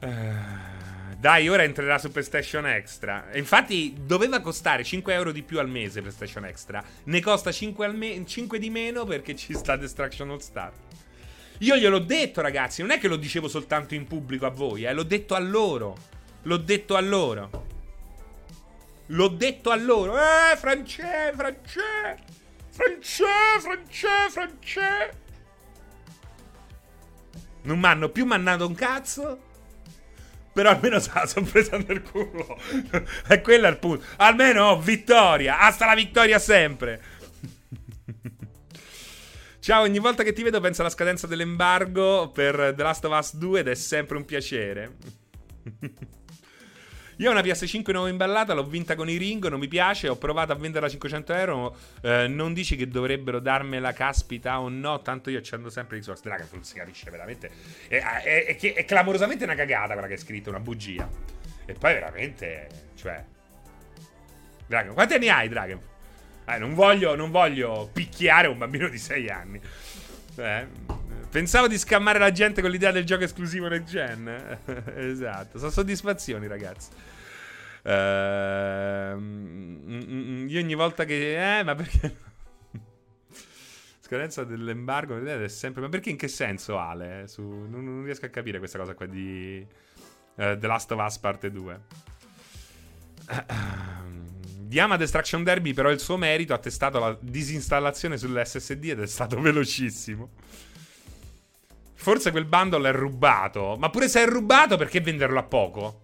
[0.00, 0.78] Eh...
[1.20, 3.26] Dai, ora entrerà su PlayStation Extra.
[3.34, 6.82] Infatti, doveva costare 5 euro di più al mese PlayStation Extra.
[7.04, 10.72] Ne costa 5, me- 5 di meno perché ci sta Destruction All Star.
[11.58, 12.80] Io gliel'ho detto, ragazzi.
[12.80, 14.94] Non è che lo dicevo soltanto in pubblico a voi, eh.
[14.94, 15.94] L'ho detto a loro.
[16.42, 17.66] L'ho detto a loro.
[19.06, 20.16] L'ho detto a loro.
[20.16, 21.80] Eh, France, France.
[22.70, 23.24] France,
[23.60, 25.18] France, France.
[27.62, 29.48] Non mi hanno più mandato un cazzo.
[30.52, 32.58] Però almeno se la sono presa nel culo.
[33.28, 34.04] e quello è il punto.
[34.16, 35.58] Almeno oh, vittoria.
[35.60, 37.02] Hasta la vittoria sempre.
[39.60, 43.36] Ciao, ogni volta che ti vedo penso alla scadenza dell'embargo per The Last of Us
[43.36, 44.96] 2 ed è sempre un piacere.
[47.20, 50.16] Io ho una PS5 nuova imballata, l'ho vinta con i ring, non mi piace, ho
[50.16, 55.02] provato a venderla a 500 euro, eh, non dici che dovrebbero darmela caspita o no,
[55.02, 56.22] tanto io accendo sempre Xbox.
[56.52, 57.50] Non si capisce veramente.
[57.88, 61.06] È, è, è, è, clamorosamente una cagata quella che è scritto, una bugia.
[61.66, 63.22] E poi veramente, cioè...
[64.66, 65.78] Dragon, quanti anni hai Dragon?
[66.46, 69.60] Eh, non, voglio, non voglio picchiare un bambino di 6 anni.
[70.36, 70.66] Eh,
[71.28, 74.58] pensavo di scammare la gente con l'idea del gioco esclusivo nel gen.
[74.96, 76.88] esatto, sono soddisfazioni, ragazzi.
[77.82, 79.16] Uh,
[80.46, 81.58] io ogni volta che...
[81.58, 82.16] Eh, ma perché...
[84.00, 85.82] Scadenza dell'embargo è sempre...
[85.82, 87.24] Ma perché in che senso, Ale?
[87.26, 87.42] Su...
[87.42, 89.66] Non, non, riesco a capire questa cosa qua di...
[90.34, 91.80] Uh, The Last of Us parte 2.
[94.70, 99.38] Diama Destruction Derby, però il suo merito ha testato la disinstallazione sull'SSD ed è stato
[99.42, 100.30] velocissimo.
[101.94, 103.76] Forse quel bundle è rubato.
[103.78, 105.99] Ma pure se è rubato, perché venderlo a poco?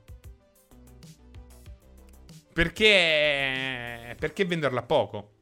[2.56, 4.16] Perché.
[4.18, 5.32] Perché venderla poco?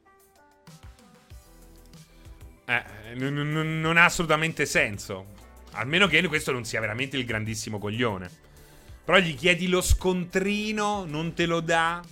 [2.65, 2.83] Eh,
[3.15, 5.27] n- non ha assolutamente senso.
[5.71, 8.29] Almeno che questo non sia veramente il grandissimo coglione.
[9.05, 12.03] Però gli chiedi lo scontrino, non te lo dà,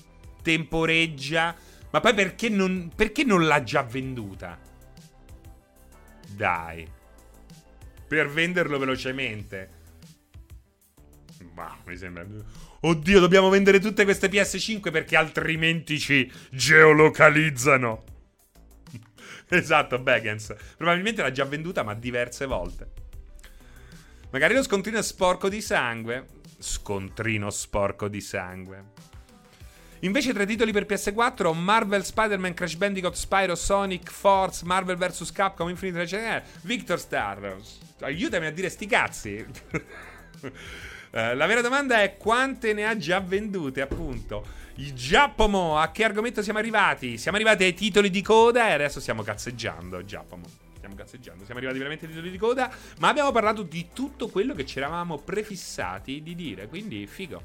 [0.42, 1.54] temporeggia.
[1.90, 4.58] Ma poi perché non, perché non l'ha già venduta?
[6.30, 6.90] Dai.
[8.08, 9.70] per venderlo velocemente.
[11.52, 12.26] Ma mi sembra.
[12.86, 18.04] Oddio, dobbiamo vendere tutte queste PS5 perché altrimenti ci geolocalizzano.
[19.48, 20.54] esatto, Baggins.
[20.76, 22.92] Probabilmente l'ha già venduta, ma diverse volte.
[24.32, 26.28] Magari lo scontrino è sporco di sangue.
[26.60, 28.84] Scontrino sporco di sangue.
[30.00, 35.32] Invece tre titoli per PS4, Marvel, Spider-Man, Crash Bandicoot, Spyro, Sonic, Force, Marvel vs.
[35.32, 37.56] Capcom, Infinite Regeneration, Victor Star.
[38.02, 39.46] Aiutami a dire sti cazzi.
[41.14, 44.44] Uh, la vera domanda è quante ne ha già vendute, appunto.
[44.78, 47.20] Il Giacomo, a che argomento siamo arrivati?
[47.20, 50.44] Siamo arrivati ai titoli di coda e adesso stiamo cazzeggiando, Giacomo.
[50.76, 54.56] Stiamo cazzeggiando, siamo arrivati veramente ai titoli di coda, ma abbiamo parlato di tutto quello
[54.56, 57.40] che ci eravamo prefissati di dire, quindi figo.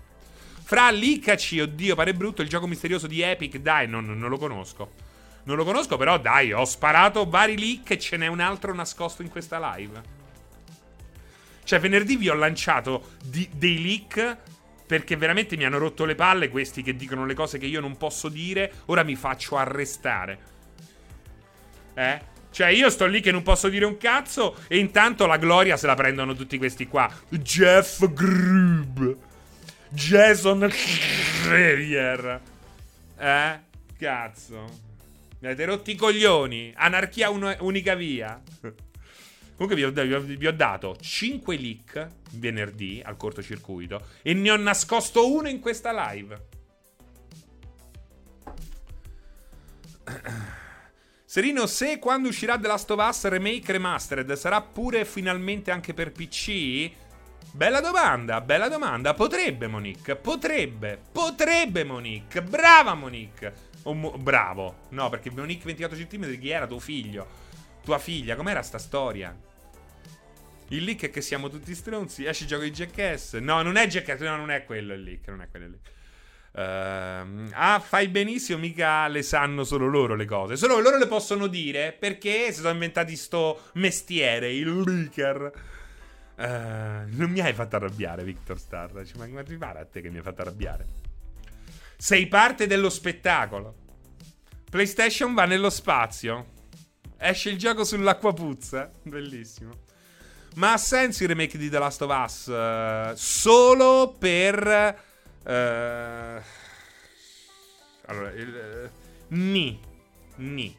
[0.63, 4.93] Fra Licaci, oddio, pare brutto, il gioco misterioso di Epic, dai, non, non lo conosco.
[5.43, 9.21] Non lo conosco, però dai, ho sparato vari leak e ce n'è un altro nascosto
[9.21, 10.17] in questa live.
[11.69, 14.37] Cioè, venerdì vi ho lanciato di, dei leak
[14.87, 17.99] perché veramente mi hanno rotto le palle questi che dicono le cose che io non
[17.99, 18.73] posso dire.
[18.87, 20.39] Ora mi faccio arrestare.
[21.93, 22.21] Eh?
[22.51, 25.87] Cioè, io sto lì che non posso dire un cazzo e intanto la gloria se
[25.87, 27.07] la prendono tutti questi qua.
[27.29, 29.13] Jeff Grubb.
[29.91, 32.41] Jason Xavier.
[33.19, 33.61] Eh?
[33.99, 34.65] Cazzo.
[35.41, 36.73] Mi avete rotti i coglioni.
[36.75, 38.41] Anarchia un- unica via.
[39.59, 44.53] Comunque vi ho, vi, ho, vi ho, dato 5 leak venerdì al cortocircuito e ne
[44.53, 46.47] ho nascosto uno in questa live.
[51.27, 56.13] Serino, se quando uscirà The Last of Us Remake Remastered sarà pure finalmente anche per
[56.13, 56.93] PC?
[57.51, 59.13] Bella domanda, bella domanda.
[59.13, 62.43] Potrebbe Monique, potrebbe, potrebbe Monique.
[62.43, 63.53] Brava Monique.
[63.83, 64.83] Oh, mo- bravo.
[64.91, 67.27] No, perché Monique 24 cm chi era tuo figlio?
[67.83, 69.37] Tua figlia, com'era sta storia?
[70.69, 72.25] Il leak è che siamo tutti stronzi.
[72.25, 73.37] Esce il gioco di Jackass.
[73.39, 75.97] No, non è Jackass, no, non è quello il leak, non è quello il leak.
[76.51, 80.57] Uh, ah, fai benissimo, mica le sanno solo loro le cose.
[80.57, 85.53] Solo loro le possono dire perché si sono inventati sto mestiere, il leaker.
[86.37, 88.93] Uh, non mi hai fatto arrabbiare, Victor Star.
[88.93, 90.87] Ma ti pare a te che mi hai fatto arrabbiare?
[91.97, 93.75] Sei parte dello spettacolo.
[94.71, 96.57] PlayStation va nello spazio.
[97.17, 98.91] Esce il gioco sull'acquapuzza.
[99.03, 99.87] Bellissimo.
[100.55, 102.47] Ma ha senso il remake di The Last of Us?
[102.47, 104.97] Uh, solo per.
[105.45, 106.43] Uh,
[108.07, 108.91] allora, il,
[109.29, 109.81] uh, ni.
[110.37, 110.77] Ni.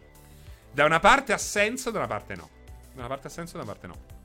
[0.72, 2.50] Da una parte ha senso, da una parte no.
[2.94, 4.18] Da una parte ha senso, da una parte no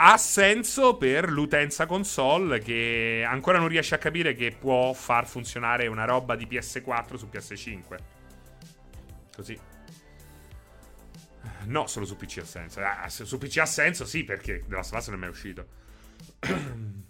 [0.00, 5.88] ha senso per l'utenza console che ancora non riesce a capire che può far funzionare
[5.88, 7.96] una roba di PS4 su PS5.
[9.34, 9.58] Così.
[11.66, 12.80] No, solo su PC ha senso.
[12.80, 15.66] Ah, su PC ha senso, sì, perché The Last of Us non è mai uscito.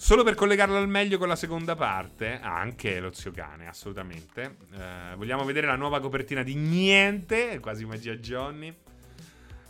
[0.00, 4.56] Solo per collegarlo al meglio con la seconda parte, anche lo zio cane, assolutamente.
[4.72, 8.74] Eh, vogliamo vedere la nuova copertina di niente, quasi magia Johnny.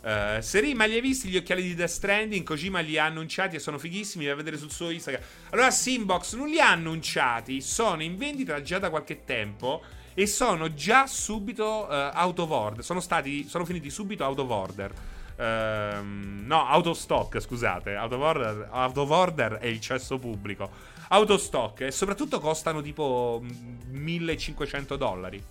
[0.03, 2.45] Uh, Seri, ma li hai visti gli occhiali di Death Stranding?
[2.45, 4.23] Kojima li ha annunciati e sono fighissimi.
[4.23, 5.21] Vai a vedere sul suo Instagram.
[5.49, 9.83] Allora, Simbox non li ha annunciati, sono in vendita già da qualche tempo.
[10.13, 12.83] E sono già subito uh, out of order.
[12.83, 13.47] Sono stati.
[13.47, 14.91] Sono finiti subito out of order.
[15.37, 17.95] Uh, no, out of stock, scusate.
[17.95, 20.69] Out of, order, out of order è il cesso pubblico.
[21.09, 21.81] Out of stock.
[21.81, 23.41] E soprattutto costano tipo
[23.89, 25.43] 1500 dollari.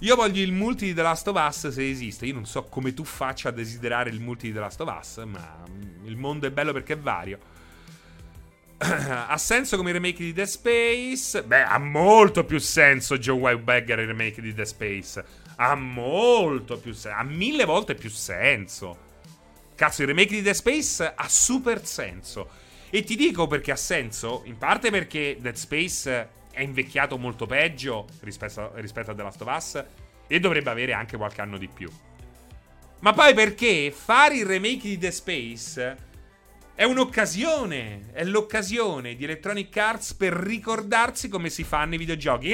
[0.00, 2.26] Io voglio il multi di The Last of Us se esiste.
[2.26, 5.16] Io non so come tu faccia a desiderare il multi di The Last of Us,
[5.24, 5.64] ma
[6.04, 7.38] il mondo è bello perché è vario.
[8.78, 11.42] ha senso come remake di Dead Space?
[11.42, 15.24] Beh, ha molto più senso Joe Wildbagger il remake di Dead Space.
[15.56, 17.18] Ha molto più senso.
[17.18, 19.04] Ha mille volte più senso.
[19.74, 22.48] Cazzo, il remake di Dead Space ha super senso.
[22.90, 24.42] E ti dico perché ha senso.
[24.44, 29.54] In parte perché Dead Space è invecchiato molto peggio rispetto, rispetto a The Last of
[29.54, 29.84] Us
[30.26, 31.90] e dovrebbe avere anche qualche anno di più.
[33.00, 35.96] Ma poi perché fare il remake di The Space
[36.76, 42.52] è un'occasione, è l'occasione di Electronic Arts per ricordarsi come si fanno i videogiochi.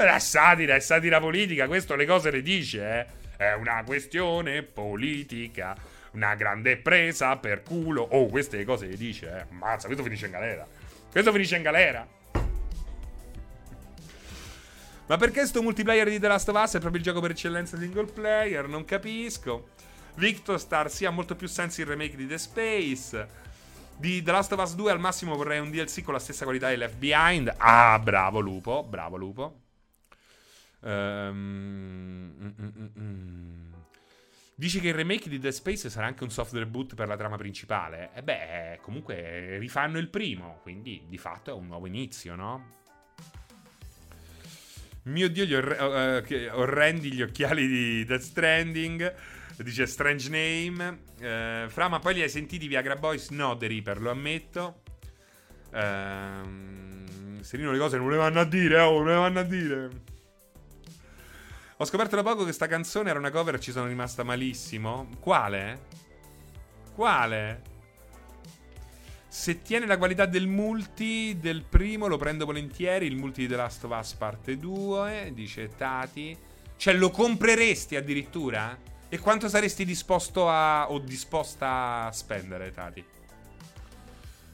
[0.00, 3.16] La satira, è satira politica, questo le cose le dice, eh.
[3.36, 5.76] È una questione politica
[6.12, 8.02] una grande presa per culo.
[8.02, 9.44] Oh, queste cose le dice, eh.
[9.54, 10.66] Mazza, questo finisce in galera.
[11.10, 12.17] Questo finisce in galera.
[15.08, 17.78] Ma perché sto multiplayer di The Last of Us è proprio il gioco per eccellenza
[17.78, 18.68] single player?
[18.68, 19.70] Non capisco.
[20.16, 23.28] Victor Star sì, ha molto più senso il remake di The Space.
[23.96, 26.68] Di The Last of Us 2 al massimo vorrei un DLC con la stessa qualità
[26.68, 27.54] di Left Behind.
[27.56, 29.60] Ah, bravo Lupo, bravo Lupo.
[30.80, 32.54] Um.
[34.54, 37.36] Dici che il remake di Dead Space sarà anche un software boot per la trama
[37.36, 38.10] principale?
[38.12, 42.77] E eh beh, comunque rifanno il primo, quindi di fatto è un nuovo inizio, no?
[45.04, 49.14] Mio dio, gli orre- uh, orrendi gli occhiali di Death Stranding.
[49.56, 51.00] Dice Strange Name.
[51.18, 53.30] Uh, Fra, ma poi li hai sentiti Viagra Boys?
[53.30, 54.82] No, The Reaper, lo ammetto.
[55.72, 59.90] Uh, Serino le cose non le vanno a dire, oh, non le vanno a dire.
[61.78, 65.08] Ho scoperto da poco che sta canzone era una cover e ci sono rimasta malissimo.
[65.20, 65.86] Quale?
[66.94, 67.62] Quale?
[69.30, 73.06] Se tiene la qualità del multi del primo, lo prendo volentieri.
[73.06, 76.36] Il multi di The Last of Us parte 2, dice Tati.
[76.76, 78.76] Cioè, lo compreresti addirittura?
[79.08, 80.90] E quanto saresti disposto a.
[80.90, 83.04] o disposta a spendere, Tati?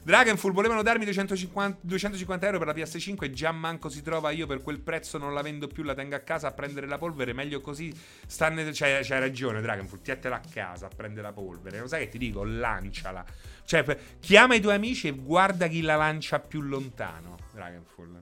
[0.05, 4.61] Dragonfall volevano darmi 250, 250 euro per la PS5 già manco si trova io per
[4.61, 7.59] quel prezzo non la vendo più la tengo a casa a prendere la polvere meglio
[7.59, 7.91] così
[8.27, 12.09] stanne, c'hai, c'hai ragione Dragonfall tiatela a casa a prendere la polvere lo sai che
[12.09, 13.25] ti dico lanciala
[13.63, 18.21] cioè chiama i tuoi amici e guarda chi la lancia più lontano Dragonfall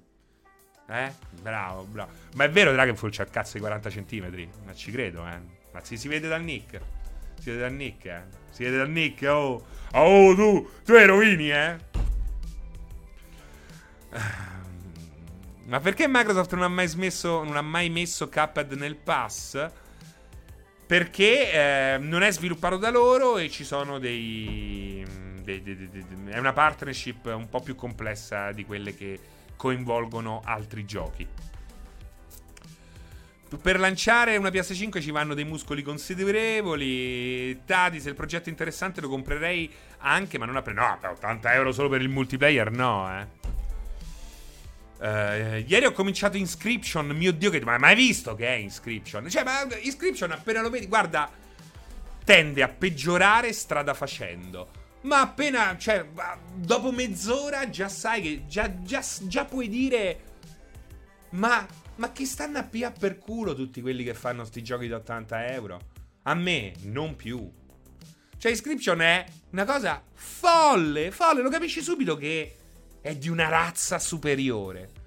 [0.88, 1.12] eh?
[1.42, 2.12] Bravo, bravo.
[2.36, 4.50] Ma è vero, Dragonfall c'ha il cazzo di 40 centimetri.
[4.66, 5.40] Ma ci credo, eh.
[5.72, 6.80] Ma si, si vede dal nick.
[7.44, 8.24] Si vede dal nick, eh.
[8.52, 9.66] Si vede dal nick, oh.
[9.92, 11.76] Oh, tu, tu hai rovini, eh.
[15.68, 19.72] Ma perché Microsoft non ha mai smesso, non ha mai messo Cuphead nel pass?
[20.88, 25.06] Perché eh, non è sviluppato da loro e ci sono dei,
[25.42, 29.20] dei, dei, dei, È una partnership un po' più complessa di quelle che
[29.58, 31.28] coinvolgono altri giochi.
[33.62, 37.64] Per lanciare una PS5 ci vanno dei muscoli considerevoli.
[37.66, 41.54] Tati, se il progetto è interessante lo comprerei anche, ma non a pre- No, 80
[41.54, 43.42] euro solo per il multiplayer, no, eh.
[45.04, 47.08] Uh, ieri ho cominciato Inscription.
[47.08, 47.60] Mio dio, che.
[47.62, 49.30] Ma hai visto che è Inscription?
[49.30, 51.30] Cioè, ma Inscription appena lo vedi, guarda,
[52.24, 54.70] tende a peggiorare strada facendo.
[55.02, 56.06] Ma appena, cioè,
[56.56, 58.44] dopo mezz'ora già sai che.
[58.48, 60.32] Già, già, già puoi dire.
[61.32, 64.98] Ma ma che stanno a pia per culo tutti quelli che fanno sti giochi da
[64.98, 65.80] 80 euro?
[66.24, 67.52] A me, non più.
[68.38, 72.56] Cioè, Inscription è una cosa folle, folle, lo capisci subito che
[73.02, 75.02] è di una razza superiore.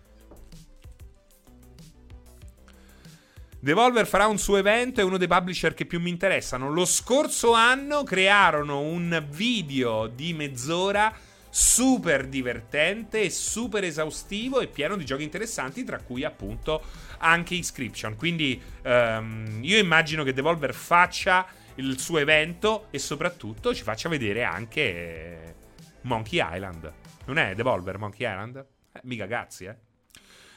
[3.59, 6.71] Devolver farà un suo evento, è uno dei publisher che più mi interessano.
[6.71, 11.13] Lo scorso anno crearono un video di mezz'ora
[11.59, 16.83] super divertente super esaustivo e pieno di giochi interessanti, tra cui appunto
[17.16, 18.15] anche Inscription.
[18.15, 21.47] Quindi um, io immagino che Devolver faccia
[21.77, 25.55] il suo evento e soprattutto ci faccia vedere anche
[26.03, 26.93] Monkey Island.
[27.24, 28.66] Non è Devolver Monkey Island?
[28.93, 29.77] Eh, mica cazzi, eh.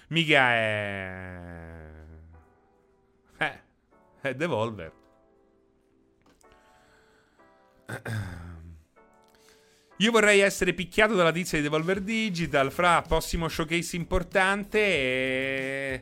[0.10, 1.82] Mica è...
[3.38, 3.60] Eh,
[4.20, 4.92] è Devolver.
[10.02, 12.72] Io vorrei essere picchiato dalla tizia di Devolver Digital.
[12.72, 14.80] Fra prossimo showcase importante.
[14.80, 16.02] E...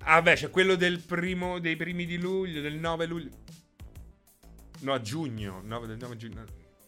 [0.00, 3.30] Ah, beh, c'è quello del primo, dei primi di luglio, del 9 luglio.
[4.80, 5.62] No, a giugno.
[5.64, 6.44] 9, del 9 giugno.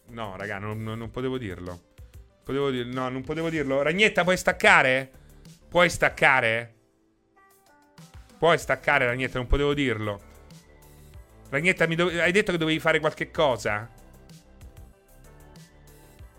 [0.09, 1.93] No, raga, non, non potevo dirlo.
[2.43, 3.81] Potevo dir- no, non potevo dirlo.
[3.81, 5.11] Ragnetta, puoi staccare?
[5.67, 6.75] Puoi staccare?
[8.37, 10.21] Puoi staccare, Ragnetta, non potevo dirlo.
[11.49, 13.89] Ragnetta, do- hai detto che dovevi fare qualche cosa?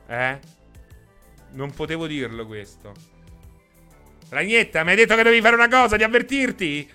[0.08, 0.40] Eh?
[1.50, 2.94] Non potevo dirlo questo.
[4.30, 6.90] Ragnetta, mi hai detto che dovevi fare una cosa, di avvertirti?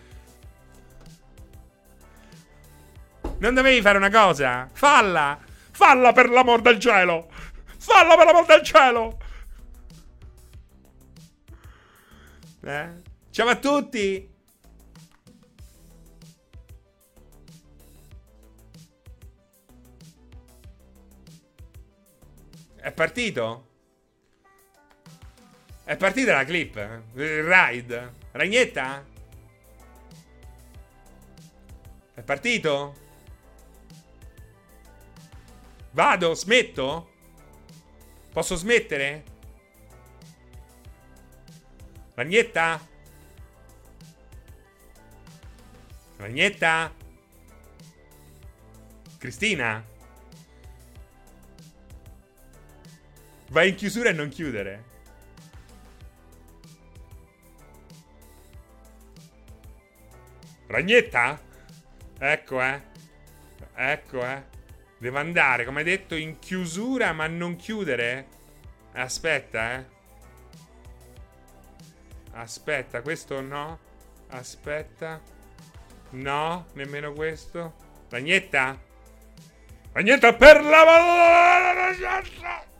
[3.37, 4.67] Non dovevi fare una cosa?
[4.71, 5.39] Falla!
[5.71, 7.29] Falla per l'amor del cielo!
[7.77, 9.17] Falla per l'amor del cielo!
[12.63, 12.89] Eh?
[13.29, 14.32] Ciao a tutti!
[22.83, 23.67] È partito?
[25.85, 26.75] È partita la clip?
[27.13, 28.13] Il ride?
[28.31, 29.05] Ragnetta?
[32.13, 32.93] È partito?
[35.91, 36.33] Vado?
[36.33, 37.11] Smetto?
[38.33, 39.23] Posso smettere?
[42.15, 42.85] Ragnetta?
[46.17, 46.93] Ragnetta?
[49.17, 49.91] Cristina?
[53.53, 54.83] Vai in chiusura e non chiudere.
[60.65, 61.39] Ragnetta?
[62.17, 62.81] Ecco, eh.
[63.75, 64.43] Ecco, eh.
[64.97, 68.27] Devo andare, come detto, in chiusura, ma non chiudere?
[68.93, 69.85] Aspetta, eh.
[72.31, 73.77] Aspetta, questo no.
[74.29, 75.21] Aspetta.
[76.09, 77.75] No, nemmeno questo.
[78.09, 78.81] Ragnetta?
[79.91, 82.71] Ragnetta per la...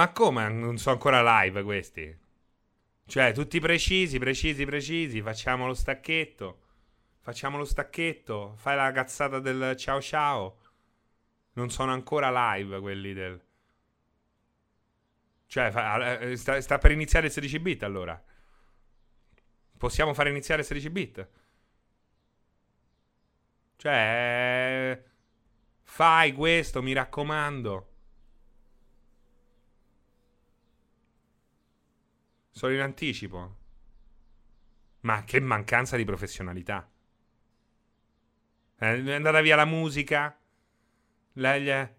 [0.00, 0.48] Ma come?
[0.48, 2.18] Non sono ancora live questi?
[3.04, 5.20] Cioè, tutti precisi, precisi, precisi.
[5.20, 6.62] Facciamo lo stacchetto.
[7.20, 8.54] Facciamo lo stacchetto.
[8.56, 10.58] Fai la cazzata del ciao ciao.
[11.52, 13.38] Non sono ancora live quelli del...
[15.46, 18.24] Cioè, fa, eh, sta, sta, per iniziare il 16 bit allora.
[19.76, 21.28] Possiamo fare iniziare il 16 bit?
[23.76, 25.04] Cioè...
[25.82, 27.89] Fai questo, mi raccomando.
[32.50, 33.56] Sono in anticipo.
[35.00, 36.88] Ma che mancanza di professionalità.
[38.76, 40.38] Eh, è andata via la musica.
[41.34, 41.94] Lei è...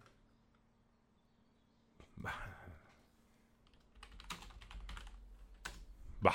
[6.19, 6.33] Bah.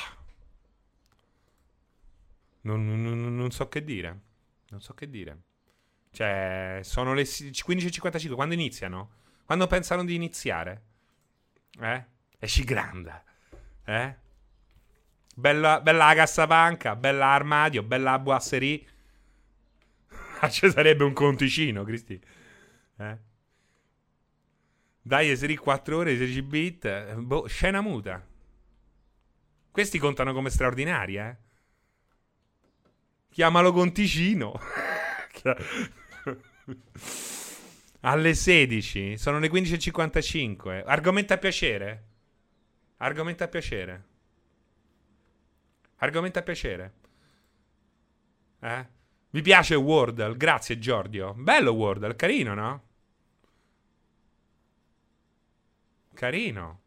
[2.63, 4.21] Non, non, non, so che dire.
[4.71, 5.43] Non so che dire.
[6.11, 8.35] Cioè, sono le 15.55.
[8.35, 9.11] Quando iniziano?
[9.45, 10.83] Quando pensano di iniziare?
[11.79, 12.05] Eh?
[12.39, 13.23] Esci grande.
[13.87, 14.15] Eh?
[15.35, 18.87] Bella, bella la cassapanca, bella armadio, bella la boasserie.
[20.39, 22.21] Ah, ci sarebbe un conticino, Cristi.
[22.99, 23.19] Eh?
[25.01, 27.15] Dai, Esri 4 ore, 16 bit.
[27.15, 28.23] Boh, scena muta.
[29.71, 31.37] Questi contano come straordinari, eh?
[33.31, 34.61] Chiamalo conticino.
[38.01, 39.17] Alle 16.
[39.17, 40.83] Sono le 15.55.
[40.85, 42.05] Argomento a piacere?
[42.99, 44.05] Argomento a piacere.
[45.97, 46.95] Argomento a piacere.
[48.61, 48.87] Eh?
[49.31, 50.37] Vi piace Wordle?
[50.37, 51.35] Grazie Giordio.
[51.35, 52.83] Bello Wordle, carino, no?
[56.15, 56.81] Carino.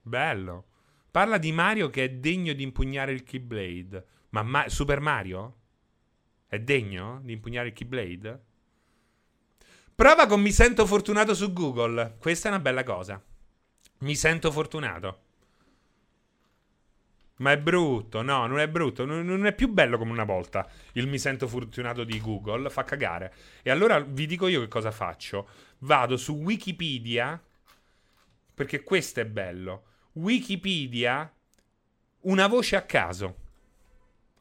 [0.00, 0.64] Bello.
[1.10, 4.06] Parla di Mario che è degno di impugnare il Keyblade.
[4.30, 5.56] Ma Ma- Super Mario?
[6.46, 8.44] È degno di impugnare il Keyblade?
[9.96, 12.16] Prova con mi sento fortunato su Google.
[12.18, 13.18] Questa è una bella cosa.
[14.00, 15.20] Mi sento fortunato.
[17.36, 20.68] Ma è brutto, no, non è brutto, non, è più bello come una volta.
[20.92, 23.32] Il mi sento fortunato di Google fa cagare.
[23.62, 25.48] E allora vi dico io che cosa faccio.
[25.78, 27.42] Vado su Wikipedia,
[28.52, 29.84] perché questo è bello.
[30.12, 31.32] Wikipedia,
[32.20, 33.36] una voce a caso.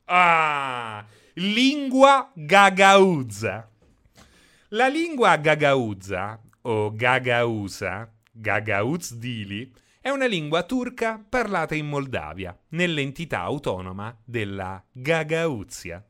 [0.04, 1.06] Ah,
[1.36, 3.70] lingua gagauzza.
[4.76, 9.72] La lingua gagauzza o gagausa, gagauzdili,
[10.02, 16.06] è una lingua turca parlata in Moldavia, nell'entità autonoma della Gagauzia.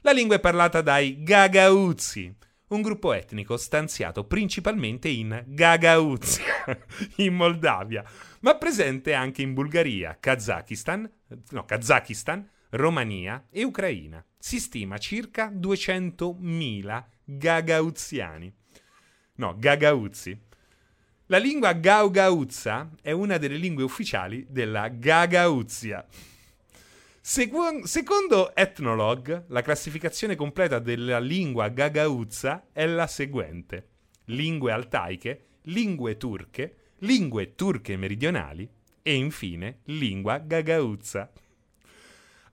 [0.00, 2.36] La lingua è parlata dai Gagauzzi,
[2.70, 6.76] un gruppo etnico stanziato principalmente in Gagauzia,
[7.18, 8.02] in Moldavia,
[8.40, 11.08] ma presente anche in Bulgaria, Kazakistan,
[11.50, 14.24] no, Kazakistan, Romania e Ucraina.
[14.36, 18.50] Si stima circa 200.000 gagauziani.
[19.34, 20.44] No, gagauzzi.
[21.26, 26.06] La lingua gaugauzza è una delle lingue ufficiali della Gagauzia.
[27.20, 33.88] Secondo Ethnologue, la classificazione completa della lingua gagauzza è la seguente:
[34.26, 38.70] lingue altaiche, lingue turche, lingue turche meridionali
[39.02, 41.28] e infine lingua gagauzza.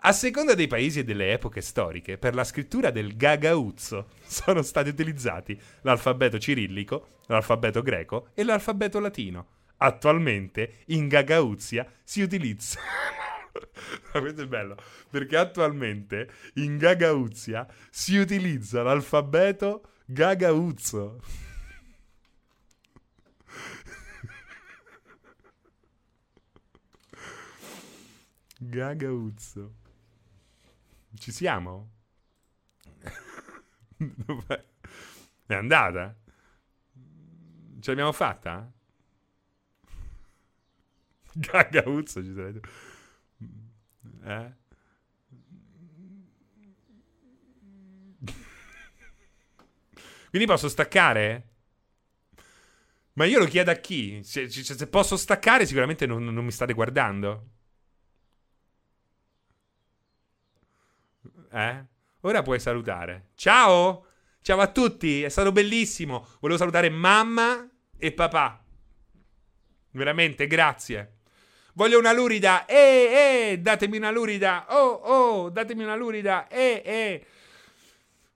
[0.05, 4.89] A seconda dei paesi e delle epoche storiche, per la scrittura del gagauzzo sono stati
[4.89, 9.47] utilizzati l'alfabeto cirillico, l'alfabeto greco e l'alfabeto latino.
[9.77, 12.81] Attualmente in Gagauzia si utilizza.
[14.11, 14.75] Questo è bello,
[15.09, 21.21] perché attualmente in Gagauzia si utilizza l'alfabeto Gagauzzo.
[28.59, 29.75] Gagauzzo.
[31.23, 31.89] Ci siamo?
[35.45, 36.13] È andata?
[37.79, 38.69] Ce l'abbiamo fatta?
[41.31, 42.59] Gagauzzo ci sarebbe.
[44.25, 44.53] Eh?
[50.29, 51.47] Quindi posso staccare?
[53.13, 54.21] Ma io lo chiedo a chi?
[54.25, 57.52] Se, se posso staccare, sicuramente non, non mi state guardando.
[61.53, 61.85] Eh?
[62.21, 63.30] Ora puoi salutare.
[63.35, 64.07] Ciao!
[64.41, 66.27] Ciao a tutti, è stato bellissimo.
[66.41, 67.65] Volevo salutare mamma
[67.97, 68.61] e papà.
[69.91, 71.19] Veramente, grazie.
[71.75, 72.65] Voglio una lurida.
[72.65, 74.65] Eh, eh, datemi una lurida.
[74.69, 76.47] Oh, oh, datemi una lurida.
[76.49, 77.25] Eh, eh.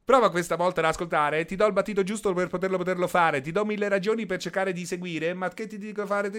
[0.06, 3.52] Prova questa volta ad ascoltare, ti do il battito giusto per poterlo, poterlo fare, ti
[3.52, 6.32] do mille ragioni per cercare di seguire, ma che ti dico fare?